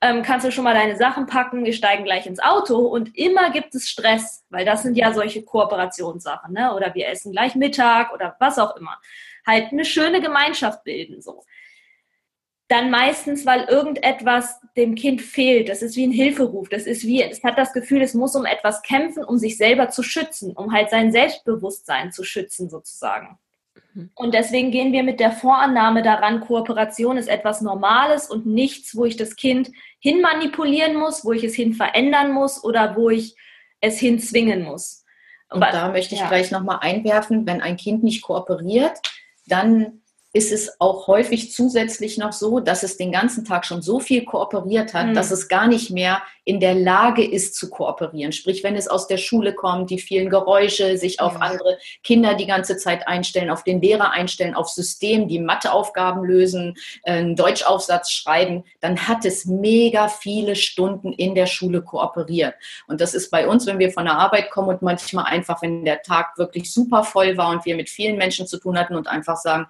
ähm, 0.00 0.22
kannst 0.22 0.46
du 0.46 0.52
schon 0.52 0.64
mal 0.64 0.74
deine 0.74 0.96
Sachen 0.96 1.26
packen, 1.26 1.64
wir 1.64 1.72
steigen 1.72 2.04
gleich 2.04 2.26
ins 2.26 2.40
Auto 2.40 2.76
und 2.76 3.16
immer 3.18 3.50
gibt 3.50 3.74
es 3.74 3.88
Stress, 3.88 4.44
weil 4.50 4.64
das 4.64 4.82
sind 4.82 4.96
ja 4.96 5.12
solche 5.12 5.42
Kooperationssachen, 5.42 6.54
ne? 6.54 6.74
oder 6.74 6.94
wir 6.94 7.08
essen 7.08 7.32
gleich 7.32 7.56
Mittag 7.56 8.12
oder 8.14 8.36
was 8.38 8.58
auch 8.58 8.76
immer. 8.76 8.96
Halt 9.44 9.72
eine 9.72 9.84
schöne 9.84 10.20
Gemeinschaft 10.20 10.84
bilden, 10.84 11.20
so 11.20 11.42
dann 12.70 12.90
meistens, 12.90 13.44
weil 13.46 13.64
irgendetwas 13.64 14.60
dem 14.76 14.94
Kind 14.94 15.20
fehlt. 15.20 15.68
Das 15.68 15.82
ist 15.82 15.96
wie 15.96 16.06
ein 16.06 16.12
Hilferuf. 16.12 16.68
Das 16.68 16.84
ist 16.84 17.04
wie, 17.04 17.20
es 17.20 17.42
hat 17.42 17.58
das 17.58 17.72
Gefühl, 17.72 18.00
es 18.00 18.14
muss 18.14 18.36
um 18.36 18.46
etwas 18.46 18.82
kämpfen, 18.82 19.24
um 19.24 19.38
sich 19.38 19.56
selber 19.56 19.88
zu 19.88 20.04
schützen, 20.04 20.52
um 20.52 20.72
halt 20.72 20.88
sein 20.88 21.10
Selbstbewusstsein 21.10 22.12
zu 22.12 22.22
schützen 22.22 22.70
sozusagen. 22.70 23.38
Mhm. 23.94 24.10
Und 24.14 24.34
deswegen 24.34 24.70
gehen 24.70 24.92
wir 24.92 25.02
mit 25.02 25.18
der 25.18 25.32
Vorannahme 25.32 26.02
daran, 26.02 26.40
Kooperation 26.40 27.16
ist 27.16 27.28
etwas 27.28 27.60
Normales 27.60 28.30
und 28.30 28.46
nichts, 28.46 28.96
wo 28.96 29.04
ich 29.04 29.16
das 29.16 29.34
Kind 29.34 29.72
hinmanipulieren 29.98 30.94
muss, 30.96 31.24
wo 31.24 31.32
ich 31.32 31.42
es 31.42 31.54
hin 31.54 31.74
verändern 31.74 32.32
muss 32.32 32.62
oder 32.62 32.94
wo 32.94 33.10
ich 33.10 33.34
es 33.80 33.98
hinzwingen 33.98 34.62
muss. 34.62 35.04
Und 35.50 35.60
Aber, 35.60 35.72
da 35.72 35.88
möchte 35.88 36.14
ich 36.14 36.20
ja. 36.20 36.28
gleich 36.28 36.52
nochmal 36.52 36.78
einwerfen, 36.82 37.46
wenn 37.48 37.60
ein 37.62 37.76
Kind 37.76 38.04
nicht 38.04 38.22
kooperiert, 38.22 39.00
dann 39.46 39.99
ist 40.32 40.52
es 40.52 40.80
auch 40.80 41.08
häufig 41.08 41.52
zusätzlich 41.52 42.16
noch 42.16 42.32
so, 42.32 42.60
dass 42.60 42.84
es 42.84 42.96
den 42.96 43.10
ganzen 43.10 43.44
Tag 43.44 43.66
schon 43.66 43.82
so 43.82 43.98
viel 43.98 44.24
kooperiert 44.24 44.94
hat, 44.94 45.08
mhm. 45.08 45.14
dass 45.14 45.32
es 45.32 45.48
gar 45.48 45.66
nicht 45.66 45.90
mehr 45.90 46.22
in 46.44 46.60
der 46.60 46.74
Lage 46.74 47.24
ist 47.24 47.54
zu 47.54 47.68
kooperieren. 47.68 48.32
Sprich, 48.32 48.62
wenn 48.62 48.76
es 48.76 48.88
aus 48.88 49.06
der 49.08 49.18
Schule 49.18 49.54
kommt, 49.54 49.90
die 49.90 49.98
vielen 49.98 50.30
Geräusche, 50.30 50.96
sich 50.98 51.20
auf 51.20 51.34
mhm. 51.34 51.42
andere 51.42 51.78
Kinder 52.04 52.34
die 52.34 52.46
ganze 52.46 52.76
Zeit 52.76 53.08
einstellen, 53.08 53.50
auf 53.50 53.64
den 53.64 53.80
Lehrer 53.80 54.12
einstellen, 54.12 54.54
auf 54.54 54.68
System, 54.68 55.26
die 55.26 55.40
Matheaufgaben 55.40 56.24
lösen, 56.24 56.76
einen 57.04 57.34
Deutschaufsatz 57.34 58.10
schreiben, 58.10 58.64
dann 58.80 59.08
hat 59.08 59.24
es 59.24 59.46
mega 59.46 60.08
viele 60.08 60.54
Stunden 60.54 61.12
in 61.12 61.34
der 61.34 61.46
Schule 61.46 61.82
kooperiert. 61.82 62.54
Und 62.86 63.00
das 63.00 63.14
ist 63.14 63.30
bei 63.30 63.48
uns, 63.48 63.66
wenn 63.66 63.80
wir 63.80 63.90
von 63.90 64.04
der 64.04 64.18
Arbeit 64.18 64.50
kommen 64.50 64.68
und 64.68 64.82
manchmal 64.82 65.24
einfach, 65.24 65.60
wenn 65.62 65.84
der 65.84 66.02
Tag 66.02 66.38
wirklich 66.38 66.72
super 66.72 67.02
voll 67.02 67.36
war 67.36 67.50
und 67.50 67.64
wir 67.64 67.76
mit 67.76 67.90
vielen 67.90 68.16
Menschen 68.16 68.46
zu 68.46 68.58
tun 68.58 68.78
hatten 68.78 68.94
und 68.94 69.08
einfach 69.08 69.36
sagen, 69.36 69.66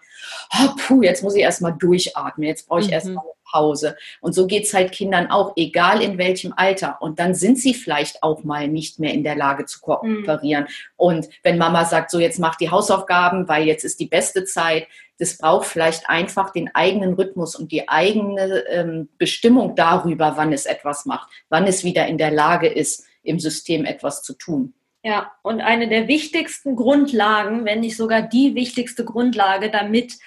oh, 0.53 0.69
puh, 0.77 1.03
jetzt 1.03 1.23
muss 1.23 1.35
ich 1.35 1.43
erstmal 1.43 1.75
durchatmen, 1.75 2.47
jetzt 2.47 2.69
brauche 2.69 2.81
ich 2.81 2.89
mhm. 2.89 2.93
erstmal 2.93 3.25
eine 3.25 3.33
Pause. 3.51 3.97
Und 4.21 4.35
so 4.35 4.47
geht 4.47 4.65
es 4.65 4.75
halt 4.75 4.93
Kindern 4.93 5.31
auch, 5.31 5.53
egal 5.57 6.03
in 6.03 6.19
welchem 6.19 6.53
Alter. 6.57 6.99
Und 7.01 7.19
dann 7.19 7.35
sind 7.35 7.59
sie 7.59 7.75
vielleicht 7.75 8.23
auch 8.23 8.45
mal 8.45 8.69
nicht 8.69 8.99
mehr 8.99 9.13
in 9.13 9.25
der 9.25 9.37
Lage 9.37 9.67
zu 9.67 9.81
kooperieren. 9.81 10.65
Mhm. 10.65 10.69
Und 10.97 11.29
wenn 11.43 11.59
Mama 11.59 11.85
sagt, 11.85 12.11
so 12.11 12.19
jetzt 12.19 12.39
mach 12.39 12.57
die 12.57 12.71
Hausaufgaben, 12.71 13.49
weil 13.49 13.65
jetzt 13.65 13.85
ist 13.85 14.01
die 14.01 14.07
beste 14.07 14.45
Zeit, 14.45 14.87
das 15.19 15.37
braucht 15.37 15.67
vielleicht 15.67 16.09
einfach 16.09 16.51
den 16.51 16.75
eigenen 16.75 17.15
Rhythmus 17.15 17.55
und 17.55 17.73
die 17.73 17.89
eigene 17.89 18.65
ähm, 18.71 19.09
Bestimmung 19.19 19.77
darüber, 19.77 20.37
wann 20.37 20.53
es 20.53 20.65
etwas 20.65 21.05
macht, 21.05 21.31
wann 21.51 21.67
es 21.67 21.85
wieder 21.85 22.07
in 22.07 22.17
der 22.17 22.31
Lage 22.31 22.69
ist, 22.69 23.05
im 23.23 23.39
System 23.39 23.85
etwas 23.85 24.23
zu 24.23 24.33
tun. 24.33 24.73
Ja, 25.03 25.33
und 25.43 25.63
eine 25.63 25.89
der 25.89 26.09
wichtigsten 26.09 26.77
Grundlagen, 26.77 27.65
wenn 27.65 27.81
nicht 27.81 27.97
sogar 27.97 28.21
die 28.21 28.55
wichtigste 28.55 29.05
Grundlage, 29.05 29.71
damit 29.71 30.19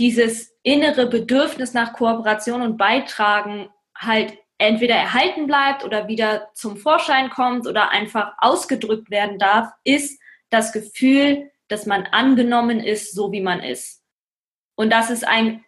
dieses 0.00 0.56
innere 0.62 1.06
Bedürfnis 1.06 1.74
nach 1.74 1.92
Kooperation 1.92 2.62
und 2.62 2.78
Beitragen 2.78 3.68
halt 3.94 4.36
entweder 4.56 4.94
erhalten 4.94 5.46
bleibt 5.46 5.84
oder 5.84 6.08
wieder 6.08 6.48
zum 6.54 6.76
Vorschein 6.76 7.30
kommt 7.30 7.66
oder 7.66 7.90
einfach 7.90 8.32
ausgedrückt 8.38 9.10
werden 9.10 9.38
darf, 9.38 9.70
ist 9.84 10.18
das 10.48 10.72
Gefühl, 10.72 11.50
dass 11.68 11.86
man 11.86 12.06
angenommen 12.06 12.80
ist, 12.80 13.14
so 13.14 13.30
wie 13.30 13.42
man 13.42 13.60
ist. 13.60 14.02
Und 14.74 14.90
das 14.90 15.10
ist 15.10 15.26
ein, 15.26 15.64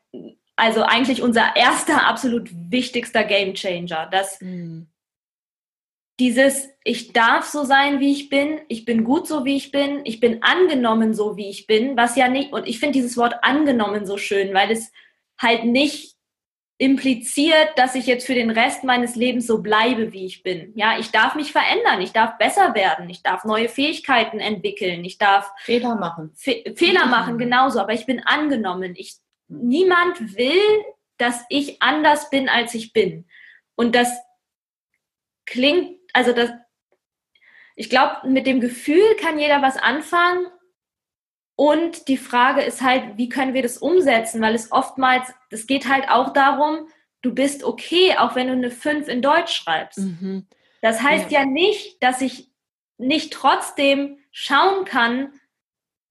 also 0.56 0.82
eigentlich 0.82 1.22
unser 1.22 1.54
erster 1.54 2.08
absolut 2.08 2.50
wichtigster 2.52 3.24
Gamechanger, 3.24 4.08
dass 4.10 4.40
mhm 4.40 4.91
dieses, 6.20 6.68
ich 6.84 7.12
darf 7.12 7.46
so 7.46 7.64
sein, 7.64 8.00
wie 8.00 8.12
ich 8.12 8.28
bin, 8.28 8.60
ich 8.68 8.84
bin 8.84 9.04
gut 9.04 9.26
so, 9.26 9.44
wie 9.44 9.56
ich 9.56 9.72
bin, 9.72 10.02
ich 10.04 10.20
bin 10.20 10.42
angenommen 10.42 11.14
so, 11.14 11.36
wie 11.36 11.48
ich 11.48 11.66
bin, 11.66 11.96
was 11.96 12.16
ja 12.16 12.28
nicht, 12.28 12.52
und 12.52 12.68
ich 12.68 12.78
finde 12.78 12.94
dieses 12.94 13.16
Wort 13.16 13.36
angenommen 13.42 14.06
so 14.06 14.18
schön, 14.18 14.52
weil 14.54 14.70
es 14.70 14.92
halt 15.38 15.64
nicht 15.64 16.14
impliziert, 16.78 17.70
dass 17.76 17.94
ich 17.94 18.06
jetzt 18.06 18.26
für 18.26 18.34
den 18.34 18.50
Rest 18.50 18.82
meines 18.82 19.14
Lebens 19.14 19.46
so 19.46 19.62
bleibe, 19.62 20.12
wie 20.12 20.26
ich 20.26 20.42
bin. 20.42 20.72
Ja, 20.74 20.98
ich 20.98 21.12
darf 21.12 21.36
mich 21.36 21.52
verändern, 21.52 22.00
ich 22.00 22.12
darf 22.12 22.38
besser 22.38 22.74
werden, 22.74 23.08
ich 23.08 23.22
darf 23.22 23.44
neue 23.44 23.68
Fähigkeiten 23.68 24.40
entwickeln, 24.40 25.04
ich 25.04 25.16
darf 25.16 25.48
Fehler 25.60 25.94
machen. 25.94 26.32
Fe 26.34 26.74
Fehler 26.74 27.06
machen, 27.06 27.38
genauso, 27.38 27.78
aber 27.78 27.92
ich 27.92 28.04
bin 28.04 28.20
angenommen. 28.26 28.94
Ich, 28.96 29.14
niemand 29.46 30.36
will, 30.36 30.60
dass 31.18 31.44
ich 31.48 31.80
anders 31.80 32.30
bin, 32.30 32.48
als 32.48 32.74
ich 32.74 32.92
bin. 32.92 33.26
Und 33.76 33.94
das 33.94 34.10
klingt 35.46 36.01
also 36.12 36.32
das, 36.32 36.50
ich 37.74 37.90
glaube, 37.90 38.28
mit 38.28 38.46
dem 38.46 38.60
Gefühl 38.60 39.16
kann 39.20 39.38
jeder 39.38 39.62
was 39.62 39.76
anfangen. 39.76 40.46
Und 41.54 42.08
die 42.08 42.16
Frage 42.16 42.62
ist 42.62 42.82
halt, 42.82 43.16
wie 43.18 43.28
können 43.28 43.54
wir 43.54 43.62
das 43.62 43.78
umsetzen? 43.78 44.40
Weil 44.40 44.54
es 44.54 44.72
oftmals, 44.72 45.32
es 45.50 45.66
geht 45.66 45.88
halt 45.88 46.08
auch 46.08 46.32
darum, 46.32 46.88
du 47.20 47.34
bist 47.34 47.62
okay, 47.62 48.16
auch 48.18 48.34
wenn 48.34 48.48
du 48.48 48.54
eine 48.54 48.70
5 48.70 49.08
in 49.08 49.22
Deutsch 49.22 49.54
schreibst. 49.54 49.98
Mhm. 49.98 50.46
Das 50.80 51.02
heißt 51.02 51.30
ja. 51.30 51.40
ja 51.40 51.46
nicht, 51.46 52.02
dass 52.02 52.20
ich 52.20 52.50
nicht 52.98 53.32
trotzdem 53.32 54.18
schauen 54.32 54.84
kann, 54.84 55.32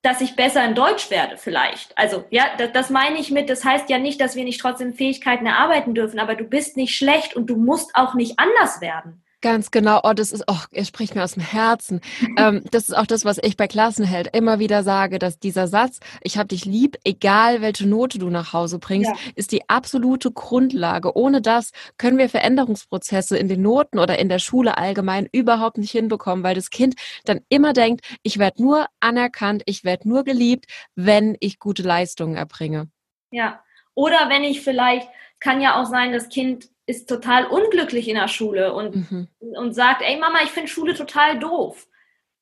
dass 0.02 0.22
ich 0.22 0.36
besser 0.36 0.66
in 0.66 0.74
Deutsch 0.74 1.12
werde, 1.12 1.38
vielleicht. 1.38 1.96
Also, 1.98 2.26
ja, 2.32 2.46
das, 2.58 2.72
das, 2.72 2.90
meine 2.90 3.20
ich 3.20 3.30
mit, 3.30 3.50
das 3.50 3.64
heißt 3.64 3.90
ja 3.90 4.00
nicht, 4.00 4.20
dass 4.20 4.36
wir 4.36 4.44
nicht 4.44 4.60
trotzdem 4.60 4.94
Fähigkeiten 4.94 5.46
erarbeiten 5.46 5.94
dürfen, 5.94 6.20
aber 6.20 6.36
du 6.36 6.44
bist 6.44 6.76
nicht 6.76 6.96
schlecht 6.96 7.36
und 7.36 7.48
du 7.48 7.56
musst 7.56 7.96
auch 7.96 8.16
nicht 8.16 8.40
anders 8.40 8.82
werden. 8.82 9.24
Ganz 9.42 9.72
genau. 9.72 10.02
Oh, 10.04 10.14
das 10.14 10.32
ist, 10.32 10.44
oh, 10.48 10.60
er 10.72 10.86
spricht 10.86 11.16
mir 11.16 11.24
aus 11.24 11.34
dem 11.34 11.44
Herzen. 11.44 12.00
ähm, 12.38 12.64
das 12.70 12.90
ist 12.90 12.96
auch 12.96 13.08
das, 13.08 13.26
was 13.26 13.40
ich 13.42 13.58
bei 13.58 13.68
Klassenheld 13.68 14.30
immer 14.36 14.60
wieder 14.60 14.84
sage, 14.84 15.18
dass 15.18 15.40
dieser 15.40 15.68
Satz, 15.68 16.00
ich 16.22 16.38
habe 16.38 16.50
dich 16.50 16.66
lieb, 16.66 16.98
egal 17.04 17.62
welche 17.62 17.88
Note 17.88 18.20
du 18.20 18.30
nach 18.30 18.54
Hause 18.54 18.78
bringst, 18.78 19.10
ja. 19.10 19.32
ist 19.36 19.52
die 19.52 19.68
absolute 19.68 20.32
Grundlage. 20.32 21.18
Ohne 21.18 21.42
das 21.42 21.72
können 21.98 22.20
wir 22.20 22.30
Veränderungsprozesse 22.30 23.36
in 23.36 23.48
den 23.48 23.64
Noten 23.64 23.98
oder 23.98 24.20
in 24.20 24.30
der 24.30 24.40
Schule 24.40 24.78
allgemein 24.78 25.28
überhaupt 25.32 25.80
nicht 25.80 25.92
hinbekommen, 25.92 26.44
weil 26.44 26.56
das 26.56 26.70
Kind 26.70 26.96
dann 27.26 27.42
immer 27.50 27.74
denkt, 27.74 28.06
ich 28.22 28.38
werde 28.38 28.62
nur 28.62 28.86
anerkannt, 29.00 29.64
ich 29.66 29.84
werde 29.84 30.08
nur 30.08 30.24
geliebt, 30.24 30.66
wenn 30.96 31.36
ich 31.40 31.58
gute 31.58 31.82
Leistungen 31.82 32.36
erbringe. 32.36 32.90
Ja. 33.32 33.64
Oder 33.96 34.30
wenn 34.30 34.44
ich 34.44 34.62
vielleicht, 34.62 35.08
kann 35.40 35.62
ja 35.62 35.82
auch 35.82 35.86
sein, 35.86 36.14
das 36.14 36.30
Kind 36.30 36.70
ist 36.92 37.08
total 37.08 37.48
unglücklich 37.48 38.08
in 38.08 38.16
der 38.16 38.28
Schule 38.28 38.74
und, 38.74 38.96
mhm. 38.96 39.28
und 39.40 39.74
sagt, 39.74 40.02
ey 40.02 40.18
Mama, 40.18 40.40
ich 40.44 40.50
finde 40.50 40.68
Schule 40.68 40.94
total 40.94 41.40
doof. 41.40 41.88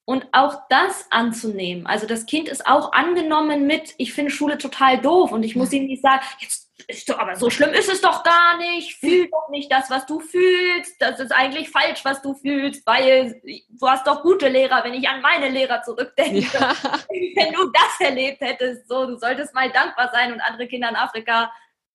Und 0.06 0.26
auch 0.32 0.64
das 0.70 1.06
anzunehmen. 1.12 1.86
Also 1.86 2.08
das 2.08 2.26
Kind 2.26 2.50
ist 2.50 2.66
auch 2.66 2.93
angenommen 2.93 3.68
mit, 3.68 3.93
ich 4.00 4.12
finde 4.12 4.32
Schule 4.32 4.58
total 4.58 5.00
doof 5.00 5.32
und 5.32 5.43
ich 5.43 5.56
muss 5.56 5.72
ihm 5.72 5.86
nicht 5.86 6.02
sagen, 6.02 6.24
jetzt 6.39 6.68
ist 6.88 7.08
doch, 7.08 7.20
aber 7.20 7.36
so 7.36 7.52
schlimm 7.52 7.72
ist 7.74 7.91
es 7.91 8.02
doch 8.02 8.24
gar 8.24 8.58
nicht. 8.58 8.95
Fühl 8.95 9.30
doch 9.30 9.50
nicht 9.50 9.72
das, 9.72 9.91
was 9.91 10.08
du 10.08 10.20
fühlst. 10.20 11.00
Das 11.00 11.20
ist 11.20 11.32
eigentlich 11.32 11.70
falsch, 11.70 12.04
was 12.04 12.24
du 12.24 12.34
fühlst, 12.34 12.84
weil 12.88 13.39
du 13.43 13.88
hast 13.88 14.08
doch 14.08 14.24
gute 14.24 14.47
Lehrer, 14.47 14.84
wenn 14.84 14.95
ich 14.95 15.08
an 15.08 15.22
meine 15.22 15.50
Lehrer 15.50 15.84
zurückdenke. 15.84 16.47
Ja. 16.52 16.74
Wenn 17.36 17.54
du 17.54 17.72
das 17.72 18.08
erlebt 18.08 18.41
hättest, 18.41 18.88
so, 18.88 19.06
du 19.06 19.18
solltest 19.18 19.54
mal 19.54 19.72
dankbar 19.72 20.10
sein 20.12 20.34
und 20.34 20.41
andere 20.41 20.68
Kinder 20.68 20.89
in 20.89 20.95
Afrika 20.95 21.52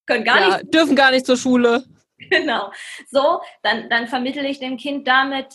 können 0.07 0.25
gar 0.25 0.41
ja, 0.41 0.59
nicht. 0.59 0.75
Dürfen 0.75 0.97
gar 0.97 1.11
nicht 1.11 1.27
zur 1.27 1.37
Schule. 1.37 1.85
Genau. 2.31 2.71
So, 3.11 3.41
dann, 3.63 3.89
dann 3.89 4.07
vermittle 4.07 4.47
ich 4.49 4.59
dem 4.59 4.77
Kind 4.77 5.07
damit, 5.07 5.47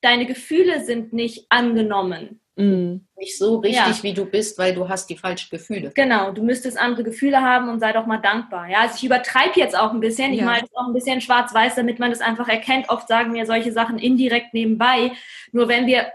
deine 0.00 0.26
Gefühle 0.26 0.84
sind 0.84 1.12
nicht 1.12 1.46
angenommen. 1.48 2.40
Mhm. 2.56 3.06
Nicht 3.16 3.36
so 3.36 3.58
richtig, 3.58 3.98
ja. 3.98 4.02
wie 4.02 4.14
du 4.14 4.24
bist, 4.24 4.58
weil 4.58 4.74
du 4.74 4.88
hast 4.88 5.10
die 5.10 5.16
falschen 5.16 5.50
Gefühle. 5.50 5.92
Genau, 5.94 6.32
du 6.32 6.42
müsstest 6.42 6.78
andere 6.78 7.04
Gefühle 7.04 7.42
haben 7.42 7.68
und 7.68 7.80
sei 7.80 7.92
doch 7.92 8.06
mal 8.06 8.18
dankbar. 8.18 8.68
Ja, 8.68 8.80
also 8.80 8.94
ich 8.96 9.04
übertreibe 9.04 9.60
jetzt 9.60 9.76
auch 9.76 9.92
ein 9.92 10.00
bisschen. 10.00 10.32
Ich 10.32 10.40
ja. 10.40 10.46
male 10.46 10.62
es 10.64 10.74
auch 10.74 10.86
ein 10.86 10.94
bisschen 10.94 11.20
schwarz-weiß, 11.20 11.74
damit 11.74 11.98
man 11.98 12.10
das 12.10 12.20
einfach 12.20 12.48
erkennt. 12.48 12.88
Oft 12.88 13.08
sagen 13.08 13.34
wir 13.34 13.44
solche 13.44 13.72
Sachen 13.72 13.98
indirekt 13.98 14.54
nebenbei. 14.54 15.12
Nur 15.52 15.68
wenn 15.68 15.86
wir 15.86 16.10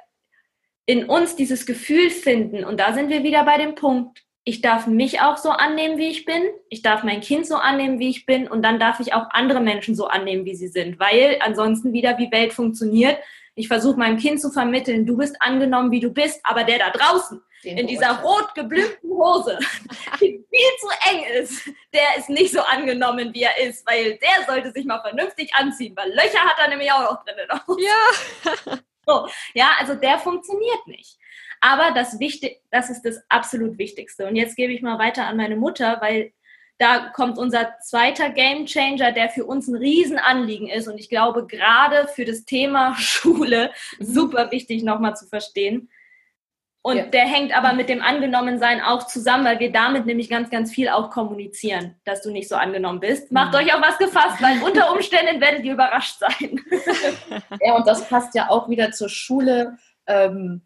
in 0.88 1.06
uns 1.06 1.36
dieses 1.36 1.68
Gefühl 1.68 2.10
finden, 2.10 2.64
und 2.64 2.80
da 2.80 2.94
sind 2.94 3.10
wir 3.10 3.24
wieder 3.24 3.46
bei 3.46 3.58
dem 3.58 3.76
Punkt, 3.76 4.24
ich 4.44 4.62
darf 4.62 4.88
mich 4.88 5.22
auch 5.22 5.38
so 5.38 5.50
annehmen, 5.50 5.98
wie 5.98 6.08
ich 6.08 6.26
bin. 6.26 6.44
Ich 6.70 6.82
darf 6.82 7.04
mein 7.04 7.22
Kind 7.22 7.46
so 7.46 7.56
annehmen, 7.56 8.00
wie 8.00 8.10
ich 8.10 8.26
bin. 8.26 8.48
Und 8.48 8.64
dann 8.64 8.80
darf 8.80 9.00
ich 9.00 9.14
auch 9.14 9.28
andere 9.32 9.62
Menschen 9.62 9.96
so 9.96 10.08
annehmen, 10.08 10.46
wie 10.46 10.56
sie 10.56 10.68
sind. 10.68 11.00
Weil 11.00 11.38
ansonsten 11.42 11.94
wieder, 11.94 12.18
wie 12.18 12.32
Welt 12.32 12.54
funktioniert. 12.54 13.20
Ich 13.54 13.68
versuche 13.68 14.00
meinem 14.00 14.18
Kind 14.18 14.42
zu 14.42 14.50
vermitteln, 14.50 15.06
du 15.06 15.18
bist 15.18 15.36
angenommen, 15.42 15.92
wie 15.92 16.00
du 16.00 16.10
bist, 16.10 16.39
aber 16.44 16.64
der 16.64 16.80
da 16.80 16.89
draußen, 16.89 17.42
Den 17.66 17.78
in 17.78 17.88
dieser 17.88 18.22
rot 18.22 18.56
geblümten 18.56 19.10
Hose, 19.10 19.60
die 20.22 20.44
viel 20.50 20.72
zu 20.80 20.88
eng 21.12 21.24
ist, 21.42 21.70
der 21.94 22.18
ist 22.18 22.30
nicht 22.30 22.54
so 22.54 22.62
angenommen, 22.62 23.34
wie 23.34 23.44
er 23.44 23.60
ist, 23.62 23.86
weil 23.86 24.18
der 24.18 24.46
sollte 24.48 24.72
sich 24.72 24.86
mal 24.86 25.02
vernünftig 25.02 25.54
anziehen, 25.54 25.94
weil 25.98 26.10
Löcher 26.12 26.39
hat 26.39 26.58
er 26.60 26.70
nämlich 26.70 26.89
auch 26.94 27.12
noch 27.12 27.26
drin. 27.26 27.36
Ja. 27.78 28.78
so, 29.06 29.28
ja, 29.54 29.72
also 29.80 29.96
der 29.96 30.18
funktioniert 30.18 30.88
nicht. 30.88 31.18
Aber 31.62 31.91
das, 31.93 32.20
Wichtig 32.20 32.62
das 32.72 32.89
ist 32.89 33.03
das 33.03 33.24
absolut 33.30 33.78
Wichtigste. 33.78 34.28
Und 34.28 34.36
jetzt 34.36 34.55
gebe 34.55 34.74
ich 34.74 34.82
mal 34.82 34.99
weiter 34.99 35.28
an 35.28 35.38
meine 35.38 35.55
Mutter, 35.55 36.01
weil 36.01 36.34
da 36.80 37.09
kommt 37.14 37.38
unser 37.38 37.78
zweiter 37.80 38.32
Game 38.32 38.66
Changer, 38.66 39.12
der 39.12 39.30
für 39.30 39.45
uns 39.45 39.68
ein 39.68 39.76
Riesenanliegen 39.76 40.68
ist. 40.68 40.88
Und 40.88 40.97
ich 40.97 41.09
glaube, 41.09 41.45
gerade 41.45 42.07
für 42.07 42.26
das 42.26 42.43
Thema 42.43 42.95
Schule 42.99 43.72
mhm. 43.99 44.05
super 44.05 44.51
wichtig 44.51 44.84
nochmal 44.84 45.16
zu 45.16 45.28
verstehen. 45.28 45.89
Und 46.84 46.97
ja. 46.97 47.05
der 47.05 47.28
hängt 47.28 47.55
aber 47.55 47.74
mit 47.74 47.89
dem 47.89 48.01
Angenommensein 48.01 48.82
auch 48.82 49.05
zusammen, 49.05 49.45
weil 49.45 49.59
wir 49.59 49.72
damit 49.72 50.07
nämlich 50.07 50.28
ganz, 50.28 50.49
ganz 50.49 50.74
viel 50.74 50.89
auch 50.89 51.12
kommunizieren, 51.12 51.93
dass 52.05 52.24
du 52.24 52.32
nicht 52.32 52.49
so 52.49 52.55
angenommen 52.55 52.99
bist. 52.99 53.32
Macht 53.32 53.53
mhm. 53.53 53.59
euch 53.59 53.76
auf 53.76 53.82
was 53.82 53.99
gefasst, 53.99 54.41
weil 54.41 54.64
unter 54.66 54.91
Umständen 54.91 55.39
werdet 55.39 55.64
ihr 55.64 55.74
überrascht 55.74 56.18
sein. 56.18 56.59
ja, 57.62 57.76
und 57.76 57.86
das 57.86 58.09
passt 58.09 58.34
ja 58.34 58.49
auch 58.49 58.68
wieder 58.68 58.91
zur 58.91 59.09
Schule. 59.09 59.78
Ähm, 60.07 60.64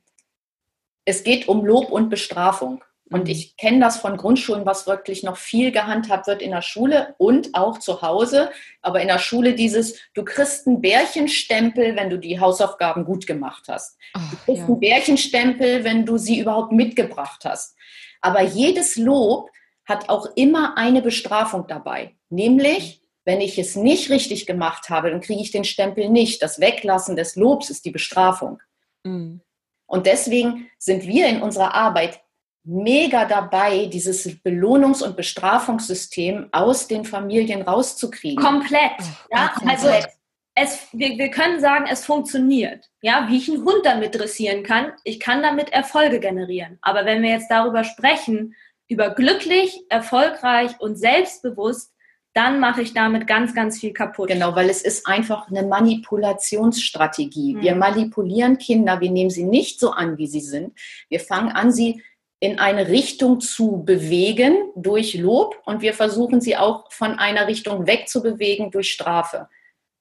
es 1.05 1.23
geht 1.23 1.47
um 1.47 1.65
Lob 1.65 1.91
und 1.91 2.09
Bestrafung. 2.09 2.83
Und 3.11 3.25
mhm. 3.25 3.29
ich 3.29 3.55
kenne 3.55 3.79
das 3.79 3.97
von 3.97 4.17
Grundschulen, 4.17 4.65
was 4.65 4.87
wirklich 4.87 5.21
noch 5.21 5.37
viel 5.37 5.71
gehandhabt 5.71 6.25
wird 6.25 6.41
in 6.41 6.51
der 6.51 6.63
Schule 6.63 7.13
und 7.19 7.53
auch 7.53 7.77
zu 7.77 8.01
Hause. 8.01 8.49
Aber 8.81 8.99
in 8.99 9.07
der 9.07 9.19
Schule 9.19 9.53
dieses, 9.53 9.99
du 10.15 10.25
kriegst 10.25 10.65
einen 10.65 10.81
Bärchenstempel, 10.81 11.95
wenn 11.95 12.09
du 12.09 12.17
die 12.17 12.39
Hausaufgaben 12.39 13.05
gut 13.05 13.27
gemacht 13.27 13.65
hast. 13.67 13.97
Ach, 14.13 14.31
du 14.31 14.37
kriegst 14.37 14.61
ja. 14.61 14.65
einen 14.65 14.79
Bärchenstempel, 14.79 15.83
wenn 15.83 16.05
du 16.05 16.17
sie 16.17 16.39
überhaupt 16.39 16.71
mitgebracht 16.71 17.45
hast. 17.45 17.77
Aber 18.21 18.41
jedes 18.41 18.95
Lob 18.95 19.51
hat 19.85 20.09
auch 20.09 20.25
immer 20.35 20.75
eine 20.77 21.03
Bestrafung 21.03 21.67
dabei. 21.67 22.15
Nämlich, 22.29 23.03
wenn 23.23 23.39
ich 23.39 23.59
es 23.59 23.75
nicht 23.75 24.09
richtig 24.09 24.47
gemacht 24.47 24.89
habe, 24.89 25.11
dann 25.11 25.21
kriege 25.21 25.41
ich 25.41 25.51
den 25.51 25.63
Stempel 25.63 26.09
nicht. 26.09 26.41
Das 26.41 26.59
Weglassen 26.59 27.15
des 27.15 27.35
Lobs 27.35 27.69
ist 27.69 27.85
die 27.85 27.91
Bestrafung. 27.91 28.59
Mhm. 29.03 29.41
Und 29.87 30.05
deswegen 30.05 30.69
sind 30.77 31.05
wir 31.05 31.27
in 31.27 31.41
unserer 31.41 31.73
Arbeit 31.73 32.21
mega 32.63 33.25
dabei, 33.25 33.85
dieses 33.85 34.27
Belohnungs- 34.43 35.03
und 35.03 35.15
Bestrafungssystem 35.15 36.49
aus 36.51 36.87
den 36.87 37.05
Familien 37.05 37.61
rauszukriegen. 37.61 38.43
Komplett. 38.43 38.93
Ja, 39.31 39.53
also 39.67 39.89
es, 40.55 40.87
wir, 40.91 41.17
wir 41.17 41.29
können 41.29 41.59
sagen, 41.59 41.85
es 41.89 42.05
funktioniert. 42.05 42.89
Ja, 43.01 43.27
wie 43.29 43.37
ich 43.37 43.49
einen 43.49 43.63
Hund 43.63 43.85
damit 43.85 44.15
dressieren 44.15 44.63
kann, 44.63 44.93
ich 45.03 45.19
kann 45.19 45.43
damit 45.43 45.71
Erfolge 45.71 46.19
generieren. 46.19 46.79
Aber 46.81 47.05
wenn 47.05 47.21
wir 47.21 47.29
jetzt 47.29 47.51
darüber 47.51 47.83
sprechen, 47.83 48.55
über 48.87 49.11
glücklich, 49.11 49.81
erfolgreich 49.89 50.71
und 50.79 50.95
selbstbewusst, 50.95 51.91
dann 52.35 52.59
mache 52.59 52.81
ich 52.81 52.93
damit 52.93 53.27
ganz, 53.27 53.55
ganz 53.55 53.79
viel 53.79 53.93
kaputt. 53.93 54.27
Genau, 54.27 54.55
weil 54.55 54.69
es 54.69 54.81
ist 54.81 55.07
einfach 55.07 55.47
eine 55.47 55.63
Manipulationsstrategie. 55.63 57.53
Hm. 57.53 57.61
Wir 57.61 57.75
manipulieren 57.75 58.57
Kinder, 58.57 58.99
wir 58.99 59.09
nehmen 59.09 59.29
sie 59.29 59.45
nicht 59.45 59.79
so 59.79 59.91
an, 59.91 60.17
wie 60.17 60.27
sie 60.27 60.41
sind. 60.41 60.77
Wir 61.09 61.21
fangen 61.21 61.49
an, 61.49 61.71
sie 61.71 62.03
in 62.41 62.59
eine 62.59 62.89
Richtung 62.89 63.39
zu 63.39 63.83
bewegen 63.85 64.57
durch 64.75 65.15
Lob 65.15 65.61
und 65.65 65.81
wir 65.81 65.93
versuchen 65.93 66.41
sie 66.41 66.57
auch 66.57 66.91
von 66.91 67.17
einer 67.17 67.47
Richtung 67.47 67.87
wegzubewegen 67.87 68.69
durch 68.69 68.91
Strafe. 68.91 69.47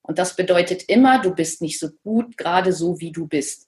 Und 0.03 0.19
das 0.19 0.35
bedeutet 0.35 0.83
immer, 0.89 1.23
du 1.23 1.31
bist 1.31 1.63
nicht 1.63 1.79
so 1.79 1.89
gut, 2.03 2.37
gerade 2.37 2.73
so 2.73 3.01
wie 3.01 3.13
du 3.13 3.29
bist, 3.29 3.64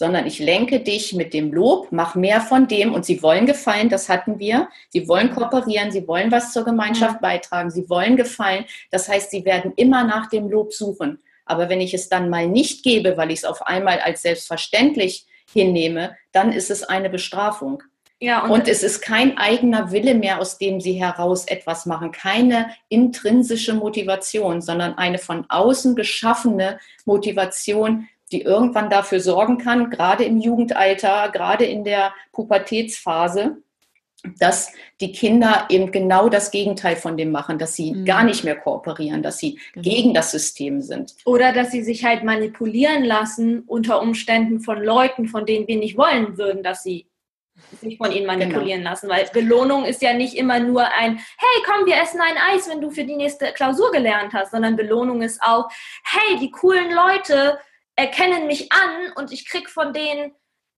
sondern 0.00 0.26
ich 0.26 0.38
lenke 0.38 0.80
dich 0.80 1.12
mit 1.12 1.34
dem 1.34 1.52
Lob, 1.52 1.88
mach 1.90 2.14
mehr 2.14 2.40
von 2.40 2.66
dem 2.66 2.94
und 2.94 3.04
sie 3.04 3.22
wollen 3.22 3.44
gefallen, 3.44 3.90
das 3.90 4.08
hatten 4.08 4.38
wir. 4.38 4.70
Sie 4.88 5.06
wollen 5.08 5.30
kooperieren, 5.30 5.92
sie 5.92 6.08
wollen 6.08 6.32
was 6.32 6.54
zur 6.54 6.64
Gemeinschaft 6.64 7.20
beitragen, 7.20 7.70
sie 7.70 7.90
wollen 7.90 8.16
gefallen. 8.16 8.64
Das 8.90 9.10
heißt, 9.10 9.30
sie 9.30 9.44
werden 9.44 9.74
immer 9.76 10.04
nach 10.04 10.30
dem 10.30 10.48
Lob 10.48 10.72
suchen. 10.72 11.18
Aber 11.44 11.68
wenn 11.68 11.82
ich 11.82 11.92
es 11.92 12.08
dann 12.08 12.30
mal 12.30 12.48
nicht 12.48 12.82
gebe, 12.82 13.18
weil 13.18 13.30
ich 13.30 13.40
es 13.40 13.44
auf 13.44 13.66
einmal 13.66 13.98
als 13.98 14.22
selbstverständlich 14.22 15.26
hinnehme, 15.52 16.16
dann 16.32 16.50
ist 16.50 16.70
es 16.70 16.82
eine 16.82 17.10
Bestrafung. 17.10 17.82
Ja, 18.20 18.44
und, 18.44 18.52
und, 18.52 18.68
es 18.68 18.82
ist 18.82 19.02
kein 19.02 19.36
eigener 19.36 19.92
Wille 19.92 20.14
mehr, 20.14 20.40
aus 20.40 20.56
dem 20.56 20.80
sie 20.80 20.94
heraus 20.94 21.46
etwas 21.46 21.84
machen, 21.84 22.10
keine 22.10 22.70
intrinsische 22.88 23.74
Motivation, 23.74 24.62
sondern 24.62 24.96
eine 24.96 25.18
von 25.18 25.44
außen 25.50 25.94
geschaffene 25.94 26.78
Motivation, 27.04 28.08
die 28.32 28.42
irgendwann 28.42 28.90
dafür 28.90 29.20
sorgen 29.20 29.58
kann, 29.58 29.90
gerade 29.90 30.24
im 30.24 30.38
Jugendalter, 30.38 31.30
gerade 31.32 31.64
in 31.64 31.84
der 31.84 32.12
Pubertätsphase, 32.32 33.58
dass 34.38 34.72
die 35.00 35.12
Kinder 35.12 35.66
eben 35.70 35.92
genau 35.92 36.28
das 36.28 36.50
Gegenteil 36.50 36.96
von 36.96 37.16
dem 37.16 37.30
machen, 37.32 37.58
dass 37.58 37.74
sie 37.74 37.92
mhm. 37.92 38.04
gar 38.04 38.22
nicht 38.22 38.44
mehr 38.44 38.56
kooperieren, 38.56 39.22
dass 39.22 39.38
sie 39.38 39.58
genau. 39.72 39.82
gegen 39.82 40.14
das 40.14 40.30
System 40.30 40.82
sind. 40.82 41.14
Oder 41.24 41.52
dass 41.52 41.70
sie 41.70 41.82
sich 41.82 42.04
halt 42.04 42.22
manipulieren 42.22 43.04
lassen 43.04 43.60
unter 43.66 44.02
Umständen 44.02 44.60
von 44.60 44.82
Leuten, 44.82 45.26
von 45.26 45.46
denen 45.46 45.66
wir 45.68 45.76
nicht 45.76 45.96
wollen 45.96 46.36
würden, 46.36 46.62
dass 46.62 46.82
sie 46.82 47.06
sich 47.80 47.98
von 47.98 48.12
ihnen 48.12 48.26
manipulieren 48.26 48.80
genau. 48.80 48.90
lassen, 48.90 49.08
weil 49.08 49.28
Belohnung 49.32 49.84
ist 49.84 50.02
ja 50.02 50.12
nicht 50.14 50.34
immer 50.34 50.60
nur 50.60 50.82
ein, 50.82 51.16
hey, 51.16 51.62
komm, 51.66 51.86
wir 51.86 52.00
essen 52.00 52.20
ein 52.20 52.36
Eis, 52.54 52.68
wenn 52.68 52.80
du 52.80 52.90
für 52.90 53.04
die 53.04 53.16
nächste 53.16 53.52
Klausur 53.52 53.90
gelernt 53.92 54.32
hast, 54.32 54.52
sondern 54.52 54.76
Belohnung 54.76 55.22
ist 55.22 55.42
auch, 55.42 55.68
hey, 56.04 56.38
die 56.38 56.50
coolen 56.50 56.90
Leute 56.90 57.58
erkennen 58.00 58.46
mich 58.46 58.72
an 58.72 59.12
und 59.16 59.32
ich 59.32 59.48
krieg 59.48 59.68
von 59.68 59.92
denen 59.92 60.32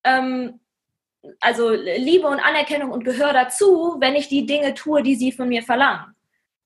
ähm, 0.05 0.61
also 1.41 1.71
Liebe 1.71 2.27
und 2.27 2.41
Anerkennung 2.41 2.91
und 2.91 3.05
Gehör 3.05 3.33
dazu, 3.33 3.97
wenn 4.01 4.17
ich 4.17 4.29
die 4.29 4.45
Dinge 4.45 4.75
tue, 4.75 5.03
die 5.03 5.15
sie 5.15 5.33
von 5.33 5.49
mir 5.49 5.63
verlangen. 5.63 6.15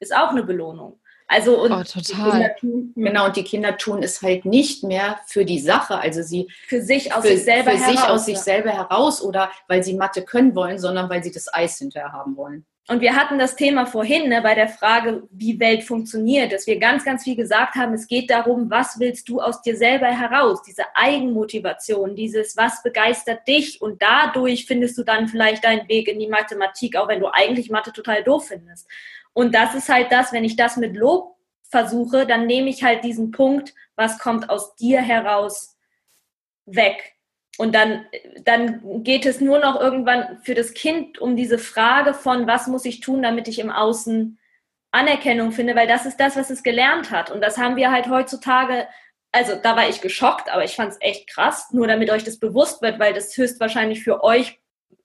Ist 0.01 0.17
auch 0.17 0.31
eine 0.31 0.43
Belohnung. 0.43 0.99
Also 1.29 1.61
und 1.61 1.73
oh, 1.73 1.83
total. 1.83 2.55
Tun, 2.61 2.93
genau, 2.95 3.27
und 3.27 3.37
die 3.37 3.43
Kinder 3.43 3.77
tun 3.77 4.03
es 4.03 4.23
halt 4.23 4.45
nicht 4.45 4.85
mehr 4.85 5.19
für 5.27 5.45
die 5.45 5.59
Sache, 5.59 5.99
also 5.99 6.23
sie 6.23 6.49
für 6.69 6.81
sich 6.81 7.13
aus 7.13 7.23
für, 7.23 7.37
sich 7.37 7.45
selber 7.45 7.73
für 7.73 7.79
heraus, 7.79 7.91
sich 7.91 8.03
aus 8.05 8.27
sich 8.27 8.39
selber 8.39 8.71
heraus 8.71 9.23
oder 9.23 9.51
weil 9.67 9.83
sie 9.83 9.95
Mathe 9.95 10.23
können 10.23 10.55
wollen, 10.55 10.79
sondern 10.79 11.11
weil 11.11 11.25
sie 11.25 11.33
das 11.33 11.53
Eis 11.53 11.79
hinterher 11.79 12.13
haben 12.13 12.37
wollen. 12.37 12.65
Und 12.89 13.01
wir 13.01 13.17
hatten 13.17 13.37
das 13.37 13.57
Thema 13.57 13.85
vorhin 13.85 14.29
ne, 14.29 14.41
bei 14.43 14.55
der 14.55 14.69
Frage, 14.69 15.25
wie 15.33 15.59
Welt 15.59 15.83
funktioniert, 15.83 16.53
dass 16.53 16.69
wir 16.69 16.79
ganz, 16.79 17.05
ganz 17.05 17.25
viel 17.25 17.35
gesagt 17.35 17.75
haben, 17.75 17.95
es 17.95 18.07
geht 18.07 18.31
darum, 18.31 18.71
was 18.71 19.01
willst 19.01 19.29
du 19.29 19.41
aus 19.41 19.61
dir 19.61 19.77
selber 19.77 20.07
heraus? 20.07 20.63
Diese 20.63 20.85
Eigenmotivation, 20.95 22.15
dieses, 22.15 22.57
was 22.57 22.85
begeistert 22.85 23.47
dich? 23.49 23.83
Und 23.83 24.01
dadurch 24.01 24.67
findest 24.67 24.97
du 24.99 25.03
dann 25.03 25.27
vielleicht 25.27 25.65
deinen 25.65 25.89
Weg 25.89 26.07
in 26.07 26.21
die 26.21 26.29
Mathematik, 26.29 26.97
auch 26.97 27.09
wenn 27.09 27.19
du 27.19 27.27
eigentlich 27.33 27.71
Mathe 27.71 27.93
total 27.93 28.23
doof 28.23 28.49
findest. 28.49 28.87
Und 29.33 29.53
das 29.53 29.75
ist 29.75 29.89
halt 29.89 30.13
das, 30.13 30.33
wenn 30.33 30.45
ich 30.45 30.55
das 30.55 30.77
mit 30.77 30.97
Lob 30.97 31.37
versuche, 31.69 32.25
dann 32.25 32.47
nehme 32.47 32.71
ich 32.71 32.85
halt 32.85 33.03
diesen 33.03 33.33
Punkt, 33.33 33.75
was 33.97 34.21
kommt 34.21 34.49
aus 34.49 34.77
dir 34.77 35.01
heraus, 35.01 35.77
weg. 36.67 37.16
Und 37.59 37.75
dann, 37.75 38.07
dann 38.45 39.03
geht 39.03 39.25
es 39.25 39.41
nur 39.41 39.59
noch 39.59 39.81
irgendwann 39.81 40.39
für 40.43 40.55
das 40.55 40.75
Kind 40.75 41.19
um 41.19 41.37
diese 41.37 41.59
Frage 41.59 42.13
von, 42.13 42.47
was 42.47 42.67
muss 42.67 42.85
ich 42.85 43.01
tun, 43.01 43.23
damit 43.23 43.49
ich 43.49 43.59
im 43.59 43.71
Außen 43.71 44.39
Anerkennung 44.91 45.53
finde, 45.53 45.75
weil 45.75 45.87
das 45.87 46.07
ist 46.07 46.19
das, 46.19 46.37
was 46.37 46.51
es 46.51 46.63
gelernt 46.63 47.11
hat. 47.11 47.31
Und 47.31 47.43
das 47.43 47.59
haben 47.59 47.77
wir 47.77 47.91
halt 47.91 48.09
heutzutage, 48.09 48.87
also 49.33 49.55
da 49.57 49.77
war 49.77 49.89
ich 49.89 50.01
geschockt, 50.01 50.51
aber 50.51 50.65
ich 50.65 50.77
fand 50.77 50.93
es 50.93 50.99
echt 51.01 51.29
krass, 51.29 51.69
nur 51.73 51.87
damit 51.87 52.11
euch 52.11 52.25
das 52.25 52.39
bewusst 52.39 52.83
wird, 52.83 52.99
weil 52.99 53.13
das 53.13 53.37
höchstwahrscheinlich 53.37 54.03
für 54.03 54.23
euch 54.23 54.59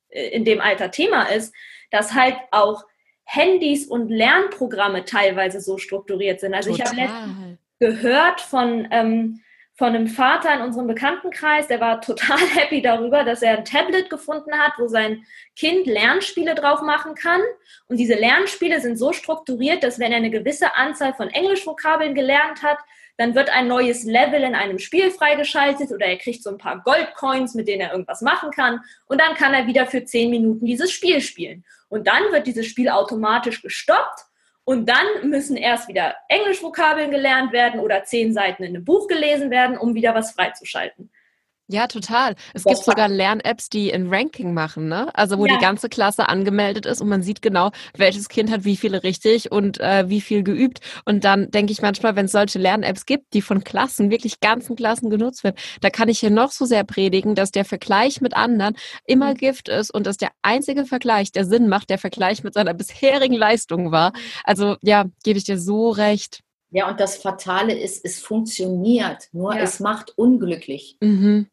äh, 0.10 0.30
in 0.30 0.46
dem 0.46 0.62
Alter 0.62 0.92
Thema 0.92 1.24
ist, 1.24 1.54
dass 1.90 2.14
halt 2.14 2.36
auch 2.52 2.86
Handys 3.24 3.88
und 3.88 4.10
Lernprogramme 4.10 5.06
teilweise 5.06 5.62
so 5.62 5.78
strukturiert 5.78 6.40
sind. 6.40 6.54
Also 6.54 6.72
Total. 6.72 6.94
ich 6.94 7.02
habe 7.02 7.58
gehört 7.80 8.42
von, 8.42 8.88
ähm, 8.92 9.42
von 9.82 9.96
einem 9.96 10.06
Vater 10.06 10.54
in 10.54 10.62
unserem 10.62 10.86
Bekanntenkreis, 10.86 11.66
der 11.66 11.82
war 11.82 12.02
total 12.02 12.38
happy 12.56 12.84
darüber, 12.84 13.24
dass 13.24 13.42
er 13.42 13.58
ein 13.58 13.66
Tablet 13.66 14.12
gefunden 14.12 14.54
hat, 14.54 14.74
wo 14.78 14.88
sein 14.88 15.26
Kind 15.56 15.88
Lernspiele 15.88 16.54
drauf 16.54 16.84
machen 16.84 17.16
kann. 17.16 17.42
Und 17.88 17.98
diese 17.98 18.14
Lernspiele 18.14 18.80
sind 18.80 18.98
so 18.98 19.12
strukturiert, 19.12 19.82
dass 19.82 19.98
wenn 19.98 20.12
er 20.12 20.18
eine 20.18 20.30
gewisse 20.30 20.76
Anzahl 20.76 21.16
von 21.16 21.30
Englischvokabeln 21.30 22.14
gelernt 22.14 22.62
hat, 22.62 22.78
dann 23.18 23.34
wird 23.34 23.50
ein 23.50 23.68
neues 23.68 24.04
Level 24.04 24.44
in 24.44 24.54
einem 24.54 24.78
Spiel 24.78 25.10
freigeschaltet 25.10 25.92
oder 25.92 26.06
er 26.06 26.18
kriegt 26.18 26.44
so 26.44 26.52
ein 26.52 26.60
paar 26.60 26.84
Goldcoins, 26.84 27.56
mit 27.56 27.68
denen 27.68 27.82
er 27.82 27.94
irgendwas 27.94 28.22
machen 28.22 28.52
kann. 28.52 28.82
Und 29.08 29.20
dann 29.20 29.34
kann 29.34 29.56
er 29.56 29.66
wieder 29.66 29.88
für 29.88 30.06
zehn 30.06 30.30
Minuten 30.30 30.64
dieses 30.64 30.92
Spiel 30.92 31.22
spielen. 31.22 31.66
Und 31.90 32.06
dann 32.06 32.32
wird 32.32 32.46
dieses 32.46 32.68
Spiel 32.68 32.90
automatisch 32.90 33.64
gestoppt 33.64 34.28
und 34.64 34.88
dann 34.88 35.30
müssen 35.30 35.58
erst 35.58 35.88
wieder 35.88 36.16
Englischvokabeln 36.28 37.12
gelernt 37.12 37.52
werden 37.52 37.80
oder 37.80 38.04
zehn 38.04 38.34
Seiten 38.34 38.64
in 38.64 38.76
einem 38.76 38.86
Buch 38.86 39.08
gelesen 39.08 39.52
werden, 39.52 39.78
um 39.78 39.96
wieder 39.96 40.16
was 40.16 40.32
freizuschalten. 40.32 41.11
Ja, 41.72 41.88
total. 41.88 42.36
Es 42.54 42.64
das 42.64 42.74
gibt 42.74 42.84
sogar 42.84 43.08
Lern-Apps, 43.08 43.70
die 43.70 43.94
ein 43.94 44.14
Ranking 44.14 44.54
machen, 44.54 44.90
ne? 44.90 45.08
Also 45.14 45.38
wo 45.38 45.46
ja. 45.46 45.56
die 45.56 45.62
ganze 45.62 45.88
Klasse 45.88 46.28
angemeldet 46.28 46.86
ist 46.86 47.00
und 47.00 47.08
man 47.08 47.24
sieht 47.24 47.42
genau, 47.42 47.72
welches 47.96 48.28
Kind 48.28 48.52
hat 48.52 48.66
wie 48.66 48.76
viele 48.76 49.04
richtig 49.04 49.54
und 49.54 49.80
äh, 49.80 50.10
wie 50.10 50.20
viel 50.20 50.44
geübt. 50.44 50.82
Und 51.06 51.24
dann 51.24 51.50
denke 51.50 51.72
ich 51.72 51.82
manchmal, 51.82 52.18
wenn 52.18 52.26
es 52.26 52.34
solche 52.34 52.60
Lern-Apps 52.60 53.06
gibt, 53.06 53.34
die 53.34 53.42
von 53.42 53.64
Klassen, 53.64 54.12
wirklich 54.12 54.42
ganzen 54.42 54.76
Klassen 54.76 55.10
genutzt 55.10 55.46
werden, 55.46 55.56
da 55.80 55.90
kann 55.90 56.10
ich 56.10 56.20
hier 56.20 56.30
noch 56.30 56.52
so 56.52 56.66
sehr 56.66 56.84
predigen, 56.84 57.36
dass 57.36 57.52
der 57.52 57.64
Vergleich 57.64 58.20
mit 58.20 58.36
anderen 58.36 58.76
immer 59.06 59.30
mhm. 59.30 59.38
Gift 59.38 59.70
ist 59.70 59.94
und 59.94 60.06
dass 60.06 60.18
der 60.18 60.32
einzige 60.42 60.86
Vergleich, 60.86 61.32
der 61.32 61.46
Sinn 61.46 61.70
macht, 61.70 61.90
der 61.90 62.00
Vergleich 62.00 62.44
mit 62.44 62.54
seiner 62.54 62.74
bisherigen 62.74 63.36
Leistung 63.36 63.94
war. 63.94 64.12
Also 64.44 64.76
ja, 64.82 65.06
gebe 65.24 65.38
ich 65.38 65.46
dir 65.46 65.58
so 65.58 65.90
recht. 65.90 66.42
Ja, 66.72 66.90
und 66.90 67.00
das 67.02 67.18
Fatale 67.18 67.78
ist, 67.78 68.04
es 68.06 68.20
funktioniert, 68.20 69.28
nur 69.34 69.54
ja. 69.54 69.62
es 69.62 69.82
macht 69.82 70.18
unglücklich. 70.18 70.96
Mhm. 71.02 71.48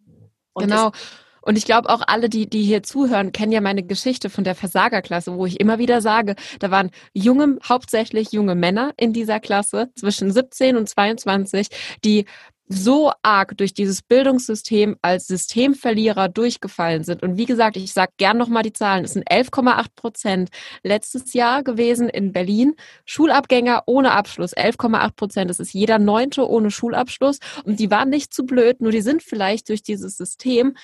Und 0.58 0.68
genau. 0.68 0.92
Und 1.40 1.56
ich 1.56 1.64
glaube 1.64 1.88
auch 1.88 2.02
alle, 2.06 2.28
die, 2.28 2.50
die 2.50 2.62
hier 2.62 2.82
zuhören, 2.82 3.32
kennen 3.32 3.52
ja 3.52 3.62
meine 3.62 3.82
Geschichte 3.82 4.28
von 4.28 4.44
der 4.44 4.54
Versagerklasse, 4.54 5.34
wo 5.34 5.46
ich 5.46 5.60
immer 5.60 5.78
wieder 5.78 6.02
sage, 6.02 6.34
da 6.58 6.70
waren 6.70 6.90
junge, 7.14 7.58
hauptsächlich 7.66 8.32
junge 8.32 8.54
Männer 8.54 8.92
in 8.98 9.14
dieser 9.14 9.40
Klasse 9.40 9.88
zwischen 9.94 10.30
17 10.30 10.76
und 10.76 10.90
22, 10.90 11.68
die 12.04 12.26
so 12.68 13.12
arg 13.22 13.56
durch 13.56 13.72
dieses 13.72 14.02
Bildungssystem 14.02 14.96
als 15.02 15.26
Systemverlierer 15.26 16.28
durchgefallen 16.28 17.04
sind. 17.04 17.22
Und 17.22 17.36
wie 17.36 17.46
gesagt, 17.46 17.76
ich 17.76 17.92
sage 17.92 18.12
gern 18.18 18.36
nochmal 18.36 18.62
die 18.62 18.72
Zahlen. 18.72 19.04
Es 19.04 19.14
sind 19.14 19.28
11,8 19.30 19.86
Prozent 19.96 20.50
letztes 20.82 21.32
Jahr 21.32 21.62
gewesen 21.62 22.08
in 22.08 22.32
Berlin. 22.32 22.74
Schulabgänger 23.06 23.84
ohne 23.86 24.12
Abschluss, 24.12 24.56
11,8 24.56 25.12
Prozent. 25.16 25.50
Das 25.50 25.60
ist 25.60 25.72
jeder 25.72 25.98
Neunte 25.98 26.48
ohne 26.48 26.70
Schulabschluss. 26.70 27.38
Und 27.64 27.80
die 27.80 27.90
waren 27.90 28.10
nicht 28.10 28.32
zu 28.34 28.44
blöd, 28.44 28.80
nur 28.80 28.92
die 28.92 29.02
sind 29.02 29.22
vielleicht 29.22 29.68
durch 29.68 29.82
dieses 29.82 30.16
System 30.16 30.74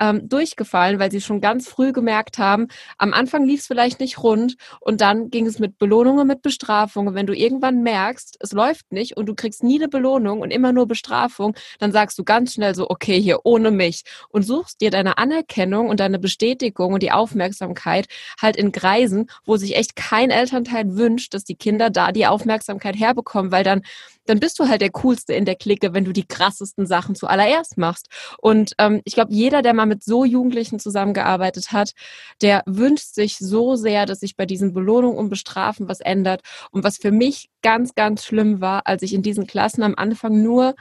ähm, 0.00 0.28
durchgefallen, 0.28 0.98
weil 0.98 1.10
sie 1.10 1.20
schon 1.20 1.40
ganz 1.40 1.68
früh 1.68 1.92
gemerkt 1.92 2.38
haben, 2.38 2.68
am 2.98 3.12
Anfang 3.12 3.44
lief 3.44 3.60
es 3.60 3.66
vielleicht 3.66 4.00
nicht 4.00 4.22
rund 4.22 4.56
und 4.80 5.00
dann 5.00 5.30
ging 5.30 5.46
es 5.46 5.58
mit 5.58 5.78
Belohnungen, 5.78 6.26
mit 6.26 6.42
Bestrafungen. 6.42 7.14
Wenn 7.14 7.26
du 7.26 7.34
irgendwann 7.34 7.82
merkst, 7.82 8.36
es 8.40 8.52
läuft 8.52 8.92
nicht 8.92 9.16
und 9.16 9.26
du 9.26 9.34
kriegst 9.34 9.62
nie 9.62 9.78
eine 9.78 9.88
Belohnung 9.88 10.40
und 10.40 10.50
immer 10.50 10.72
nur 10.72 10.86
Bestrafung, 10.86 11.54
dann 11.78 11.92
sagst 11.92 12.18
du 12.18 12.24
ganz 12.24 12.54
schnell 12.54 12.74
so, 12.74 12.88
okay, 12.88 13.20
hier 13.20 13.40
ohne 13.44 13.70
mich 13.70 14.02
und 14.30 14.42
suchst 14.42 14.80
dir 14.80 14.90
deine 14.90 15.18
Anerkennung 15.18 15.88
und 15.88 16.00
deine 16.00 16.18
Bestätigung 16.18 16.94
und 16.94 17.02
die 17.02 17.12
Aufmerksamkeit 17.12 18.06
halt 18.40 18.56
in 18.56 18.72
Kreisen, 18.72 19.28
wo 19.44 19.56
sich 19.56 19.76
echt 19.76 19.96
kein 19.96 20.30
Elternteil 20.30 20.96
wünscht, 20.96 21.34
dass 21.34 21.44
die 21.44 21.56
Kinder 21.56 21.90
da 21.90 22.12
die 22.12 22.26
Aufmerksamkeit 22.26 22.96
herbekommen, 22.96 23.52
weil 23.52 23.64
dann 23.64 23.82
dann 24.26 24.40
bist 24.40 24.58
du 24.58 24.68
halt 24.68 24.80
der 24.80 24.90
Coolste 24.90 25.34
in 25.34 25.44
der 25.44 25.56
Clique, 25.56 25.94
wenn 25.94 26.04
du 26.04 26.12
die 26.12 26.26
krassesten 26.26 26.86
Sachen 26.86 27.14
zuallererst 27.14 27.78
machst. 27.78 28.08
Und 28.38 28.74
ähm, 28.78 29.00
ich 29.04 29.14
glaube, 29.14 29.32
jeder, 29.32 29.62
der 29.62 29.74
mal 29.74 29.86
mit 29.86 30.04
so 30.04 30.24
Jugendlichen 30.24 30.78
zusammengearbeitet 30.78 31.72
hat, 31.72 31.92
der 32.40 32.62
wünscht 32.66 33.14
sich 33.14 33.38
so 33.38 33.76
sehr, 33.76 34.06
dass 34.06 34.20
sich 34.20 34.36
bei 34.36 34.46
diesen 34.46 34.72
Belohnungen 34.72 35.18
und 35.18 35.28
Bestrafen 35.28 35.88
was 35.88 36.00
ändert. 36.00 36.42
Und 36.70 36.84
was 36.84 36.98
für 36.98 37.10
mich 37.10 37.48
ganz, 37.62 37.94
ganz 37.94 38.24
schlimm 38.24 38.60
war, 38.60 38.86
als 38.86 39.02
ich 39.02 39.14
in 39.14 39.22
diesen 39.22 39.46
Klassen 39.46 39.82
am 39.82 39.94
Anfang 39.96 40.42
nur 40.42 40.74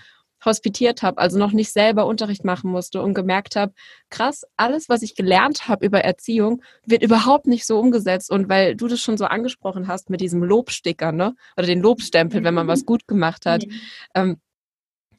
hospitiert 0.43 1.01
habe, 1.01 1.19
also 1.19 1.37
noch 1.37 1.51
nicht 1.51 1.71
selber 1.71 2.05
Unterricht 2.05 2.43
machen 2.43 2.71
musste 2.71 3.01
und 3.01 3.13
gemerkt 3.13 3.55
habe, 3.55 3.73
krass, 4.09 4.43
alles, 4.57 4.89
was 4.89 5.01
ich 5.01 5.15
gelernt 5.15 5.67
habe 5.67 5.85
über 5.85 6.01
Erziehung, 6.01 6.61
wird 6.85 7.03
überhaupt 7.03 7.47
nicht 7.47 7.65
so 7.65 7.79
umgesetzt. 7.79 8.31
Und 8.31 8.49
weil 8.49 8.75
du 8.75 8.87
das 8.87 9.01
schon 9.01 9.17
so 9.17 9.25
angesprochen 9.25 9.87
hast 9.87 10.09
mit 10.09 10.21
diesem 10.21 10.43
Lobsticker, 10.43 11.11
ne? 11.11 11.35
Oder 11.57 11.67
den 11.67 11.81
Lobstempel, 11.81 12.43
wenn 12.43 12.53
man 12.53 12.67
was 12.67 12.85
gut 12.85 13.07
gemacht 13.07 13.45
hat. 13.45 13.65
Mhm. 13.65 13.81
Ähm, 14.15 14.37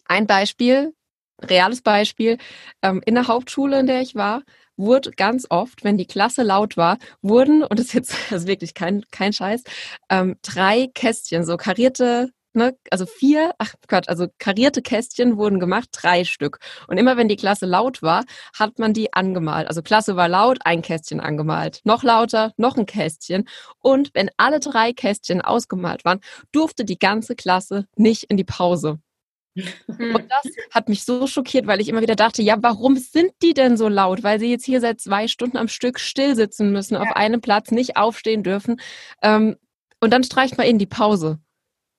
ein 0.07 0.27
Beispiel, 0.27 0.95
reales 1.43 1.83
Beispiel, 1.83 2.39
ähm, 2.83 3.01
in 3.05 3.15
der 3.15 3.29
Hauptschule, 3.29 3.81
in 3.81 3.87
der 3.87 4.01
ich 4.01 4.15
war, 4.15 4.43
wurde 4.77 5.11
ganz 5.13 5.47
oft, 5.51 5.85
wenn 5.85 5.99
die 5.99 6.07
Klasse 6.07 6.43
laut 6.43 6.77
war, 6.77 6.99
wurden, 7.21 7.63
und 7.63 7.79
das 7.79 7.87
ist 7.87 7.95
jetzt 7.95 8.13
das 8.31 8.43
ist 8.43 8.49
wirklich 8.49 8.75
kein, 8.75 9.05
kein 9.11 9.33
Scheiß, 9.33 9.63
ähm, 10.11 10.37
drei 10.43 10.89
Kästchen, 10.93 11.45
so 11.45 11.57
karierte 11.57 12.33
ne, 12.55 12.77
also 12.91 13.07
vier, 13.07 13.53
ach 13.59 13.75
Gott, 13.89 14.09
also 14.09 14.27
karierte 14.39 14.83
Kästchen 14.83 15.37
wurden 15.37 15.61
gemacht, 15.61 15.89
drei 15.93 16.25
Stück. 16.25 16.59
Und 16.87 16.99
immer 16.99 17.17
wenn 17.17 17.29
die 17.29 17.37
Klasse 17.37 17.67
laut 17.67 18.03
war, 18.03 18.25
hat 18.59 18.79
man 18.79 18.93
die 18.93 19.13
angemalt. 19.13 19.69
Also 19.69 19.83
Klasse 19.83 20.17
war 20.17 20.29
laut, 20.29 20.59
ein 20.65 20.83
Kästchen 20.83 21.21
angemalt. 21.21 21.81
Noch 21.85 22.03
lauter, 22.03 22.53
noch 22.57 22.77
ein 22.77 22.87
Kästchen. 22.87 23.49
Und 23.79 24.11
wenn 24.15 24.31
alle 24.37 24.61
drei 24.61 24.93
Kästchen 24.93 25.41
ausgemalt 25.41 26.05
waren, 26.05 26.21
durfte 26.53 26.85
die 26.85 26.99
ganze 26.99 27.35
Klasse 27.35 27.87
nicht 27.97 28.25
in 28.25 28.37
die 28.37 28.45
Pause. 28.45 28.99
Hm. 29.55 30.15
Und 30.15 30.31
das 30.31 30.53
hat 30.71 30.89
mich 30.89 31.05
so 31.05 31.27
schockiert, 31.27 31.67
weil 31.67 31.81
ich 31.81 31.89
immer 31.89 32.01
wieder 32.01 32.17
dachte, 32.17 32.43
ja, 32.43 32.57
warum 32.61 32.97
sind 32.97 33.33
die 33.43 33.55
denn 33.55 33.77
so 33.77 33.89
laut? 33.89 34.23
Weil 34.23 34.41
sie 34.41 34.51
jetzt 34.51 34.65
hier 34.65 34.81
seit 34.81 35.01
zwei 35.01 35.29
Stunden 35.29 35.57
am 35.57 35.69
Stück 35.69 36.01
still 36.01 36.35
sitzen 36.35 36.73
müssen, 36.73 36.95
ja. 36.95 37.01
auf 37.01 37.15
einem 37.15 37.41
Platz 37.41 37.71
nicht 37.71 37.97
aufstehen 37.97 38.43
dürfen. 38.43 38.81
Ähm, 39.23 39.57
und 40.01 40.11
dann 40.11 40.25
streicht 40.25 40.57
man 40.57 40.67
ihnen 40.67 40.79
die 40.79 40.87
Pause. 40.87 41.39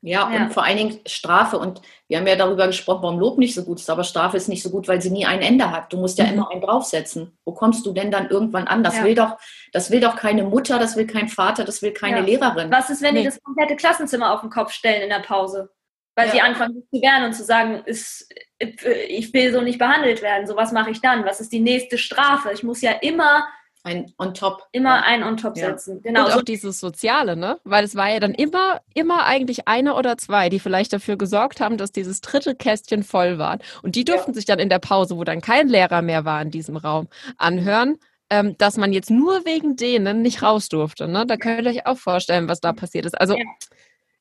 Ja, 0.06 0.30
ja, 0.30 0.44
und 0.44 0.54
vor 0.54 0.66
allen 0.66 0.76
Dingen 0.76 1.00
Strafe. 1.06 1.58
Und 1.58 1.82
wir 2.10 2.18
haben 2.18 2.28
ja 2.28 2.36
darüber 2.36 2.68
gesprochen, 2.68 3.04
warum 3.04 3.20
Lob 3.20 3.38
nicht 3.38 3.56
so 3.56 3.64
gut 3.64 3.80
ist, 3.80 3.90
aber 3.90 4.04
Strafe 4.04 4.36
ist 4.36 4.50
nicht 4.50 4.62
so 4.62 4.70
gut, 4.70 4.90
weil 4.90 5.02
sie 5.02 5.10
nie 5.10 5.26
ein 5.26 5.42
Ende 5.42 5.72
hat. 5.72 5.94
Du 5.94 5.98
musst 5.98 6.18
ja 6.18 6.26
mhm. 6.26 6.34
immer 6.34 6.52
einen 6.52 6.60
draufsetzen. 6.60 7.38
Wo 7.46 7.54
kommst 7.54 7.86
du 7.86 7.94
denn 7.94 8.12
dann 8.12 8.30
irgendwann 8.30 8.68
an? 8.68 8.84
Das 8.84 8.98
ja. 8.98 9.06
will 9.06 9.16
doch, 9.16 9.38
das 9.72 9.92
will 9.92 10.02
doch 10.02 10.18
keine 10.18 10.44
Mutter, 10.44 10.78
das 10.78 10.98
will 10.98 11.08
kein 11.08 11.30
Vater, 11.30 11.64
das 11.64 11.82
will 11.82 11.94
keine 11.94 12.18
ja. 12.18 12.24
Lehrerin. 12.26 12.70
Was 12.70 12.90
ist, 12.90 13.02
wenn 13.02 13.14
nee. 13.14 13.22
die 13.22 13.28
das 13.28 13.42
komplette 13.42 13.78
Klassenzimmer 13.78 14.34
auf 14.34 14.42
den 14.42 14.50
Kopf 14.50 14.74
stellen 14.74 15.04
in 15.04 15.10
der 15.10 15.26
Pause? 15.26 15.70
Weil 16.16 16.30
sie 16.32 16.42
anfangen 16.42 16.84
zu 16.92 17.02
wehren 17.02 17.24
und 17.24 17.34
zu 17.34 17.44
sagen, 17.44 17.82
ist, 17.86 18.30
ich 18.60 19.34
will 19.34 19.54
so 19.54 19.62
nicht 19.62 19.80
behandelt 19.80 20.22
werden. 20.22 20.46
So, 20.46 20.58
was 20.58 20.74
mache 20.74 20.92
ich 20.92 21.02
dann? 21.02 21.26
Was 21.26 21.40
ist 21.40 21.54
die 21.54 21.62
nächste 21.62 21.98
Strafe? 21.98 22.52
Ich 22.54 22.62
muss 22.62 22.82
ja 22.82 22.92
immer 22.92 23.48
ein 23.84 24.14
on 24.18 24.34
top. 24.34 24.64
Immer 24.72 25.04
ein 25.04 25.24
on 25.24 25.38
top 25.38 25.58
setzen. 25.58 25.98
Ja. 25.98 26.02
Genau. 26.04 26.26
Und 26.26 26.32
auch 26.34 26.42
dieses 26.42 26.80
Soziale, 26.80 27.36
ne? 27.36 27.60
Weil 27.64 27.84
es 27.84 27.96
war 27.96 28.10
ja 28.10 28.20
dann 28.20 28.34
immer, 28.34 28.82
immer 28.94 29.26
eigentlich 29.26 29.68
eine 29.68 29.96
oder 29.96 30.18
zwei, 30.18 30.50
die 30.50 30.60
vielleicht 30.60 30.94
dafür 30.94 31.18
gesorgt 31.18 31.60
haben, 31.60 31.78
dass 31.78 31.92
dieses 31.92 32.22
dritte 32.22 32.56
Kästchen 32.56 33.04
voll 33.04 33.38
war. 33.38 33.60
Und 33.82 33.96
die 33.96 34.06
durften 34.06 34.32
ja. 34.32 34.36
sich 34.36 34.46
dann 34.46 34.60
in 34.60 34.70
der 34.70 34.80
Pause, 34.80 35.18
wo 35.18 35.24
dann 35.24 35.42
kein 35.42 35.68
Lehrer 35.68 36.02
mehr 36.02 36.26
war 36.26 36.42
in 36.42 36.50
diesem 36.52 36.78
Raum, 36.78 37.08
anhören, 37.38 37.98
ähm, 38.30 38.58
dass 38.58 38.78
man 38.78 38.94
jetzt 38.94 39.10
nur 39.10 39.46
wegen 39.46 39.76
denen 39.76 40.22
nicht 40.22 40.42
raus 40.42 40.70
durfte. 40.70 41.08
Ne? 41.08 41.26
Da 41.26 41.38
könnt 41.38 41.66
ihr 41.66 41.72
euch 41.72 41.86
auch 41.86 41.98
vorstellen, 41.98 42.48
was 42.48 42.62
da 42.62 42.72
passiert 42.74 43.06
ist. 43.06 43.20
Also, 43.20 43.36
ja, 43.36 43.44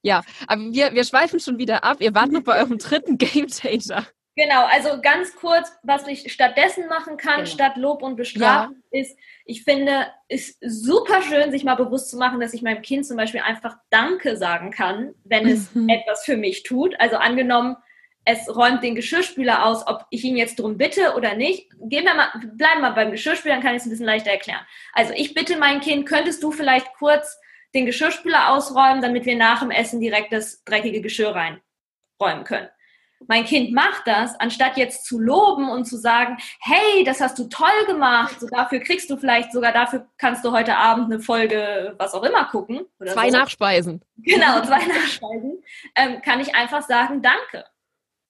ja 0.03 0.23
aber 0.49 0.61
wir, 0.73 0.93
wir 0.93 1.05
schweifen 1.05 1.39
schon 1.39 1.59
wieder 1.59 1.85
ab. 1.85 1.99
Ihr 2.01 2.15
wart 2.15 2.33
noch 2.33 2.43
bei 2.43 2.59
eurem 2.59 2.79
dritten 2.79 3.17
Game 3.17 3.47
Changer. 3.47 4.07
Genau, 4.35 4.65
also 4.65 5.01
ganz 5.03 5.37
kurz, 5.37 5.71
was 5.83 6.07
ich 6.09 6.33
stattdessen 6.33 6.89
machen 6.89 7.19
kann, 7.19 7.45
genau. 7.45 7.47
statt 7.47 7.77
Lob 7.77 8.03
und 8.03 8.17
Bestrafen, 8.17 8.83
ja. 8.91 9.01
ist, 9.01 9.19
ich 9.45 9.63
finde, 9.63 10.07
ist 10.29 10.57
super 10.63 11.21
schön, 11.21 11.51
sich 11.51 11.65
mal 11.65 11.75
bewusst 11.75 12.11
zu 12.11 12.17
machen, 12.17 12.41
dass 12.41 12.55
ich 12.55 12.63
meinem 12.63 12.81
Kind 12.81 13.05
zum 13.05 13.19
Beispiel 13.19 13.41
einfach 13.41 13.77
Danke 13.91 14.39
sagen 14.39 14.71
kann, 14.71 15.15
wenn 15.25 15.47
es 15.47 15.75
mhm. 15.75 15.91
etwas 15.91 16.25
für 16.25 16.39
mich 16.39 16.63
tut. 16.63 16.99
Also 16.99 17.17
angenommen, 17.17 17.77
es 18.25 18.49
räumt 18.55 18.83
den 18.83 18.95
Geschirrspüler 18.95 19.67
aus, 19.67 19.87
ob 19.87 20.07
ich 20.09 20.25
ihn 20.25 20.37
jetzt 20.39 20.59
drum 20.59 20.79
bitte 20.79 21.15
oder 21.15 21.35
nicht. 21.35 21.71
Gehen 21.81 22.05
wir 22.05 22.15
mal, 22.15 22.31
bleiben 22.55 22.81
wir 22.81 22.89
mal 22.89 22.91
beim 22.93 23.11
Geschirrspüler, 23.11 23.57
dann 23.57 23.63
kann 23.63 23.75
ich 23.75 23.83
es 23.83 23.87
ein 23.87 23.91
bisschen 23.91 24.07
leichter 24.07 24.31
erklären. 24.31 24.65
Also 24.95 25.13
ich 25.15 25.35
bitte 25.35 25.59
mein 25.59 25.81
Kind, 25.81 26.09
könntest 26.09 26.43
du 26.43 26.53
vielleicht 26.53 26.87
kurz 26.95 27.39
den 27.75 27.85
Geschirrspüler 27.85 28.51
ausräumen, 28.51 29.03
damit 29.03 29.27
wir 29.27 29.37
nach 29.37 29.61
dem 29.61 29.71
Essen 29.71 30.01
direkt 30.01 30.33
das 30.33 30.65
dreckige 30.65 31.03
Geschirr 31.03 31.35
reinräumen 31.35 32.45
können 32.45 32.69
mein 33.29 33.45
Kind 33.45 33.73
macht 33.73 34.07
das, 34.07 34.39
anstatt 34.41 34.77
jetzt 34.77 35.05
zu 35.05 35.19
loben 35.19 35.69
und 35.69 35.85
zu 35.85 35.97
sagen, 35.97 36.37
hey, 36.61 37.05
das 37.05 37.21
hast 37.21 37.39
du 37.39 37.45
toll 37.49 37.87
gemacht, 37.87 38.41
so 38.41 38.47
dafür 38.47 38.81
kriegst 38.81 39.11
du 39.11 39.17
vielleicht 39.17 39.53
sogar, 39.53 39.73
dafür 39.73 40.07
kannst 40.19 40.45
du 40.45 40.53
heute 40.53 40.77
Abend 40.77 41.13
eine 41.13 41.21
Folge, 41.21 41.95
was 41.99 42.15
auch 42.15 42.23
immer 42.23 42.45
gucken. 42.47 42.87
zwei 42.99 43.31
so. 43.31 43.39
Nachspeisen. 43.39 44.05
Genau, 44.19 44.61
zwei 44.63 44.87
Nachspeisen. 44.87 45.63
Ähm, 45.95 46.23
kann 46.23 46.41
ich 46.41 46.55
einfach 46.55 46.83
sagen, 46.83 47.23
danke. 47.23 47.65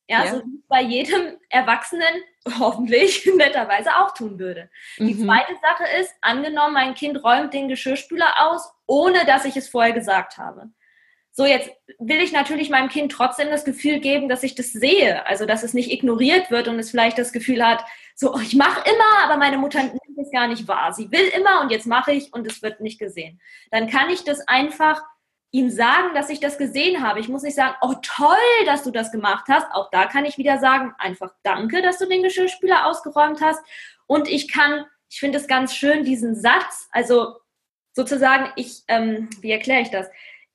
Ja, 0.09 0.25
ja. 0.25 0.31
so 0.33 0.43
wie 0.45 0.63
bei 0.69 0.83
jedem 0.83 1.37
Erwachsenen 1.49 2.23
hoffentlich 2.59 3.29
netterweise 3.37 3.91
auch 3.97 4.13
tun 4.15 4.39
würde. 4.39 4.69
Mhm. 4.99 5.07
Die 5.07 5.19
zweite 5.19 5.53
Sache 5.63 5.85
ist, 6.01 6.13
angenommen, 6.21 6.75
mein 6.75 6.95
Kind 6.95 7.23
räumt 7.23 7.55
den 7.55 7.69
Geschirrspüler 7.69 8.51
aus, 8.51 8.73
ohne 8.87 9.25
dass 9.27 9.45
ich 9.45 9.57
es 9.57 9.69
vorher 9.69 9.93
gesagt 9.93 10.39
habe. 10.39 10.71
So, 11.35 11.47
jetzt 11.47 11.71
will 11.99 12.21
ich 12.21 12.33
natürlich 12.33 12.69
meinem 12.69 12.91
Kind 12.91 13.11
trotzdem 13.11 13.49
das 13.49 13.65
Gefühl 13.65 14.01
geben, 14.01 14.29
dass 14.29 14.43
ich 14.43 14.55
das 14.55 14.71
sehe, 14.71 15.27
also 15.27 15.47
dass 15.47 15.63
es 15.63 15.73
nicht 15.73 15.91
ignoriert 15.91 16.51
wird 16.51 16.69
und 16.69 16.79
es 16.79 16.91
vielleicht 16.91 17.17
das 17.17 17.33
Gefühl 17.33 17.67
hat, 17.67 17.83
so, 18.15 18.35
oh, 18.35 18.41
ich 18.41 18.55
mache 18.55 18.87
immer, 18.87 19.25
aber 19.25 19.39
meine 19.39 19.57
Mutter 19.57 19.83
nimmt 19.83 20.19
es 20.19 20.31
gar 20.31 20.47
nicht 20.47 20.69
wahr. 20.69 20.93
Sie 20.93 21.11
will 21.11 21.29
immer 21.35 21.63
und 21.63 21.71
jetzt 21.71 21.87
mache 21.87 22.13
ich 22.13 22.35
und 22.35 22.47
es 22.47 22.61
wird 22.61 22.81
nicht 22.83 22.99
gesehen. 22.99 23.41
Dann 23.71 23.89
kann 23.89 24.11
ich 24.11 24.25
das 24.25 24.47
einfach 24.47 25.03
ihm 25.53 25.71
sagen, 25.71 26.15
dass 26.15 26.29
ich 26.29 26.41
das 26.41 26.59
gesehen 26.59 27.03
habe. 27.03 27.21
Ich 27.21 27.29
muss 27.29 27.43
nicht 27.43 27.57
sagen, 27.57 27.77
oh 27.81 27.95
toll, 28.03 28.67
dass 28.67 28.83
du 28.83 28.91
das 28.91 29.11
gemacht 29.11 29.47
hast. 29.49 29.67
Auch 29.73 29.91
da 29.91 30.07
kann 30.07 30.27
ich 30.27 30.37
wieder 30.37 30.59
sagen, 30.59 30.95
einfach 30.99 31.33
danke, 31.43 31.81
dass 31.81 31.99
du 31.99 32.07
den 32.07 32.23
Geschirrspüler 32.23 32.87
ausgeräumt 32.87 33.41
hast. 33.41 33.61
Und 34.07 34.29
ich 34.29 34.53
kann, 34.53 34.85
ich 35.11 35.21
finde 35.21 35.39
es 35.39 35.47
ganz 35.47 35.75
schön, 35.75 36.05
diesen 36.05 36.35
Satz, 36.35 36.89
also 36.91 37.37
sozusagen, 37.95 38.51
ich, 38.57 38.83
ähm, 38.89 39.29
wie 39.41 39.51
erkläre 39.51 39.83
ich 39.83 39.91
das? 39.91 40.09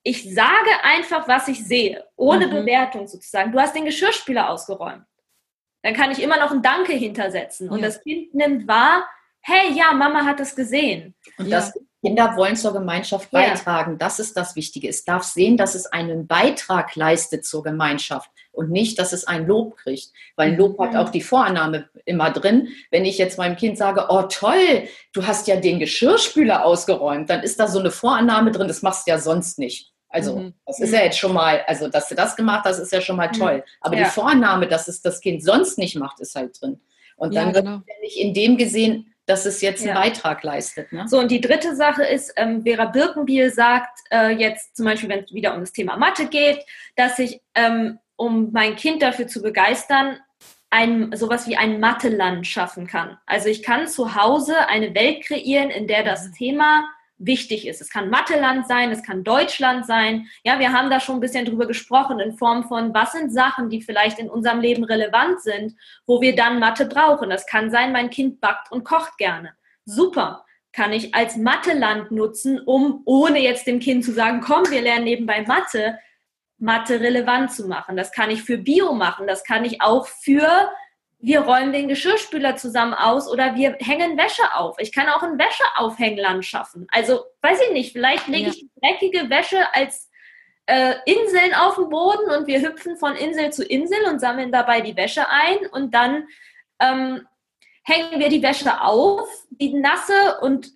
Ich 0.07 0.33
sage 0.33 0.69
einfach, 0.83 1.27
was 1.27 1.49
ich 1.49 1.65
sehe, 1.65 2.05
ohne 2.15 2.47
mhm. 2.47 2.51
Bewertung 2.51 3.07
sozusagen. 3.07 3.51
Du 3.51 3.59
hast 3.59 3.75
den 3.75 3.83
Geschirrspüler 3.83 4.49
ausgeräumt. 4.49 5.03
Dann 5.83 5.93
kann 5.93 6.11
ich 6.11 6.23
immer 6.23 6.39
noch 6.39 6.51
ein 6.51 6.61
Danke 6.61 6.93
hintersetzen. 6.93 7.69
Und 7.69 7.79
ja. 7.79 7.87
das 7.87 8.01
Kind 8.01 8.33
nimmt 8.33 8.67
wahr, 8.67 9.05
hey, 9.41 9.73
ja, 9.73 9.91
Mama 9.91 10.25
hat 10.25 10.39
es 10.39 10.55
gesehen. 10.55 11.13
Und 11.37 11.47
ja. 11.47 11.57
das 11.57 11.73
Kinder 12.01 12.37
wollen 12.37 12.55
zur 12.55 12.71
Gemeinschaft 12.71 13.31
beitragen. 13.31 13.91
Ja. 13.93 13.97
Das 13.97 14.19
ist 14.19 14.37
das 14.37 14.55
Wichtige. 14.55 14.87
Es 14.87 15.03
darf 15.03 15.23
sehen, 15.23 15.57
dass 15.57 15.75
es 15.75 15.87
einen 15.87 16.25
Beitrag 16.25 16.95
leistet 16.95 17.45
zur 17.45 17.63
Gemeinschaft 17.63 18.31
und 18.53 18.71
nicht, 18.71 18.99
dass 18.99 19.11
es 19.11 19.27
ein 19.27 19.45
Lob 19.45 19.75
kriegt. 19.75 20.11
Weil 20.37 20.51
ein 20.51 20.57
Lob 20.57 20.79
hat 20.79 20.93
mhm. 20.93 20.99
auch 20.99 21.09
die 21.09 21.21
Vorannahme 21.21 21.89
immer 22.05 22.31
drin. 22.31 22.69
Wenn 22.91 23.03
ich 23.03 23.17
jetzt 23.17 23.37
meinem 23.37 23.57
Kind 23.57 23.77
sage, 23.77 24.05
oh 24.07 24.23
toll, 24.23 24.87
du 25.11 25.27
hast 25.27 25.47
ja 25.47 25.57
den 25.57 25.79
Geschirrspüler 25.79 26.63
ausgeräumt, 26.63 27.29
dann 27.29 27.43
ist 27.43 27.59
da 27.59 27.67
so 27.67 27.79
eine 27.79 27.91
Vorannahme 27.91 28.51
drin, 28.51 28.69
das 28.69 28.83
machst 28.83 29.05
du 29.05 29.11
ja 29.11 29.19
sonst 29.19 29.59
nicht. 29.59 29.91
Also, 30.09 30.37
mhm. 30.37 30.53
das 30.65 30.79
ist 30.79 30.93
ja 30.93 31.03
jetzt 31.03 31.19
schon 31.19 31.33
mal, 31.33 31.63
also, 31.67 31.89
dass 31.89 32.07
du 32.07 32.15
das 32.15 32.35
gemacht 32.35 32.65
hast, 32.65 32.79
ist 32.79 32.91
ja 32.91 33.01
schon 33.01 33.17
mal 33.17 33.27
mhm. 33.29 33.33
toll. 33.33 33.63
Aber 33.81 33.97
ja. 33.97 34.05
die 34.05 34.09
Vorname, 34.09 34.67
dass 34.67 34.87
es 34.87 35.01
das 35.01 35.19
Kind 35.19 35.43
sonst 35.43 35.77
nicht 35.77 35.95
macht, 35.95 36.19
ist 36.19 36.35
halt 36.35 36.59
drin. 36.61 36.79
Und 37.17 37.35
dann 37.35 37.53
ja, 37.53 37.61
genau. 37.61 37.71
wird 37.85 38.01
nicht 38.01 38.17
in 38.17 38.33
dem 38.33 38.57
gesehen, 38.57 39.13
dass 39.25 39.45
es 39.45 39.61
jetzt 39.61 39.81
einen 39.81 39.89
ja. 39.89 40.01
Beitrag 40.01 40.41
leistet. 40.41 40.91
Ne? 40.93 41.05
So, 41.07 41.19
und 41.19 41.29
die 41.29 41.41
dritte 41.41 41.75
Sache 41.75 42.03
ist, 42.03 42.33
ähm, 42.37 42.63
Vera 42.63 42.85
Birkenbiel 42.85 43.51
sagt 43.51 43.99
äh, 44.09 44.29
jetzt 44.29 44.77
zum 44.77 44.85
Beispiel, 44.85 45.09
wenn 45.09 45.25
es 45.25 45.33
wieder 45.33 45.53
um 45.53 45.59
das 45.59 45.73
Thema 45.73 45.97
Mathe 45.97 46.27
geht, 46.27 46.63
dass 46.95 47.19
ich, 47.19 47.41
ähm, 47.53 47.99
um 48.15 48.51
mein 48.53 48.75
Kind 48.77 49.01
dafür 49.01 49.27
zu 49.27 49.41
begeistern, 49.41 50.17
ein, 50.69 51.15
sowas 51.15 51.47
wie 51.47 51.57
ein 51.57 51.79
Matheland 51.79 52.47
schaffen 52.47 52.87
kann. 52.87 53.17
Also 53.25 53.49
ich 53.49 53.63
kann 53.63 53.87
zu 53.87 54.15
Hause 54.15 54.55
eine 54.69 54.95
Welt 54.95 55.23
kreieren, 55.23 55.69
in 55.71 55.87
der 55.87 56.03
das 56.03 56.31
Thema 56.31 56.85
wichtig 57.19 57.67
ist. 57.67 57.81
Es 57.81 57.89
kann 57.89 58.09
Matheland 58.09 58.67
sein, 58.67 58.91
es 58.91 59.03
kann 59.03 59.23
Deutschland 59.23 59.85
sein. 59.85 60.27
Ja, 60.43 60.59
wir 60.59 60.71
haben 60.71 60.89
da 60.89 60.99
schon 60.99 61.17
ein 61.17 61.21
bisschen 61.21 61.45
drüber 61.45 61.65
gesprochen 61.65 62.19
in 62.19 62.37
Form 62.37 62.67
von, 62.67 62.93
was 62.93 63.13
sind 63.13 63.31
Sachen, 63.31 63.69
die 63.69 63.81
vielleicht 63.81 64.19
in 64.19 64.29
unserem 64.29 64.59
Leben 64.59 64.83
relevant 64.83 65.41
sind, 65.41 65.75
wo 66.05 66.21
wir 66.21 66.35
dann 66.35 66.59
Mathe 66.59 66.85
brauchen. 66.85 67.29
Das 67.29 67.45
kann 67.45 67.71
sein, 67.71 67.91
mein 67.91 68.09
Kind 68.09 68.39
backt 68.39 68.71
und 68.71 68.83
kocht 68.83 69.17
gerne. 69.17 69.53
Super. 69.85 70.45
Kann 70.73 70.93
ich 70.93 71.15
als 71.15 71.37
Matheland 71.37 72.11
nutzen, 72.11 72.59
um, 72.59 73.01
ohne 73.05 73.39
jetzt 73.39 73.65
dem 73.65 73.79
Kind 73.79 74.05
zu 74.05 74.11
sagen, 74.11 74.41
komm, 74.41 74.69
wir 74.69 74.81
lernen 74.81 75.05
nebenbei 75.05 75.41
Mathe, 75.41 75.97
Mathe 76.59 76.99
relevant 76.99 77.51
zu 77.51 77.67
machen. 77.67 77.97
Das 77.97 78.11
kann 78.11 78.29
ich 78.29 78.43
für 78.43 78.57
Bio 78.57 78.93
machen. 78.93 79.27
Das 79.27 79.43
kann 79.43 79.65
ich 79.65 79.81
auch 79.81 80.07
für 80.07 80.69
wir 81.19 81.41
räumen 81.41 81.73
den 81.73 81.87
Geschirrspüler 81.87 82.55
zusammen 82.57 82.93
aus 82.93 83.29
oder 83.29 83.55
wir 83.55 83.75
hängen 83.79 84.17
Wäsche 84.17 84.53
auf. 84.53 84.77
Ich 84.79 84.91
kann 84.91 85.09
auch 85.09 85.23
ein 85.23 85.39
Wäscheaufhängland 85.39 86.45
schaffen. 86.45 86.87
Also, 86.91 87.23
weiß 87.41 87.59
ich 87.67 87.73
nicht, 87.73 87.91
vielleicht 87.91 88.27
lege 88.27 88.49
ja. 88.49 88.53
ich 88.53 88.65
dreckige 88.81 89.29
Wäsche 89.29 89.73
als 89.73 90.09
äh, 90.67 90.95
Inseln 91.05 91.53
auf 91.55 91.75
den 91.75 91.89
Boden 91.89 92.29
und 92.37 92.45
wir 92.45 92.61
hüpfen 92.61 92.97
von 92.97 93.15
Insel 93.15 93.51
zu 93.51 93.65
Insel 93.65 94.03
und 94.09 94.19
sammeln 94.19 94.51
dabei 94.51 94.81
die 94.81 94.95
Wäsche 94.95 95.27
ein 95.29 95.65
und 95.71 95.93
dann 95.93 96.27
ähm, 96.79 97.25
hängen 97.83 98.19
wir 98.19 98.29
die 98.29 98.43
Wäsche 98.43 98.81
auf, 98.81 99.27
die 99.49 99.73
nasse 99.73 100.39
und 100.41 100.71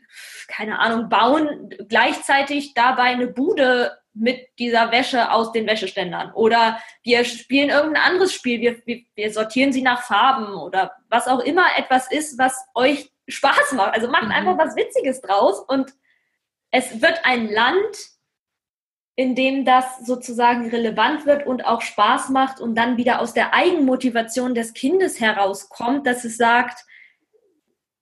keine 0.52 0.80
Ahnung, 0.80 1.10
bauen 1.10 1.74
gleichzeitig 1.88 2.74
dabei 2.74 3.04
eine 3.04 3.28
Bude 3.28 3.98
mit 4.14 4.48
dieser 4.60 4.92
Wäsche 4.92 5.32
aus 5.32 5.52
den 5.52 5.66
Wäscheständern. 5.66 6.34
Oder 6.34 6.80
wir 7.04 7.24
spielen 7.24 7.70
irgendein 7.70 8.04
anderes 8.04 8.34
Spiel, 8.34 8.60
wir, 8.60 8.82
wir, 8.86 9.02
wir, 9.16 9.32
sortieren 9.32 9.72
sie 9.72 9.82
nach 9.82 10.04
Farben 10.04 10.54
oder 10.56 10.92
was 11.10 11.28
auch 11.28 11.40
immer 11.40 11.66
etwas 11.78 12.12
ist, 12.12 12.38
was 12.38 12.66
euch 12.76 13.10
Spaß 13.28 13.74
macht. 13.74 13.94
Also 13.94 14.10
macht 14.10 14.26
mhm. 14.26 14.32
einfach 14.32 14.58
was 14.58 14.76
Witziges 14.76 15.22
draus 15.22 15.60
und 15.60 15.94
es 16.72 17.02
wird 17.02 17.22
ein 17.24 17.50
Land, 17.50 17.98
in 19.16 19.36
dem 19.36 19.66
das 19.66 20.06
sozusagen 20.06 20.70
relevant 20.70 21.26
wird 21.26 21.46
und 21.46 21.66
auch 21.66 21.82
Spaß 21.82 22.30
macht 22.30 22.60
und 22.60 22.76
dann 22.76 22.98
wieder 22.98 23.22
aus 23.22 23.34
der 23.34 23.54
Eigenmotivation 23.54 24.56
des 24.56 24.74
Kindes 24.74 25.20
herauskommt, 25.20 26.08
dass 26.08 26.24
es 26.26 26.38
sagt, 26.38 26.86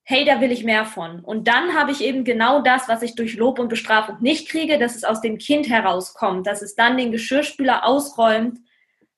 hey, 0.10 0.26
da 0.26 0.42
will 0.42 0.52
ich 0.52 0.64
mehr 0.64 0.86
von. 0.86 1.20
Und 1.20 1.48
dann 1.48 1.76
habe 1.76 1.92
ich 1.92 2.04
eben 2.04 2.24
genau 2.24 2.64
das, 2.64 2.90
was 2.90 3.04
ich 3.04 3.14
durch 3.14 3.36
Lob 3.36 3.60
und 3.60 3.70
Bestrafung 3.70 4.18
nicht 4.22 4.50
kriege, 4.50 4.80
dass 4.80 4.96
es 4.96 5.04
aus 5.04 5.22
dem 5.22 5.38
Kind 5.38 5.70
herauskommt, 5.70 6.48
dass 6.48 6.64
es 6.64 6.74
dann 6.74 6.98
den 6.98 7.12
Geschirrspüler 7.12 7.86
ausräumt, 7.86 8.58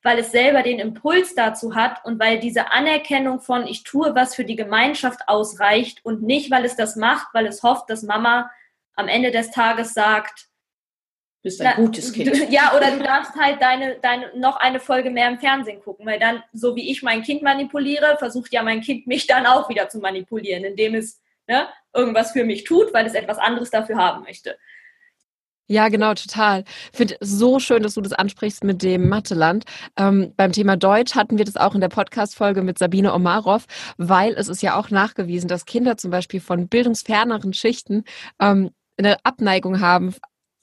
weil 0.03 0.19
es 0.19 0.33
selber 0.33 0.63
den 0.63 0.79
Impuls 0.79 1.33
dazu 1.33 1.75
hat 1.75 2.03
und 2.03 2.19
weil 2.19 2.41
diese 2.41 2.73
Anerkennung 2.73 3.39
von 3.39 3.65
ich 3.67 3.83
tue 3.83 4.15
was 4.15 4.35
für 4.35 4.43
die 4.43 4.57
Gemeinschaft 4.57 5.21
ausreicht 5.27 6.03
und 6.03 6.23
nicht, 6.23 6.51
weil 6.51 6.65
es 6.65 6.75
das 6.75 6.97
macht, 6.97 7.27
weil 7.33 7.45
es 7.45 7.63
hofft, 7.63 7.89
dass 7.89 8.03
Mama 8.03 8.51
am 8.95 9.07
Ende 9.07 9.31
des 9.31 9.49
Tages 9.51 9.93
sagt, 9.93 10.49
bist 11.41 11.61
ein 11.61 11.73
Na, 11.75 11.83
gutes 11.83 12.13
Kind. 12.13 12.35
Du, 12.35 12.45
ja, 12.49 12.73
oder 12.75 12.91
du 12.91 12.99
darfst 13.03 13.35
halt 13.35 13.61
deine, 13.61 13.97
deine, 14.01 14.31
noch 14.37 14.57
eine 14.57 14.79
Folge 14.79 15.09
mehr 15.09 15.29
im 15.29 15.39
Fernsehen 15.39 15.81
gucken, 15.81 16.05
weil 16.05 16.19
dann, 16.19 16.43
so 16.53 16.75
wie 16.75 16.89
ich 16.91 17.03
mein 17.03 17.23
Kind 17.23 17.41
manipuliere, 17.41 18.17
versucht 18.17 18.53
ja 18.53 18.63
mein 18.63 18.81
Kind 18.81 19.07
mich 19.07 19.27
dann 19.27 19.45
auch 19.45 19.69
wieder 19.69 19.89
zu 19.89 19.99
manipulieren, 19.99 20.63
indem 20.63 20.95
es 20.95 21.21
ne, 21.47 21.67
irgendwas 21.93 22.31
für 22.31 22.45
mich 22.45 22.63
tut, 22.63 22.93
weil 22.93 23.05
es 23.05 23.13
etwas 23.13 23.37
anderes 23.37 23.69
dafür 23.69 23.97
haben 23.97 24.23
möchte. 24.23 24.57
Ja, 25.67 25.87
genau, 25.87 26.13
total. 26.13 26.65
Ich 26.91 26.97
finde 26.97 27.15
so 27.21 27.57
schön, 27.59 27.81
dass 27.81 27.93
du 27.93 28.01
das 28.01 28.11
ansprichst 28.11 28.65
mit 28.65 28.83
dem 28.83 29.07
Matheland. 29.07 29.63
Ähm, 29.97 30.33
beim 30.35 30.51
Thema 30.51 30.75
Deutsch 30.75 31.15
hatten 31.15 31.37
wir 31.37 31.45
das 31.45 31.55
auch 31.55 31.73
in 31.73 31.79
der 31.79 31.87
Podcast-Folge 31.87 32.61
mit 32.61 32.77
Sabine 32.77 33.13
Omarov, 33.13 33.67
weil 33.97 34.33
es 34.33 34.49
ist 34.49 34.61
ja 34.61 34.75
auch 34.75 34.89
nachgewiesen, 34.89 35.47
dass 35.47 35.65
Kinder 35.65 35.95
zum 35.95 36.11
Beispiel 36.11 36.41
von 36.41 36.67
bildungsferneren 36.67 37.53
Schichten 37.53 38.03
ähm, 38.41 38.71
eine 38.97 39.23
Abneigung 39.23 39.79
haben 39.79 40.13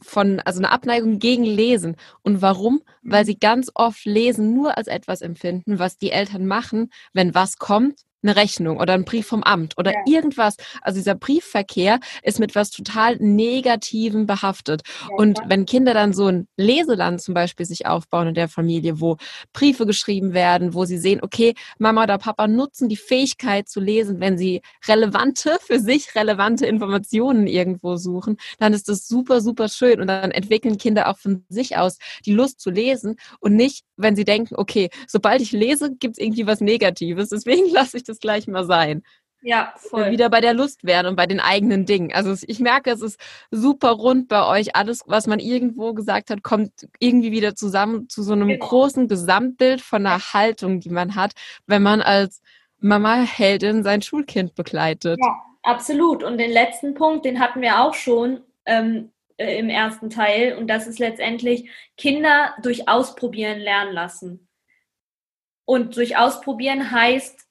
von, 0.00 0.40
also 0.40 0.60
eine 0.60 0.70
Abneigung 0.70 1.18
gegen 1.18 1.44
Lesen. 1.44 1.96
Und 2.22 2.42
warum? 2.42 2.82
Weil 3.02 3.22
mhm. 3.22 3.26
sie 3.26 3.38
ganz 3.38 3.70
oft 3.74 4.04
Lesen 4.04 4.54
nur 4.54 4.76
als 4.76 4.86
etwas 4.86 5.22
empfinden, 5.22 5.78
was 5.78 5.98
die 5.98 6.10
Eltern 6.10 6.46
machen, 6.46 6.90
wenn 7.12 7.34
was 7.34 7.58
kommt, 7.58 8.00
eine 8.22 8.36
Rechnung 8.36 8.78
oder 8.78 8.94
ein 8.94 9.04
Brief 9.04 9.26
vom 9.26 9.42
Amt 9.42 9.74
oder 9.78 9.92
ja. 9.92 10.00
irgendwas. 10.06 10.56
Also 10.82 10.98
dieser 10.98 11.14
Briefverkehr 11.14 12.00
ist 12.22 12.40
mit 12.40 12.54
was 12.54 12.70
total 12.70 13.16
Negativem 13.16 14.26
behaftet. 14.26 14.82
Ja, 15.08 15.16
und 15.16 15.38
wenn 15.46 15.66
Kinder 15.66 15.94
dann 15.94 16.12
so 16.12 16.26
ein 16.26 16.48
Leseland 16.56 17.20
zum 17.20 17.34
Beispiel 17.34 17.66
sich 17.66 17.86
aufbauen 17.86 18.28
in 18.28 18.34
der 18.34 18.48
Familie, 18.48 19.00
wo 19.00 19.16
Briefe 19.52 19.86
geschrieben 19.86 20.32
werden, 20.34 20.74
wo 20.74 20.84
sie 20.84 20.98
sehen, 20.98 21.20
okay, 21.22 21.54
Mama 21.78 22.04
oder 22.04 22.18
Papa 22.18 22.48
nutzen 22.48 22.88
die 22.88 22.96
Fähigkeit 22.96 23.68
zu 23.68 23.80
lesen, 23.80 24.20
wenn 24.20 24.36
sie 24.36 24.62
relevante, 24.86 25.58
für 25.60 25.78
sich 25.78 26.14
relevante 26.14 26.66
Informationen 26.66 27.46
irgendwo 27.46 27.96
suchen, 27.96 28.36
dann 28.58 28.72
ist 28.72 28.88
das 28.88 29.06
super, 29.06 29.40
super 29.40 29.68
schön. 29.68 30.00
Und 30.00 30.08
dann 30.08 30.30
entwickeln 30.32 30.78
Kinder 30.78 31.08
auch 31.08 31.18
von 31.18 31.44
sich 31.48 31.76
aus 31.76 31.98
die 32.26 32.32
Lust 32.32 32.60
zu 32.60 32.70
lesen 32.70 33.16
und 33.40 33.54
nicht, 33.54 33.84
wenn 33.96 34.16
sie 34.16 34.24
denken, 34.24 34.54
okay, 34.56 34.90
sobald 35.06 35.40
ich 35.40 35.52
lese, 35.52 35.94
gibt 35.94 36.18
es 36.18 36.24
irgendwie 36.24 36.46
was 36.46 36.60
Negatives. 36.60 37.28
Deswegen 37.28 37.70
lasse 37.72 37.98
ich 37.98 38.07
das 38.08 38.20
gleich 38.20 38.46
mal 38.46 38.64
sein. 38.64 39.02
Ja, 39.40 39.72
voll. 39.76 40.10
Wieder 40.10 40.30
bei 40.30 40.40
der 40.40 40.52
Lust 40.52 40.84
werden 40.84 41.06
und 41.06 41.16
bei 41.16 41.26
den 41.26 41.38
eigenen 41.38 41.86
Dingen. 41.86 42.12
Also 42.12 42.34
ich 42.46 42.58
merke, 42.58 42.90
es 42.90 43.02
ist 43.02 43.20
super 43.50 43.90
rund 43.90 44.28
bei 44.28 44.44
euch. 44.44 44.74
Alles, 44.74 45.04
was 45.06 45.26
man 45.26 45.38
irgendwo 45.38 45.94
gesagt 45.94 46.30
hat, 46.30 46.42
kommt 46.42 46.88
irgendwie 46.98 47.30
wieder 47.30 47.54
zusammen 47.54 48.08
zu 48.08 48.22
so 48.22 48.32
einem 48.32 48.48
genau. 48.48 48.66
großen 48.66 49.06
Gesamtbild 49.06 49.80
von 49.80 50.04
einer 50.04 50.18
Haltung, 50.32 50.80
die 50.80 50.90
man 50.90 51.14
hat, 51.14 51.32
wenn 51.66 51.82
man 51.82 52.02
als 52.02 52.42
Mama-Heldin 52.80 53.84
sein 53.84 54.02
Schulkind 54.02 54.54
begleitet. 54.54 55.18
Ja, 55.22 55.40
absolut. 55.62 56.24
Und 56.24 56.38
den 56.38 56.50
letzten 56.50 56.94
Punkt, 56.94 57.24
den 57.24 57.38
hatten 57.38 57.60
wir 57.60 57.80
auch 57.80 57.94
schon 57.94 58.40
ähm, 58.66 59.12
äh, 59.36 59.56
im 59.58 59.70
ersten 59.70 60.10
Teil. 60.10 60.56
Und 60.58 60.66
das 60.66 60.88
ist 60.88 60.98
letztendlich 60.98 61.70
Kinder 61.96 62.54
durch 62.62 62.88
Ausprobieren 62.88 63.60
lernen 63.60 63.92
lassen. 63.92 64.48
Und 65.64 65.96
durch 65.96 66.16
Ausprobieren 66.16 66.90
heißt, 66.90 67.47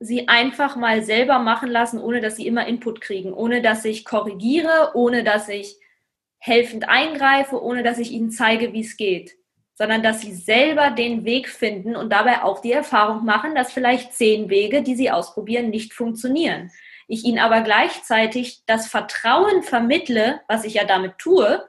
sie 0.00 0.28
einfach 0.28 0.76
mal 0.76 1.02
selber 1.02 1.38
machen 1.38 1.68
lassen, 1.68 2.00
ohne 2.00 2.20
dass 2.20 2.36
sie 2.36 2.46
immer 2.46 2.66
Input 2.66 3.00
kriegen, 3.00 3.32
ohne 3.32 3.62
dass 3.62 3.84
ich 3.84 4.04
korrigiere, 4.04 4.92
ohne 4.94 5.24
dass 5.24 5.48
ich 5.48 5.76
helfend 6.38 6.88
eingreife, 6.88 7.62
ohne 7.62 7.82
dass 7.82 7.98
ich 7.98 8.12
ihnen 8.12 8.30
zeige, 8.30 8.72
wie 8.72 8.82
es 8.82 8.96
geht, 8.96 9.36
sondern 9.74 10.02
dass 10.02 10.20
sie 10.20 10.32
selber 10.32 10.90
den 10.90 11.24
Weg 11.24 11.48
finden 11.48 11.96
und 11.96 12.12
dabei 12.12 12.42
auch 12.42 12.60
die 12.60 12.72
Erfahrung 12.72 13.24
machen, 13.24 13.54
dass 13.54 13.72
vielleicht 13.72 14.14
zehn 14.14 14.48
Wege, 14.48 14.82
die 14.82 14.94
sie 14.94 15.10
ausprobieren, 15.10 15.70
nicht 15.70 15.92
funktionieren. 15.92 16.70
Ich 17.08 17.24
ihnen 17.24 17.38
aber 17.38 17.62
gleichzeitig 17.62 18.62
das 18.66 18.86
Vertrauen 18.86 19.62
vermittle, 19.62 20.40
was 20.46 20.64
ich 20.64 20.74
ja 20.74 20.84
damit 20.84 21.18
tue, 21.18 21.66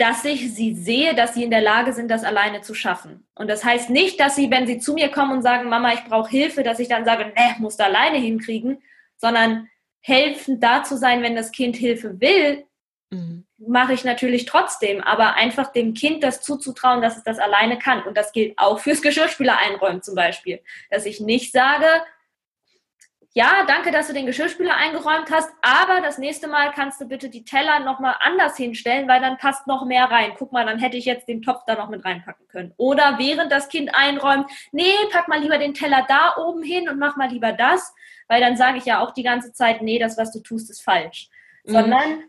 dass 0.00 0.24
ich 0.24 0.54
sie 0.54 0.74
sehe, 0.74 1.14
dass 1.14 1.34
sie 1.34 1.44
in 1.44 1.50
der 1.50 1.60
Lage 1.60 1.92
sind, 1.92 2.10
das 2.10 2.24
alleine 2.24 2.62
zu 2.62 2.72
schaffen. 2.72 3.26
Und 3.34 3.48
das 3.48 3.64
heißt 3.64 3.90
nicht, 3.90 4.18
dass 4.18 4.34
sie, 4.34 4.50
wenn 4.50 4.66
sie 4.66 4.78
zu 4.78 4.94
mir 4.94 5.10
kommen 5.10 5.32
und 5.32 5.42
sagen, 5.42 5.68
Mama, 5.68 5.92
ich 5.92 6.04
brauche 6.04 6.30
Hilfe, 6.30 6.62
dass 6.62 6.78
ich 6.78 6.88
dann 6.88 7.04
sage, 7.04 7.26
ne, 7.26 7.56
muss 7.58 7.76
da 7.76 7.84
alleine 7.84 8.16
hinkriegen, 8.16 8.82
sondern 9.18 9.68
helfend 10.00 10.62
da 10.62 10.82
zu 10.82 10.96
sein, 10.96 11.22
wenn 11.22 11.36
das 11.36 11.52
Kind 11.52 11.76
Hilfe 11.76 12.18
will, 12.18 12.64
mhm. 13.10 13.44
mache 13.58 13.92
ich 13.92 14.04
natürlich 14.04 14.46
trotzdem, 14.46 15.02
aber 15.02 15.34
einfach 15.34 15.70
dem 15.70 15.92
Kind 15.92 16.24
das 16.24 16.40
zuzutrauen, 16.40 17.02
dass 17.02 17.18
es 17.18 17.22
das 17.22 17.38
alleine 17.38 17.78
kann. 17.78 18.02
Und 18.04 18.16
das 18.16 18.32
gilt 18.32 18.58
auch 18.58 18.78
fürs 18.78 19.02
Geschirrspüler 19.02 19.58
einräumen 19.58 20.02
zum 20.02 20.14
Beispiel. 20.14 20.60
Dass 20.88 21.04
ich 21.04 21.20
nicht 21.20 21.52
sage, 21.52 21.86
ja, 23.32 23.64
danke, 23.68 23.92
dass 23.92 24.08
du 24.08 24.12
den 24.12 24.26
Geschirrspüler 24.26 24.74
eingeräumt 24.74 25.30
hast, 25.30 25.50
aber 25.62 26.00
das 26.00 26.18
nächste 26.18 26.48
Mal 26.48 26.72
kannst 26.72 27.00
du 27.00 27.06
bitte 27.06 27.28
die 27.28 27.44
Teller 27.44 27.78
nochmal 27.78 28.16
anders 28.20 28.56
hinstellen, 28.56 29.06
weil 29.06 29.20
dann 29.20 29.38
passt 29.38 29.68
noch 29.68 29.84
mehr 29.84 30.06
rein. 30.06 30.32
Guck 30.36 30.50
mal, 30.50 30.66
dann 30.66 30.80
hätte 30.80 30.96
ich 30.96 31.04
jetzt 31.04 31.28
den 31.28 31.40
Topf 31.40 31.62
da 31.64 31.76
noch 31.76 31.88
mit 31.88 32.04
reinpacken 32.04 32.48
können. 32.48 32.74
Oder 32.76 33.18
während 33.18 33.52
das 33.52 33.68
Kind 33.68 33.94
einräumt, 33.94 34.50
nee, 34.72 34.94
pack 35.12 35.28
mal 35.28 35.40
lieber 35.40 35.58
den 35.58 35.74
Teller 35.74 36.04
da 36.08 36.34
oben 36.38 36.64
hin 36.64 36.88
und 36.88 36.98
mach 36.98 37.16
mal 37.16 37.28
lieber 37.28 37.52
das, 37.52 37.94
weil 38.26 38.40
dann 38.40 38.56
sage 38.56 38.78
ich 38.78 38.84
ja 38.84 38.98
auch 38.98 39.12
die 39.12 39.22
ganze 39.22 39.52
Zeit, 39.52 39.80
nee, 39.80 40.00
das, 40.00 40.18
was 40.18 40.32
du 40.32 40.40
tust, 40.40 40.68
ist 40.68 40.82
falsch. 40.82 41.28
Mhm. 41.64 41.72
Sondern 41.72 42.22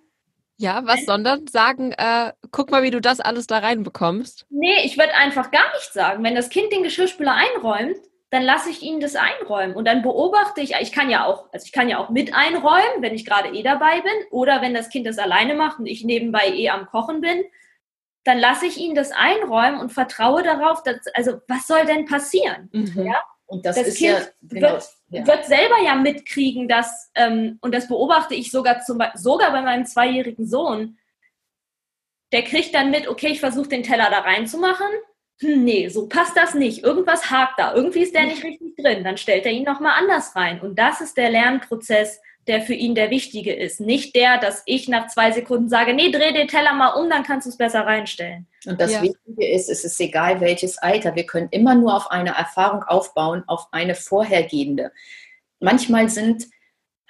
ja, 0.58 0.86
was 0.86 1.06
sondern 1.06 1.48
sagen, 1.48 1.92
äh, 1.98 2.34
guck 2.52 2.70
mal, 2.70 2.84
wie 2.84 2.92
du 2.92 3.02
das 3.02 3.20
alles 3.20 3.48
da 3.48 3.58
reinbekommst. 3.58 4.46
Nee, 4.52 4.84
ich 4.84 4.96
würde 4.96 5.16
einfach 5.16 5.50
gar 5.50 5.72
nichts 5.74 5.94
sagen. 5.94 6.24
Wenn 6.24 6.36
das 6.36 6.50
Kind 6.50 6.72
den 6.72 6.84
Geschirrspüler 6.84 7.34
einräumt, 7.34 7.98
dann 8.32 8.44
lasse 8.44 8.70
ich 8.70 8.82
ihnen 8.82 9.02
das 9.02 9.18
einräumen 9.18 9.76
und 9.76 9.86
dann 9.86 10.02
beobachte 10.02 10.62
ich, 10.62 10.74
ich 10.80 10.94
kann 10.94 11.10
ja 11.10 11.26
auch, 11.26 11.50
also 11.52 11.66
ich 11.66 11.74
kann 11.74 11.90
ja 11.90 11.98
auch 12.00 12.10
mit 12.10 12.34
einräumen, 12.34 13.02
wenn 13.02 13.14
ich 13.14 13.26
gerade 13.26 13.50
eh 13.50 13.62
dabei 13.62 14.00
bin 14.00 14.14
oder 14.32 14.62
wenn 14.62 14.74
das 14.74 14.90
Kind 14.90 15.06
das 15.06 15.18
alleine 15.18 15.54
macht 15.54 15.80
und 15.80 15.86
ich 15.86 16.06
nebenbei 16.06 16.48
eh 16.48 16.70
am 16.70 16.86
Kochen 16.86 17.20
bin, 17.20 17.44
dann 18.24 18.40
lasse 18.40 18.68
ich 18.68 18.78
ihnen 18.78 18.96
das 18.96 19.12
einräumen 19.12 19.82
und 19.82 19.92
vertraue 19.92 20.44
darauf, 20.44 20.82
dass, 20.82 21.08
also 21.14 21.42
was 21.50 21.68
soll 21.68 21.86
denn 21.86 22.06
passieren? 22.06 22.70
Mhm. 22.72 23.06
Ja? 23.06 23.22
Und 23.48 23.66
das, 23.66 23.76
das 23.76 23.88
ist 23.88 23.98
kind 23.98 24.18
ja, 24.18 24.26
genau, 24.44 24.72
wird, 24.72 24.90
ja. 25.10 25.28
wird, 25.28 25.46
selber 25.46 25.76
ja 25.86 25.96
mitkriegen, 25.96 26.70
dass, 26.70 27.12
ähm, 27.16 27.60
und 27.60 27.76
das 27.76 27.90
beobachte 27.90 28.34
ich 28.34 28.50
sogar, 28.50 28.80
zum, 28.80 29.04
sogar 29.16 29.52
bei 29.52 29.62
meinem 29.62 29.86
zweijährigen 29.86 30.48
Sohn, 30.48 30.98
der 32.32 32.44
kriegt 32.44 32.74
dann 32.74 32.92
mit, 32.92 33.10
okay, 33.10 33.28
ich 33.28 33.42
versuche 33.42 33.68
den 33.68 33.84
Teller 33.84 34.10
da 34.10 34.20
reinzumachen 34.20 34.88
hm, 35.42 35.64
nee, 35.64 35.90
so 35.90 36.08
passt 36.08 36.38
das 36.38 36.54
nicht. 36.54 36.84
Irgendwas 36.84 37.32
hakt 37.32 37.58
da. 37.58 37.74
Irgendwie 37.74 38.04
ist 38.04 38.14
der 38.14 38.26
nicht 38.26 38.44
richtig 38.44 38.76
drin. 38.78 39.04
Dann 39.04 39.18
stellt 39.18 39.46
er 39.46 39.52
ihn 39.52 39.64
nochmal 39.64 39.94
anders 39.98 40.36
rein. 40.36 40.62
Und 40.62 40.78
das 40.78 41.02
ist 41.02 41.18
der 41.18 41.32
Lernprozess, 41.32 42.22
der 42.46 42.62
für 42.62 42.76
ihn 42.76 42.94
der 42.94 43.10
wichtige 43.10 43.54
ist. 43.54 43.80
Nicht 43.80 44.16
der, 44.16 44.38
dass 44.38 44.62
ich 44.68 44.88
nach 44.88 45.08
zwei 45.08 45.32
Sekunden 45.32 45.68
sage, 45.68 45.94
nee, 45.94 46.12
dreh 46.12 46.32
den 46.32 46.48
Teller 46.48 46.74
mal 46.74 46.90
um, 46.90 47.10
dann 47.10 47.24
kannst 47.24 47.48
du 47.48 47.50
es 47.50 47.58
besser 47.58 47.82
reinstellen. 47.82 48.48
Und 48.68 48.80
das 48.80 48.94
ja. 48.94 49.02
Wichtige 49.02 49.52
ist, 49.52 49.70
es 49.70 49.84
ist 49.84 50.00
egal 50.00 50.42
welches 50.42 50.78
Alter. 50.78 51.16
Wir 51.16 51.26
können 51.26 51.50
immer 51.50 51.74
nur 51.74 51.96
auf 51.96 52.12
eine 52.12 52.36
Erfahrung 52.36 52.84
aufbauen, 52.84 53.44
auf 53.48 53.68
eine 53.72 53.96
vorhergehende. 53.96 54.92
Manchmal 55.60 56.10
sind 56.10 56.46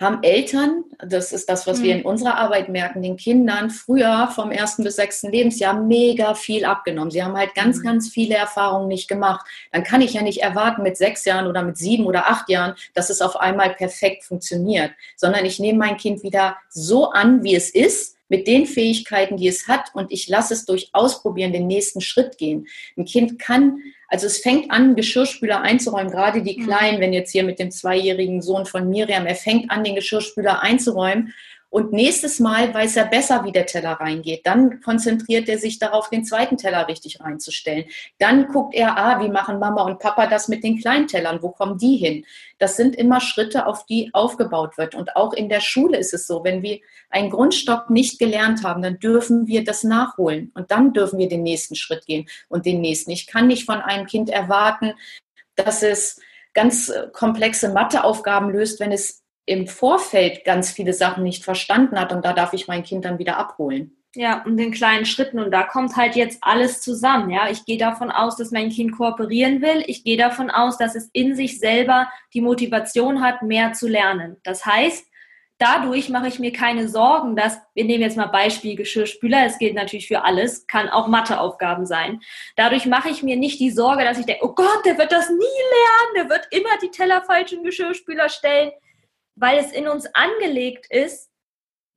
haben 0.02 0.24
Eltern, 0.24 0.84
das 1.00 1.32
ist 1.32 1.50
das, 1.50 1.68
was 1.68 1.80
mhm. 1.80 1.84
wir 1.84 1.96
in 1.96 2.06
unserer 2.06 2.38
Arbeit 2.38 2.70
merken, 2.70 3.02
den 3.02 3.18
Kindern 3.18 3.70
früher 3.70 4.30
vom 4.34 4.52
ersten 4.52 4.84
bis 4.84 4.96
sechsten 4.96 5.32
Lebensjahr 5.32 5.74
mega 5.74 6.34
viel 6.34 6.66
abgenommen. 6.66 7.12
Sie 7.12 7.24
haben 7.24 7.38
halt 7.38 7.56
ganz, 7.56 7.80
mhm. 7.80 7.84
ganz 7.84 8.10
viele 8.10 8.36
Erfahrungen 8.36 8.88
nicht 8.88 9.08
gemacht. 9.08 9.46
Dann 9.72 9.84
kann 9.84 10.02
ich 10.02 10.14
ja 10.14 10.22
nicht 10.22 10.42
erwarten 10.42 10.84
mit 10.84 10.98
sechs 10.98 11.26
Jahren 11.26 11.48
oder 11.48 11.64
mit 11.64 11.78
sieben 11.78 12.06
oder 12.06 12.28
acht 12.28 12.50
Jahren, 12.50 12.76
dass 12.94 13.10
es 13.10 13.22
auf 13.22 13.36
einmal 13.36 13.72
perfekt 13.76 14.24
funktioniert, 14.24 14.92
sondern 15.16 15.46
ich 15.46 15.60
nehme 15.60 15.80
mein 15.80 15.98
Kind 15.98 16.24
wieder 16.24 16.58
so 16.70 17.12
an, 17.12 17.44
wie 17.44 17.56
es 17.56 17.70
ist 17.70 18.18
mit 18.32 18.48
den 18.48 18.66
Fähigkeiten, 18.66 19.36
die 19.36 19.50
es 19.50 19.68
hat 19.68 19.94
und 19.94 20.10
ich 20.10 20.30
lasse 20.30 20.54
es 20.54 20.64
durch 20.64 20.90
Ausprobieren 20.94 21.52
den 21.52 21.68
nächsten 21.68 22.00
Schritt 22.00 22.38
gehen. 22.38 22.66
Ein 22.96 23.04
Kind 23.04 23.38
kann, 23.38 23.80
also 24.08 24.26
es 24.26 24.38
fängt 24.38 24.72
an, 24.72 24.96
Geschirrspüler 24.96 25.60
einzuräumen, 25.60 26.10
gerade 26.10 26.42
die 26.42 26.58
mhm. 26.58 26.64
Kleinen, 26.64 27.02
wenn 27.02 27.12
jetzt 27.12 27.32
hier 27.32 27.44
mit 27.44 27.60
dem 27.60 27.72
zweijährigen 27.72 28.42
Sohn 28.42 28.66
von 28.66 28.90
Miriam, 28.90 29.26
er 29.26 29.36
fängt 29.36 29.70
an, 29.70 29.84
den 29.84 29.96
Geschirrspüler 29.96 30.64
einzuräumen 30.64 31.34
und 31.72 31.94
nächstes 31.94 32.42
Mal 32.42 32.74
weiß 32.74 32.98
er 32.98 33.06
besser, 33.06 33.46
wie 33.46 33.54
der 33.54 33.66
Teller 33.66 33.94
reingeht. 33.94 34.46
Dann 34.46 34.82
konzentriert 34.82 35.48
er 35.48 35.58
sich 35.58 35.80
darauf, 35.80 36.10
den 36.10 36.26
zweiten 36.26 36.58
Teller 36.58 36.90
richtig 36.90 37.22
reinzustellen. 37.22 37.86
Dann 38.20 38.50
guckt 38.50 38.76
er, 38.76 38.98
ah, 38.98 39.24
wie 39.24 39.30
machen 39.30 39.58
Mama 39.58 39.84
und 39.84 40.00
Papa 40.00 40.28
das 40.28 40.50
mit 40.50 40.66
den 40.66 40.82
kleinen 40.82 41.08
Tellern? 41.08 41.42
Wo 41.42 41.52
kommen 41.52 41.78
die 41.78 41.96
hin? 41.96 42.26
Das 42.60 42.76
sind 42.76 42.98
immer 42.98 43.22
Schritte, 43.22 43.68
auf 43.68 43.86
die 43.86 44.10
aufgebaut 44.14 44.78
wird. 44.78 44.96
Und 44.96 45.16
auch 45.16 45.32
in 45.32 45.48
der 45.48 45.62
Schule 45.62 45.98
ist 45.98 46.14
es 46.14 46.28
so, 46.28 46.44
wenn 46.44 46.62
wir 46.62 46.82
einen 47.10 47.30
Grundstock 47.30 47.90
nicht 47.90 48.20
gelernt 48.20 48.66
haben, 48.66 48.82
dann 48.82 49.00
dürfen 49.00 49.48
wir 49.48 49.64
das 49.64 49.86
nachholen. 49.86 50.52
Und 50.56 50.72
dann 50.72 50.92
dürfen 50.92 51.20
wir 51.20 51.30
den 51.30 51.44
nächsten 51.44 51.76
Schritt 51.76 52.06
gehen 52.06 52.28
und 52.50 52.66
den 52.66 52.82
nächsten. 52.82 53.12
Ich 53.12 53.28
kann 53.28 53.48
nicht 53.48 53.66
von 53.66 53.80
einem 53.80 54.08
Kind 54.08 54.30
erwarten, 54.30 54.94
dass 55.56 55.84
es 55.84 56.20
ganz 56.54 56.90
äh, 56.90 57.08
komplexe 57.14 57.70
Matheaufgaben 57.70 58.50
löst, 58.50 58.82
wenn 58.82 58.92
es 58.92 59.21
im 59.46 59.68
Vorfeld 59.68 60.46
ganz 60.46 60.72
viele 60.72 60.94
Sachen 60.94 61.24
nicht 61.24 61.44
verstanden 61.44 62.00
hat 62.00 62.14
und 62.14 62.24
da 62.24 62.34
darf 62.34 62.54
ich 62.54 62.68
mein 62.68 62.84
Kind 62.84 63.06
dann 63.06 63.20
wieder 63.20 63.38
abholen. 63.38 63.98
Ja, 64.14 64.44
und 64.44 64.58
den 64.58 64.72
kleinen 64.72 65.06
Schritten. 65.06 65.40
Und 65.40 65.52
da 65.52 65.64
kommt 65.64 65.96
halt 65.96 66.16
jetzt 66.16 66.40
alles 66.42 66.82
zusammen. 66.82 67.30
Ja, 67.30 67.50
ich 67.50 67.64
gehe 67.64 67.78
davon 67.78 68.12
aus, 68.12 68.36
dass 68.36 68.52
mein 68.52 68.70
Kind 68.70 68.98
kooperieren 68.98 69.62
will. 69.62 69.86
Ich 69.88 70.04
gehe 70.04 70.18
davon 70.18 70.52
aus, 70.52 70.78
dass 70.78 70.96
es 70.96 71.10
in 71.14 71.36
sich 71.36 71.60
selber 71.60 72.10
die 72.34 72.42
Motivation 72.42 73.22
hat, 73.22 73.42
mehr 73.42 73.72
zu 73.72 73.88
lernen. 73.88 74.36
Das 74.44 74.66
heißt, 74.66 75.06
dadurch 75.60 76.10
mache 76.10 76.28
ich 76.28 76.40
mir 76.40 76.52
keine 76.52 76.90
Sorgen, 76.90 77.38
dass, 77.38 77.58
wir 77.74 77.86
nehmen 77.86 78.02
jetzt 78.02 78.18
mal 78.18 78.26
Beispiel 78.26 78.76
Geschirrspüler, 78.76 79.46
es 79.46 79.60
gilt 79.60 79.76
natürlich 79.76 80.10
für 80.10 80.26
alles, 80.26 80.68
kann 80.68 80.90
auch 80.90 81.08
Matheaufgaben 81.08 81.86
sein. 81.86 82.20
Dadurch 82.58 82.88
mache 82.88 83.10
ich 83.10 83.24
mir 83.24 83.38
nicht 83.38 83.62
die 83.62 83.72
Sorge, 83.72 84.04
dass 84.04 84.20
ich 84.20 84.26
denke, 84.26 84.44
oh 84.44 84.54
Gott, 84.54 84.86
der 84.86 84.98
wird 84.98 85.14
das 85.14 85.30
nie 85.30 85.36
lernen, 85.38 86.16
der 86.16 86.30
wird 86.30 86.48
immer 86.52 86.78
die 86.84 86.92
Teller 86.92 87.22
falsch 87.22 87.54
in 87.54 87.64
Geschirrspüler 87.64 88.28
stellen 88.28 88.72
weil 89.36 89.60
es 89.60 89.72
in 89.72 89.88
uns 89.88 90.08
angelegt 90.14 90.88
ist, 90.90 91.30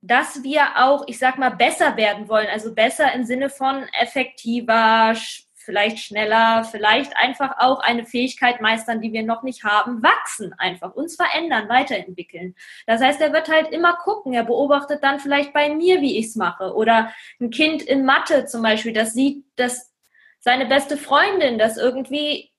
dass 0.01 0.43
wir 0.43 0.61
auch, 0.77 1.05
ich 1.07 1.17
sag 1.17 1.37
mal, 1.37 1.49
besser 1.49 1.97
werden 1.97 2.29
wollen. 2.29 2.47
Also 2.51 2.73
besser 2.75 3.11
im 3.13 3.23
Sinne 3.23 3.49
von 3.49 3.87
effektiver, 3.99 5.15
vielleicht 5.65 5.99
schneller, 5.99 6.63
vielleicht 6.63 7.17
einfach 7.17 7.55
auch 7.57 7.79
eine 7.79 8.05
Fähigkeit 8.05 8.61
meistern, 8.61 9.01
die 9.01 9.11
wir 9.11 9.23
noch 9.23 9.41
nicht 9.41 9.63
haben, 9.63 10.03
wachsen 10.03 10.53
einfach, 10.53 10.93
uns 10.93 11.15
verändern, 11.15 11.67
weiterentwickeln. 11.67 12.55
Das 12.85 13.01
heißt, 13.01 13.19
er 13.19 13.33
wird 13.33 13.49
halt 13.49 13.71
immer 13.71 13.95
gucken, 13.95 14.33
er 14.33 14.43
beobachtet 14.43 15.03
dann 15.03 15.19
vielleicht 15.19 15.53
bei 15.53 15.73
mir, 15.73 16.01
wie 16.01 16.19
ich 16.19 16.27
es 16.27 16.35
mache. 16.35 16.75
Oder 16.75 17.11
ein 17.41 17.49
Kind 17.49 17.81
in 17.81 18.05
Mathe 18.05 18.45
zum 18.45 18.61
Beispiel, 18.61 18.93
das 18.93 19.13
sieht, 19.13 19.43
dass 19.55 19.91
seine 20.39 20.67
beste 20.67 20.97
Freundin 20.97 21.57
das 21.57 21.77
irgendwie 21.77 22.51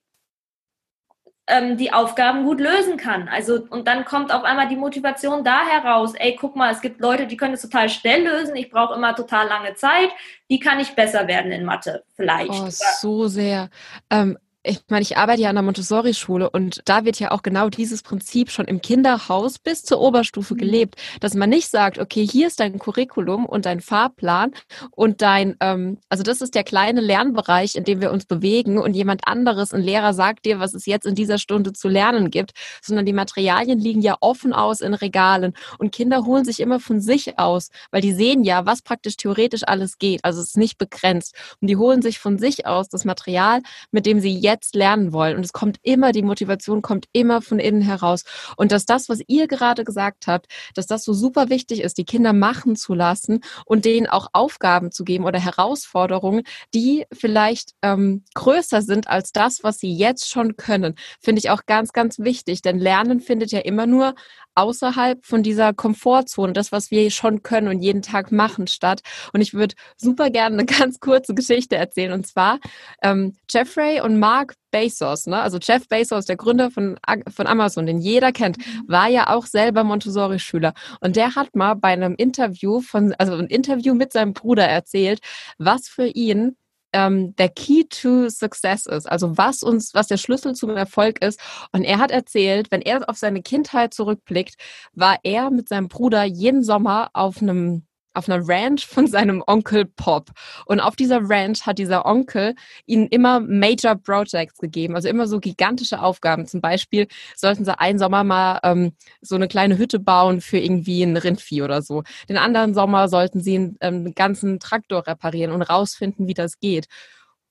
ähm, 1.46 1.76
die 1.76 1.92
Aufgaben 1.92 2.44
gut 2.44 2.60
lösen 2.60 2.96
kann. 2.96 3.28
Also, 3.28 3.60
und 3.70 3.86
dann 3.86 4.04
kommt 4.04 4.32
auf 4.32 4.44
einmal 4.44 4.68
die 4.68 4.76
Motivation 4.76 5.44
da 5.44 5.64
heraus, 5.64 6.14
ey, 6.14 6.36
guck 6.38 6.56
mal, 6.56 6.72
es 6.72 6.80
gibt 6.80 7.00
Leute, 7.00 7.26
die 7.26 7.36
können 7.36 7.54
es 7.54 7.62
total 7.62 7.88
schnell 7.88 8.24
lösen, 8.24 8.56
ich 8.56 8.70
brauche 8.70 8.94
immer 8.94 9.14
total 9.14 9.46
lange 9.48 9.74
Zeit. 9.74 10.10
Wie 10.48 10.58
kann 10.58 10.80
ich 10.80 10.94
besser 10.94 11.28
werden 11.28 11.52
in 11.52 11.64
Mathe? 11.64 12.04
Vielleicht. 12.14 12.50
Oh, 12.50 12.68
so 12.68 13.28
sehr. 13.28 13.70
Ähm, 14.10 14.36
ich 14.66 14.80
meine, 14.88 15.02
ich 15.02 15.16
arbeite 15.16 15.42
ja 15.42 15.48
an 15.48 15.54
der 15.54 15.62
Montessori-Schule 15.62 16.50
und 16.50 16.82
da 16.86 17.04
wird 17.04 17.20
ja 17.20 17.30
auch 17.30 17.42
genau 17.42 17.68
dieses 17.68 18.02
Prinzip 18.02 18.50
schon 18.50 18.66
im 18.66 18.80
Kinderhaus 18.80 19.58
bis 19.58 19.82
zur 19.82 20.00
Oberstufe 20.00 20.54
mhm. 20.54 20.58
gelebt, 20.58 20.96
dass 21.20 21.34
man 21.34 21.50
nicht 21.50 21.68
sagt, 21.68 21.98
okay, 21.98 22.26
hier 22.26 22.48
ist 22.48 22.58
dein 22.58 22.78
Curriculum 22.78 23.46
und 23.46 23.64
dein 23.64 23.80
Fahrplan 23.80 24.52
und 24.90 25.22
dein, 25.22 25.56
ähm, 25.60 25.98
also 26.08 26.24
das 26.24 26.40
ist 26.40 26.54
der 26.54 26.64
kleine 26.64 27.00
Lernbereich, 27.00 27.76
in 27.76 27.84
dem 27.84 28.00
wir 28.00 28.10
uns 28.10 28.26
bewegen 28.26 28.78
und 28.78 28.94
jemand 28.94 29.26
anderes, 29.28 29.72
ein 29.72 29.82
Lehrer 29.82 30.12
sagt 30.14 30.44
dir, 30.44 30.58
was 30.58 30.74
es 30.74 30.86
jetzt 30.86 31.06
in 31.06 31.14
dieser 31.14 31.38
Stunde 31.38 31.72
zu 31.72 31.88
lernen 31.88 32.30
gibt, 32.30 32.52
sondern 32.82 33.06
die 33.06 33.12
Materialien 33.12 33.78
liegen 33.78 34.00
ja 34.00 34.16
offen 34.20 34.52
aus 34.52 34.80
in 34.80 34.94
Regalen 34.94 35.54
und 35.78 35.92
Kinder 35.92 36.24
holen 36.24 36.44
sich 36.44 36.58
immer 36.58 36.80
von 36.80 37.00
sich 37.00 37.38
aus, 37.38 37.70
weil 37.92 38.00
die 38.00 38.12
sehen 38.12 38.42
ja, 38.42 38.66
was 38.66 38.82
praktisch 38.82 39.16
theoretisch 39.16 39.62
alles 39.64 39.98
geht, 39.98 40.24
also 40.24 40.40
es 40.40 40.48
ist 40.48 40.56
nicht 40.56 40.76
begrenzt 40.76 41.36
und 41.60 41.68
die 41.68 41.76
holen 41.76 42.02
sich 42.02 42.18
von 42.18 42.38
sich 42.38 42.66
aus 42.66 42.88
das 42.88 43.04
Material, 43.04 43.62
mit 43.92 44.06
dem 44.06 44.18
sie 44.20 44.36
jetzt 44.36 44.55
jetzt 44.56 44.74
lernen 44.74 45.12
wollen. 45.12 45.36
Und 45.36 45.44
es 45.44 45.52
kommt 45.52 45.78
immer, 45.82 46.12
die 46.12 46.22
Motivation 46.22 46.82
kommt 46.82 47.06
immer 47.12 47.42
von 47.42 47.58
innen 47.58 47.82
heraus. 47.82 48.24
Und 48.56 48.72
dass 48.72 48.86
das, 48.86 49.08
was 49.08 49.20
ihr 49.26 49.46
gerade 49.46 49.84
gesagt 49.84 50.26
habt, 50.26 50.46
dass 50.74 50.86
das 50.86 51.04
so 51.04 51.12
super 51.12 51.48
wichtig 51.48 51.80
ist, 51.82 51.98
die 51.98 52.04
Kinder 52.04 52.32
machen 52.32 52.76
zu 52.76 52.94
lassen 52.94 53.40
und 53.64 53.84
denen 53.84 54.06
auch 54.06 54.28
Aufgaben 54.32 54.90
zu 54.90 55.04
geben 55.04 55.24
oder 55.24 55.38
Herausforderungen, 55.38 56.42
die 56.74 57.04
vielleicht 57.12 57.72
ähm, 57.82 58.24
größer 58.34 58.82
sind 58.82 59.08
als 59.08 59.32
das, 59.32 59.62
was 59.62 59.78
sie 59.78 59.94
jetzt 59.94 60.28
schon 60.28 60.56
können, 60.56 60.94
finde 61.20 61.40
ich 61.40 61.50
auch 61.50 61.66
ganz, 61.66 61.92
ganz 61.92 62.18
wichtig. 62.18 62.62
Denn 62.62 62.78
Lernen 62.78 63.20
findet 63.20 63.52
ja 63.52 63.60
immer 63.60 63.86
nur 63.86 64.14
außerhalb 64.56 65.24
von 65.24 65.42
dieser 65.42 65.74
Komfortzone, 65.74 66.52
das, 66.52 66.72
was 66.72 66.90
wir 66.90 67.10
schon 67.10 67.42
können 67.42 67.68
und 67.68 67.82
jeden 67.82 68.02
Tag 68.02 68.32
machen, 68.32 68.66
statt. 68.66 69.02
Und 69.32 69.40
ich 69.42 69.54
würde 69.54 69.74
super 69.96 70.30
gerne 70.30 70.56
eine 70.56 70.66
ganz 70.80 70.98
kurze 70.98 71.34
Geschichte 71.34 71.76
erzählen. 71.76 72.12
Und 72.12 72.26
zwar 72.26 72.58
ähm, 73.02 73.36
Jeffrey 73.50 74.00
und 74.00 74.18
Mark 74.18 74.35
Bezos, 74.70 75.26
ne? 75.26 75.40
also 75.40 75.58
Jeff 75.58 75.88
Bezos, 75.88 76.26
der 76.26 76.36
Gründer 76.36 76.70
von, 76.70 76.98
von 77.34 77.46
Amazon, 77.46 77.86
den 77.86 77.98
jeder 77.98 78.32
kennt, 78.32 78.58
mhm. 78.58 78.84
war 78.86 79.08
ja 79.08 79.34
auch 79.34 79.46
selber 79.46 79.84
Montessori-Schüler. 79.84 80.74
Und 81.00 81.16
der 81.16 81.34
hat 81.34 81.54
mal 81.54 81.74
bei 81.74 81.88
einem 81.88 82.14
Interview 82.16 82.80
von, 82.80 83.14
also 83.14 83.34
ein 83.34 83.46
Interview 83.46 83.94
mit 83.94 84.12
seinem 84.12 84.34
Bruder 84.34 84.66
erzählt, 84.66 85.20
was 85.58 85.88
für 85.88 86.06
ihn 86.06 86.56
ähm, 86.92 87.34
der 87.36 87.48
Key 87.48 87.84
to 87.84 88.28
Success 88.28 88.86
ist, 88.86 89.06
also 89.06 89.36
was 89.36 89.62
uns, 89.62 89.94
was 89.94 90.08
der 90.08 90.16
Schlüssel 90.16 90.54
zum 90.54 90.70
Erfolg 90.70 91.22
ist. 91.22 91.40
Und 91.72 91.84
er 91.84 91.98
hat 91.98 92.10
erzählt, 92.10 92.70
wenn 92.70 92.80
er 92.82 93.08
auf 93.08 93.16
seine 93.16 93.42
Kindheit 93.42 93.94
zurückblickt, 93.94 94.54
war 94.92 95.18
er 95.22 95.50
mit 95.50 95.68
seinem 95.68 95.88
Bruder 95.88 96.24
jeden 96.24 96.62
Sommer 96.62 97.10
auf 97.12 97.42
einem 97.42 97.85
auf 98.16 98.28
einer 98.28 98.46
Ranch 98.46 98.86
von 98.86 99.06
seinem 99.06 99.42
Onkel 99.46 99.84
Pop. 99.84 100.30
Und 100.66 100.80
auf 100.80 100.96
dieser 100.96 101.20
Ranch 101.22 101.66
hat 101.66 101.78
dieser 101.78 102.06
Onkel 102.06 102.54
ihnen 102.86 103.06
immer 103.08 103.40
Major 103.40 103.94
Projects 103.96 104.58
gegeben, 104.58 104.94
also 104.94 105.08
immer 105.08 105.26
so 105.26 105.40
gigantische 105.40 106.00
Aufgaben. 106.00 106.46
Zum 106.46 106.60
Beispiel 106.60 107.06
sollten 107.34 107.64
sie 107.64 107.78
einen 107.78 107.98
Sommer 107.98 108.24
mal 108.24 108.60
ähm, 108.62 108.92
so 109.20 109.34
eine 109.34 109.48
kleine 109.48 109.78
Hütte 109.78 109.98
bauen 109.98 110.40
für 110.40 110.58
irgendwie 110.58 111.02
ein 111.02 111.16
Rindvieh 111.16 111.62
oder 111.62 111.82
so. 111.82 112.02
Den 112.28 112.38
anderen 112.38 112.74
Sommer 112.74 113.08
sollten 113.08 113.40
sie 113.40 113.56
einen, 113.56 113.76
ähm, 113.80 114.14
ganzen 114.14 114.60
Traktor 114.60 115.06
reparieren 115.06 115.52
und 115.52 115.62
rausfinden, 115.62 116.26
wie 116.26 116.34
das 116.34 116.58
geht. 116.58 116.86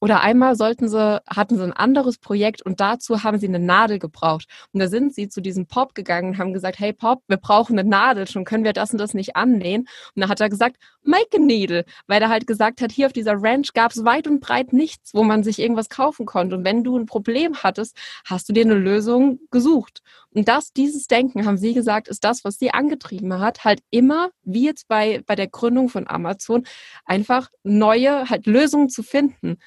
Oder 0.01 0.21
einmal 0.21 0.55
sollten 0.55 0.89
sie, 0.89 1.21
hatten 1.27 1.57
sie 1.57 1.63
ein 1.63 1.73
anderes 1.73 2.17
Projekt 2.17 2.61
und 2.61 2.79
dazu 2.79 3.23
haben 3.23 3.39
sie 3.39 3.47
eine 3.47 3.59
Nadel 3.59 3.97
gebraucht. 3.97 4.45
Und 4.73 4.79
da 4.79 4.87
sind 4.87 5.15
sie 5.15 5.29
zu 5.29 5.41
diesem 5.41 5.65
Pop 5.67 5.95
gegangen 5.95 6.31
und 6.31 6.37
haben 6.37 6.53
gesagt, 6.53 6.79
hey 6.79 6.93
Pop, 6.93 7.23
wir 7.27 7.37
brauchen 7.37 7.79
eine 7.79 7.87
Nadel, 7.87 8.27
schon 8.27 8.45
können 8.45 8.63
wir 8.63 8.73
das 8.73 8.91
und 8.91 8.97
das 8.97 9.13
nicht 9.13 9.35
annähen. 9.35 9.87
Und 10.15 10.21
da 10.21 10.29
hat 10.29 10.41
er 10.41 10.49
gesagt, 10.49 10.77
make 11.03 11.37
a 11.37 11.39
needle, 11.39 11.85
weil 12.07 12.21
er 12.21 12.29
halt 12.29 12.45
gesagt 12.47 12.81
hat, 12.81 12.91
hier 12.91 13.07
auf 13.07 13.13
dieser 13.13 13.41
Ranch 13.41 13.73
gab 13.73 13.91
es 13.91 14.03
weit 14.03 14.27
und 14.27 14.41
breit 14.41 14.73
nichts, 14.73 15.13
wo 15.13 15.23
man 15.23 15.43
sich 15.43 15.59
irgendwas 15.59 15.89
kaufen 15.89 16.25
konnte. 16.25 16.57
Und 16.57 16.65
wenn 16.65 16.83
du 16.83 16.97
ein 16.97 17.05
Problem 17.05 17.55
hattest, 17.63 17.97
hast 18.25 18.49
du 18.49 18.53
dir 18.53 18.65
eine 18.65 18.75
Lösung 18.75 19.39
gesucht. 19.51 20.01
Und 20.35 20.49
das, 20.49 20.73
dieses 20.73 21.07
Denken, 21.07 21.45
haben 21.45 21.57
sie 21.57 21.73
gesagt, 21.73 22.09
ist 22.09 22.25
das, 22.25 22.43
was 22.43 22.59
sie 22.59 22.71
angetrieben 22.71 23.39
hat, 23.39 23.63
halt 23.63 23.81
immer, 23.89 24.31
wie 24.43 24.65
jetzt 24.65 24.89
bei, 24.89 25.23
bei 25.25 25.35
der 25.35 25.47
Gründung 25.47 25.87
von 25.87 26.07
Amazon, 26.07 26.65
einfach 27.05 27.49
neue 27.63 28.29
halt 28.29 28.45
Lösungen 28.45 28.89
zu 28.89 29.01
finden. 29.01 29.57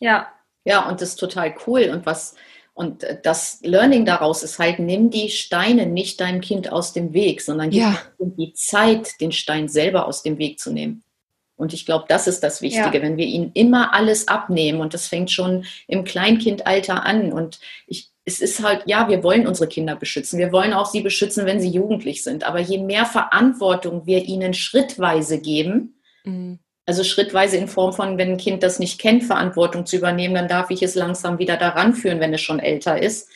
Ja. 0.00 0.28
Ja, 0.64 0.88
und 0.88 1.00
das 1.00 1.10
ist 1.10 1.16
total 1.16 1.54
cool. 1.66 1.90
Und 1.92 2.04
was, 2.06 2.34
und 2.74 3.04
das 3.22 3.60
Learning 3.62 4.04
daraus 4.04 4.42
ist 4.42 4.58
halt, 4.58 4.78
nimm 4.78 5.10
die 5.10 5.30
Steine 5.30 5.86
nicht 5.86 6.20
deinem 6.20 6.40
Kind 6.40 6.70
aus 6.70 6.92
dem 6.92 7.12
Weg, 7.12 7.40
sondern 7.40 7.70
gib 7.70 7.80
ja. 7.80 7.98
die 8.18 8.52
Zeit, 8.52 9.20
den 9.20 9.32
Stein 9.32 9.68
selber 9.68 10.06
aus 10.06 10.22
dem 10.22 10.38
Weg 10.38 10.60
zu 10.60 10.72
nehmen. 10.72 11.02
Und 11.58 11.72
ich 11.74 11.84
glaube, 11.86 12.04
das 12.08 12.28
ist 12.28 12.44
das 12.44 12.62
Wichtige, 12.62 12.98
ja. 12.98 13.02
wenn 13.02 13.16
wir 13.16 13.26
ihnen 13.26 13.50
immer 13.52 13.92
alles 13.92 14.28
abnehmen 14.28 14.80
und 14.80 14.94
das 14.94 15.08
fängt 15.08 15.32
schon 15.32 15.64
im 15.88 16.04
Kleinkindalter 16.04 17.04
an. 17.04 17.32
Und 17.32 17.58
ich, 17.88 18.10
es 18.24 18.38
ist 18.38 18.62
halt, 18.62 18.84
ja, 18.86 19.08
wir 19.08 19.24
wollen 19.24 19.48
unsere 19.48 19.68
Kinder 19.68 19.96
beschützen. 19.96 20.38
Wir 20.38 20.52
wollen 20.52 20.72
auch 20.72 20.86
sie 20.86 21.00
beschützen, 21.00 21.46
wenn 21.46 21.60
sie 21.60 21.70
jugendlich 21.70 22.22
sind. 22.22 22.44
Aber 22.44 22.60
je 22.60 22.78
mehr 22.78 23.06
Verantwortung 23.06 24.06
wir 24.06 24.24
ihnen 24.24 24.54
schrittweise 24.54 25.40
geben, 25.40 26.00
mhm. 26.22 26.60
Also 26.88 27.04
schrittweise 27.04 27.56
in 27.56 27.68
Form 27.68 27.92
von, 27.92 28.18
wenn 28.18 28.32
ein 28.32 28.36
Kind 28.38 28.62
das 28.62 28.78
nicht 28.78 28.98
kennt, 28.98 29.24
Verantwortung 29.24 29.86
zu 29.86 29.96
übernehmen, 29.96 30.34
dann 30.34 30.48
darf 30.48 30.70
ich 30.70 30.82
es 30.82 30.94
langsam 30.94 31.38
wieder 31.38 31.56
daran 31.56 31.94
führen, 31.94 32.18
wenn 32.18 32.34
es 32.34 32.40
schon 32.40 32.58
älter 32.58 33.00
ist 33.00 33.28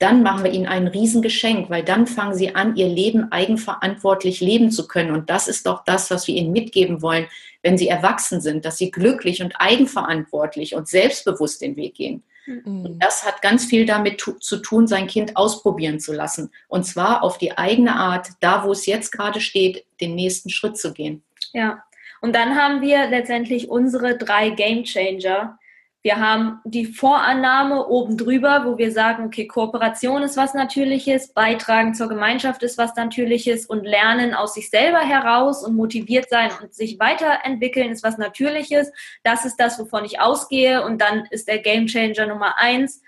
dann 0.00 0.22
machen 0.22 0.44
wir 0.44 0.50
ihnen 0.50 0.66
ein 0.66 0.88
Riesengeschenk, 0.88 1.68
weil 1.68 1.84
dann 1.84 2.06
fangen 2.06 2.34
sie 2.34 2.54
an, 2.54 2.74
ihr 2.74 2.88
Leben 2.88 3.30
eigenverantwortlich 3.30 4.40
leben 4.40 4.70
zu 4.70 4.88
können. 4.88 5.10
Und 5.10 5.28
das 5.28 5.46
ist 5.46 5.66
doch 5.66 5.84
das, 5.84 6.10
was 6.10 6.26
wir 6.26 6.34
ihnen 6.34 6.52
mitgeben 6.52 7.02
wollen, 7.02 7.26
wenn 7.62 7.76
sie 7.76 7.88
erwachsen 7.88 8.40
sind, 8.40 8.64
dass 8.64 8.78
sie 8.78 8.90
glücklich 8.90 9.42
und 9.42 9.52
eigenverantwortlich 9.58 10.74
und 10.74 10.88
selbstbewusst 10.88 11.60
den 11.60 11.76
Weg 11.76 11.96
gehen. 11.96 12.22
Mhm. 12.46 12.86
Und 12.86 12.98
das 12.98 13.26
hat 13.26 13.42
ganz 13.42 13.66
viel 13.66 13.84
damit 13.84 14.24
zu 14.40 14.56
tun, 14.56 14.86
sein 14.86 15.06
Kind 15.06 15.36
ausprobieren 15.36 16.00
zu 16.00 16.14
lassen. 16.14 16.50
Und 16.68 16.84
zwar 16.84 17.22
auf 17.22 17.36
die 17.36 17.58
eigene 17.58 17.94
Art, 17.94 18.28
da 18.40 18.64
wo 18.64 18.72
es 18.72 18.86
jetzt 18.86 19.12
gerade 19.12 19.42
steht, 19.42 19.84
den 20.00 20.14
nächsten 20.14 20.48
Schritt 20.48 20.78
zu 20.78 20.94
gehen. 20.94 21.22
Ja. 21.52 21.82
Und 22.20 22.34
dann 22.34 22.56
haben 22.56 22.80
wir 22.80 23.08
letztendlich 23.08 23.70
unsere 23.70 24.16
drei 24.16 24.50
Game 24.50 24.84
Changer, 24.84 25.58
wir 26.02 26.16
haben 26.16 26.60
die 26.64 26.86
Vorannahme 26.86 27.86
oben 27.86 28.16
drüber, 28.16 28.62
wo 28.64 28.78
wir 28.78 28.90
sagen, 28.90 29.26
okay, 29.26 29.46
Kooperation 29.46 30.22
ist 30.22 30.38
was 30.38 30.54
Natürliches, 30.54 31.34
Beitragen 31.34 31.92
zur 31.92 32.08
Gemeinschaft 32.08 32.62
ist 32.62 32.78
was 32.78 32.96
Natürliches 32.96 33.66
und 33.66 33.84
Lernen 33.84 34.32
aus 34.32 34.54
sich 34.54 34.70
selber 34.70 35.00
heraus 35.00 35.62
und 35.62 35.76
motiviert 35.76 36.30
sein 36.30 36.50
und 36.62 36.72
sich 36.72 36.98
weiterentwickeln 36.98 37.90
ist 37.90 38.02
was 38.02 38.16
Natürliches. 38.16 38.90
Das 39.24 39.44
ist 39.44 39.56
das, 39.56 39.78
wovon 39.78 40.06
ich 40.06 40.20
ausgehe. 40.20 40.82
Und 40.82 41.02
dann 41.02 41.26
ist 41.26 41.48
der 41.48 41.58
Gamechanger 41.58 42.26
Nummer 42.26 42.58
eins, 42.58 43.02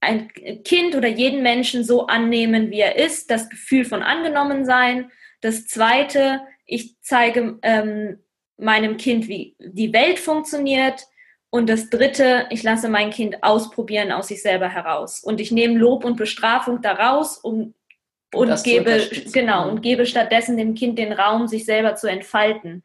ein 0.00 0.28
Kind 0.64 0.96
oder 0.96 1.06
jeden 1.06 1.44
Menschen 1.44 1.84
so 1.84 2.08
annehmen, 2.08 2.72
wie 2.72 2.80
er 2.80 2.96
ist, 2.96 3.30
das 3.30 3.48
Gefühl 3.48 3.84
von 3.84 4.02
angenommen 4.02 4.64
sein. 4.64 5.12
Das 5.40 5.68
zweite, 5.68 6.40
ich 6.72 6.96
zeige 7.02 7.58
ähm, 7.62 8.18
meinem 8.56 8.96
Kind, 8.96 9.28
wie 9.28 9.56
die 9.58 9.92
Welt 9.92 10.18
funktioniert. 10.18 11.02
Und 11.50 11.68
das 11.68 11.90
dritte, 11.90 12.46
ich 12.48 12.62
lasse 12.62 12.88
mein 12.88 13.10
Kind 13.10 13.42
ausprobieren 13.44 14.10
aus 14.10 14.28
sich 14.28 14.40
selber 14.40 14.68
heraus. 14.68 15.22
Und 15.22 15.40
ich 15.40 15.52
nehme 15.52 15.78
Lob 15.78 16.04
und 16.04 16.16
Bestrafung 16.16 16.80
daraus 16.80 17.36
um, 17.36 17.74
und, 18.34 18.50
und 18.50 18.64
gebe, 18.64 19.06
genau, 19.32 19.68
und 19.68 19.82
gebe 19.82 20.06
stattdessen 20.06 20.56
dem 20.56 20.74
Kind 20.74 20.98
den 20.98 21.12
Raum, 21.12 21.46
sich 21.46 21.66
selber 21.66 21.94
zu 21.94 22.06
entfalten. 22.06 22.82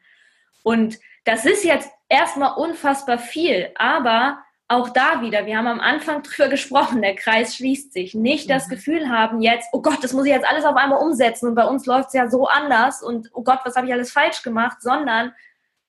Und 0.63 0.99
das 1.23 1.45
ist 1.45 1.63
jetzt 1.63 1.89
erstmal 2.09 2.57
unfassbar 2.57 3.19
viel, 3.19 3.69
aber 3.75 4.39
auch 4.69 4.89
da 4.89 5.21
wieder, 5.21 5.45
wir 5.45 5.57
haben 5.57 5.67
am 5.67 5.79
Anfang 5.79 6.23
drüber 6.23 6.49
gesprochen, 6.49 7.01
der 7.01 7.15
Kreis 7.15 7.55
schließt 7.55 7.93
sich. 7.93 8.13
Nicht 8.13 8.49
das 8.49 8.67
mhm. 8.67 8.71
Gefühl 8.71 9.09
haben 9.09 9.41
jetzt, 9.41 9.69
oh 9.71 9.81
Gott, 9.81 10.03
das 10.03 10.13
muss 10.13 10.25
ich 10.25 10.33
jetzt 10.33 10.47
alles 10.47 10.65
auf 10.65 10.75
einmal 10.75 11.01
umsetzen 11.01 11.49
und 11.49 11.55
bei 11.55 11.65
uns 11.65 11.85
läuft 11.85 12.07
es 12.07 12.13
ja 12.13 12.29
so 12.29 12.47
anders 12.47 13.01
und 13.01 13.29
oh 13.33 13.43
Gott, 13.43 13.59
was 13.63 13.75
habe 13.75 13.87
ich 13.87 13.93
alles 13.93 14.11
falsch 14.11 14.43
gemacht, 14.43 14.81
sondern 14.81 15.33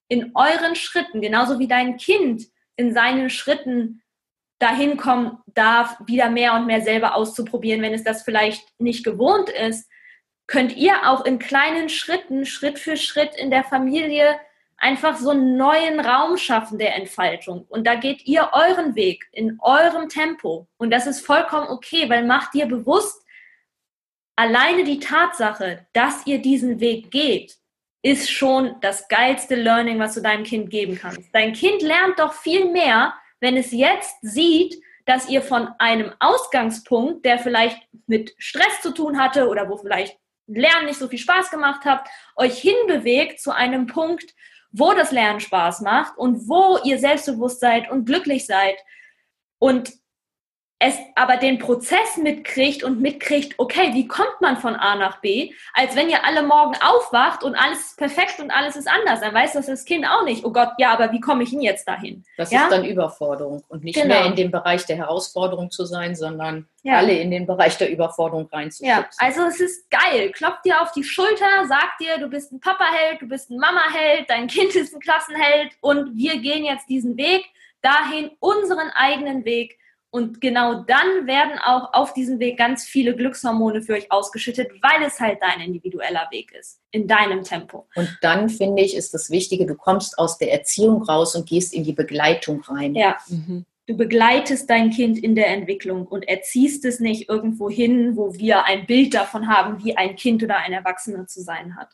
in 0.08 0.32
euren 0.34 0.74
Schritten, 0.74 1.20
genauso 1.20 1.58
wie 1.58 1.68
dein 1.68 1.96
Kind 1.96 2.44
in 2.76 2.94
seinen 2.94 3.28
Schritten 3.30 4.02
dahin 4.58 4.96
kommen 4.96 5.38
darf, 5.46 6.00
wieder 6.06 6.30
mehr 6.30 6.54
und 6.54 6.66
mehr 6.66 6.80
selber 6.80 7.14
auszuprobieren, 7.14 7.82
wenn 7.82 7.94
es 7.94 8.04
das 8.04 8.22
vielleicht 8.22 8.64
nicht 8.80 9.04
gewohnt 9.04 9.50
ist, 9.50 9.88
könnt 10.46 10.76
ihr 10.76 11.08
auch 11.08 11.24
in 11.24 11.38
kleinen 11.38 11.88
Schritten, 11.88 12.46
Schritt 12.46 12.78
für 12.78 12.96
Schritt 12.96 13.36
in 13.36 13.50
der 13.50 13.64
Familie 13.64 14.40
einfach 14.78 15.16
so 15.16 15.30
einen 15.30 15.56
neuen 15.56 16.00
Raum 16.00 16.36
schaffen 16.36 16.78
der 16.78 16.96
Entfaltung. 16.96 17.66
Und 17.68 17.86
da 17.86 17.96
geht 17.96 18.26
ihr 18.26 18.50
euren 18.52 18.94
Weg 18.94 19.28
in 19.32 19.58
eurem 19.60 20.08
Tempo. 20.08 20.68
Und 20.78 20.90
das 20.90 21.06
ist 21.06 21.26
vollkommen 21.26 21.68
okay, 21.68 22.08
weil 22.08 22.24
macht 22.24 22.54
dir 22.54 22.66
bewusst, 22.66 23.22
alleine 24.36 24.84
die 24.84 25.00
Tatsache, 25.00 25.86
dass 25.92 26.26
ihr 26.26 26.40
diesen 26.40 26.80
Weg 26.80 27.10
geht, 27.10 27.56
ist 28.02 28.30
schon 28.30 28.76
das 28.80 29.08
geilste 29.08 29.56
Learning, 29.56 29.98
was 29.98 30.14
du 30.14 30.22
deinem 30.22 30.44
Kind 30.44 30.70
geben 30.70 30.96
kannst. 30.96 31.28
Dein 31.34 31.52
Kind 31.52 31.82
lernt 31.82 32.18
doch 32.20 32.32
viel 32.32 32.70
mehr, 32.70 33.14
wenn 33.40 33.56
es 33.56 33.72
jetzt 33.72 34.16
sieht, 34.22 34.80
dass 35.04 35.28
ihr 35.28 35.42
von 35.42 35.68
einem 35.78 36.12
Ausgangspunkt, 36.20 37.24
der 37.24 37.38
vielleicht 37.38 37.80
mit 38.06 38.34
Stress 38.38 38.80
zu 38.82 38.92
tun 38.92 39.18
hatte 39.18 39.48
oder 39.48 39.68
wo 39.68 39.76
vielleicht 39.76 40.16
Lernen 40.46 40.86
nicht 40.86 40.98
so 40.98 41.08
viel 41.08 41.18
Spaß 41.18 41.50
gemacht 41.50 41.84
habt, 41.84 42.08
euch 42.36 42.58
hinbewegt 42.58 43.40
zu 43.40 43.50
einem 43.50 43.86
Punkt, 43.86 44.34
wo 44.70 44.92
das 44.92 45.12
Lernen 45.12 45.40
Spaß 45.40 45.80
macht 45.80 46.16
und 46.18 46.48
wo 46.48 46.78
ihr 46.84 46.98
selbstbewusst 46.98 47.60
seid 47.60 47.90
und 47.90 48.04
glücklich 48.04 48.46
seid. 48.46 48.76
Und 49.58 49.92
es 50.80 50.96
aber 51.16 51.36
den 51.36 51.58
Prozess 51.58 52.16
mitkriegt 52.18 52.84
und 52.84 53.00
mitkriegt, 53.00 53.54
okay, 53.58 53.94
wie 53.94 54.06
kommt 54.06 54.40
man 54.40 54.56
von 54.56 54.76
A 54.76 54.94
nach 54.94 55.20
B, 55.20 55.52
als 55.74 55.96
wenn 55.96 56.08
ihr 56.08 56.24
alle 56.24 56.42
morgen 56.42 56.74
aufwacht 56.80 57.42
und 57.42 57.56
alles 57.56 57.80
ist 57.80 57.96
perfekt 57.96 58.38
und 58.38 58.52
alles 58.52 58.76
ist 58.76 58.86
anders. 58.86 59.20
Dann 59.20 59.34
weiß 59.34 59.54
das 59.54 59.66
das 59.66 59.84
Kind 59.84 60.06
auch 60.06 60.22
nicht, 60.22 60.44
oh 60.44 60.52
Gott, 60.52 60.70
ja, 60.78 60.92
aber 60.92 61.10
wie 61.10 61.18
komme 61.18 61.42
ich 61.42 61.50
denn 61.50 61.62
jetzt 61.62 61.88
dahin? 61.88 62.24
Das 62.36 62.52
ja? 62.52 62.64
ist 62.64 62.72
dann 62.72 62.84
Überforderung 62.84 63.64
und 63.68 63.82
nicht 63.82 64.00
genau. 64.00 64.14
mehr 64.14 64.26
in 64.26 64.36
dem 64.36 64.52
Bereich 64.52 64.86
der 64.86 64.96
Herausforderung 64.96 65.72
zu 65.72 65.84
sein, 65.84 66.14
sondern 66.14 66.68
ja. 66.84 66.98
alle 66.98 67.18
in 67.18 67.32
den 67.32 67.46
Bereich 67.46 67.76
der 67.76 67.90
Überforderung 67.90 68.48
reinzuschubsen. 68.52 68.88
Ja, 68.88 69.08
also 69.18 69.42
es 69.46 69.58
ist 69.58 69.90
geil. 69.90 70.30
Klopft 70.30 70.64
dir 70.64 70.80
auf 70.80 70.92
die 70.92 71.02
Schulter, 71.02 71.66
sagt 71.66 72.00
dir, 72.00 72.18
du 72.18 72.28
bist 72.28 72.52
ein 72.52 72.60
Papa-Held, 72.60 73.20
du 73.20 73.26
bist 73.26 73.50
ein 73.50 73.58
Mama-Held, 73.58 74.30
dein 74.30 74.46
Kind 74.46 74.76
ist 74.76 74.94
ein 74.94 75.00
Klassenheld 75.00 75.72
und 75.80 76.16
wir 76.16 76.38
gehen 76.38 76.64
jetzt 76.64 76.88
diesen 76.88 77.16
Weg 77.16 77.44
dahin, 77.82 78.30
unseren 78.38 78.90
eigenen 78.90 79.44
Weg, 79.44 79.76
und 80.10 80.40
genau 80.40 80.84
dann 80.84 81.26
werden 81.26 81.58
auch 81.62 81.92
auf 81.92 82.14
diesem 82.14 82.38
Weg 82.38 82.56
ganz 82.56 82.84
viele 82.84 83.14
Glückshormone 83.14 83.82
für 83.82 83.92
euch 83.92 84.10
ausgeschüttet, 84.10 84.70
weil 84.80 85.06
es 85.06 85.20
halt 85.20 85.38
dein 85.42 85.60
individueller 85.60 86.28
Weg 86.30 86.52
ist, 86.52 86.80
in 86.90 87.06
deinem 87.06 87.42
Tempo. 87.42 87.86
Und 87.94 88.18
dann 88.22 88.48
finde 88.48 88.82
ich, 88.82 88.96
ist 88.96 89.12
das 89.12 89.30
Wichtige, 89.30 89.66
du 89.66 89.74
kommst 89.74 90.18
aus 90.18 90.38
der 90.38 90.52
Erziehung 90.52 91.02
raus 91.02 91.34
und 91.34 91.46
gehst 91.46 91.74
in 91.74 91.84
die 91.84 91.92
Begleitung 91.92 92.62
rein. 92.62 92.94
Ja. 92.94 93.18
Mhm. 93.28 93.66
Du 93.86 93.96
begleitest 93.96 94.68
dein 94.68 94.90
Kind 94.90 95.18
in 95.18 95.34
der 95.34 95.48
Entwicklung 95.48 96.06
und 96.06 96.28
erziehst 96.28 96.84
es 96.84 97.00
nicht 97.00 97.28
irgendwo 97.28 97.70
hin, 97.70 98.16
wo 98.16 98.34
wir 98.34 98.64
ein 98.64 98.86
Bild 98.86 99.14
davon 99.14 99.48
haben, 99.48 99.82
wie 99.82 99.96
ein 99.96 100.14
Kind 100.14 100.42
oder 100.42 100.58
ein 100.58 100.72
Erwachsener 100.72 101.26
zu 101.26 101.42
sein 101.42 101.76
hat. 101.76 101.88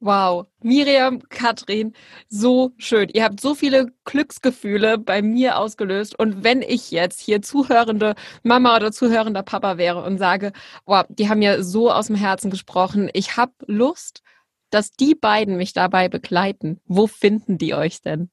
Wow, 0.00 0.46
Miriam, 0.62 1.22
Katrin, 1.30 1.94
so 2.28 2.72
schön. 2.76 3.08
Ihr 3.14 3.24
habt 3.24 3.40
so 3.40 3.54
viele 3.54 3.86
Glücksgefühle 4.04 4.98
bei 4.98 5.22
mir 5.22 5.56
ausgelöst. 5.58 6.18
Und 6.18 6.44
wenn 6.44 6.60
ich 6.60 6.90
jetzt 6.90 7.18
hier 7.18 7.40
zuhörende 7.40 8.14
Mama 8.42 8.76
oder 8.76 8.92
zuhörender 8.92 9.42
Papa 9.42 9.78
wäre 9.78 10.02
und 10.02 10.18
sage, 10.18 10.52
wow, 10.84 11.06
die 11.08 11.30
haben 11.30 11.40
ja 11.40 11.62
so 11.62 11.90
aus 11.90 12.08
dem 12.08 12.16
Herzen 12.16 12.50
gesprochen, 12.50 13.08
ich 13.14 13.38
habe 13.38 13.54
Lust, 13.66 14.22
dass 14.68 14.92
die 14.92 15.14
beiden 15.14 15.56
mich 15.56 15.72
dabei 15.72 16.10
begleiten. 16.10 16.78
Wo 16.84 17.06
finden 17.06 17.56
die 17.56 17.72
euch 17.72 18.02
denn? 18.02 18.28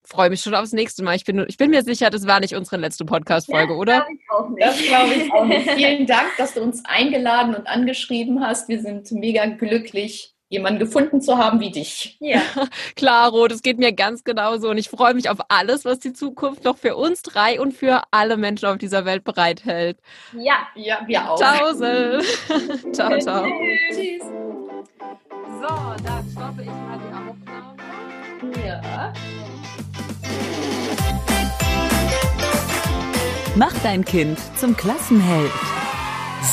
freue 0.03 0.29
mich 0.29 0.41
schon 0.41 0.55
aufs 0.55 0.73
nächste 0.73 1.03
Mal. 1.03 1.15
Ich 1.15 1.25
bin, 1.25 1.45
ich 1.47 1.57
bin 1.57 1.69
mir 1.69 1.83
sicher, 1.83 2.09
das 2.09 2.27
war 2.27 2.39
nicht 2.39 2.55
unsere 2.55 2.77
letzte 2.77 3.05
Podcast-Folge, 3.05 3.73
ja, 3.73 3.79
oder? 3.79 4.05
Glaub 4.05 4.09
ich 4.11 4.29
auch 4.29 4.49
nicht. 4.49 4.67
Das 4.67 4.81
glaube 4.81 5.13
ich 5.15 5.33
auch 5.33 5.45
nicht. 5.45 5.71
Vielen 5.71 6.07
Dank, 6.07 6.27
dass 6.37 6.53
du 6.53 6.61
uns 6.61 6.83
eingeladen 6.85 7.55
und 7.55 7.67
angeschrieben 7.67 8.45
hast. 8.45 8.67
Wir 8.69 8.81
sind 8.81 9.11
mega 9.11 9.45
glücklich, 9.45 10.35
jemanden 10.49 10.79
gefunden 10.79 11.21
zu 11.21 11.37
haben 11.37 11.59
wie 11.61 11.71
dich. 11.71 12.17
Ja, 12.19 12.41
Klaro, 12.95 13.47
das 13.47 13.61
geht 13.61 13.77
mir 13.77 13.93
ganz 13.93 14.23
genauso. 14.23 14.69
Und 14.69 14.77
ich 14.77 14.89
freue 14.89 15.13
mich 15.13 15.29
auf 15.29 15.39
alles, 15.49 15.85
was 15.85 15.99
die 15.99 16.13
Zukunft 16.13 16.65
noch 16.65 16.77
für 16.77 16.95
uns 16.95 17.21
drei 17.21 17.59
und 17.59 17.73
für 17.73 18.01
alle 18.11 18.37
Menschen 18.37 18.67
auf 18.67 18.77
dieser 18.77 19.05
Welt 19.05 19.23
bereithält. 19.23 19.97
Ja, 20.33 20.67
ja, 20.75 20.99
wir 21.05 21.31
auch. 21.31 21.39
Tausel. 21.39 22.21
ciao, 22.91 23.17
ciao. 23.19 23.45
Tschüss. 23.91 24.23
So, 25.61 26.03
dann 26.03 26.27
stoppe 26.31 26.61
ich 26.63 26.67
mal 26.67 26.99
die 26.99 27.13
Aufnahme. 27.13 27.77
Ja. 28.65 29.13
Mach 33.55 33.73
dein 33.83 34.05
Kind 34.05 34.39
zum 34.57 34.75
Klassenheld. 34.75 35.51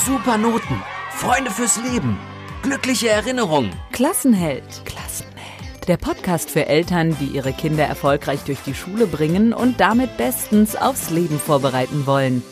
Super 0.04 0.36
Noten, 0.36 0.82
Freunde 1.12 1.50
fürs 1.50 1.80
Leben, 1.82 2.18
glückliche 2.62 3.08
Erinnerungen. 3.08 3.70
Klassenheld. 3.92 4.82
Klassenheld. 4.84 5.88
Der 5.88 5.96
Podcast 5.96 6.50
für 6.50 6.66
Eltern, 6.66 7.16
die 7.18 7.26
ihre 7.26 7.52
Kinder 7.52 7.84
erfolgreich 7.84 8.40
durch 8.44 8.58
die 8.66 8.74
Schule 8.74 9.06
bringen 9.06 9.54
und 9.54 9.80
damit 9.80 10.18
bestens 10.18 10.76
aufs 10.76 11.10
Leben 11.10 11.38
vorbereiten 11.38 12.06
wollen. 12.06 12.42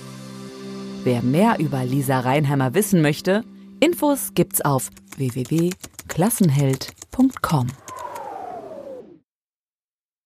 Wer 1.04 1.22
mehr 1.22 1.58
über 1.58 1.84
Lisa 1.84 2.20
Reinheimer 2.20 2.74
wissen 2.74 3.02
möchte, 3.02 3.44
Infos 3.78 4.30
gibt's 4.34 4.62
auf 4.62 4.88
www.klassenheld.com. 5.16 7.66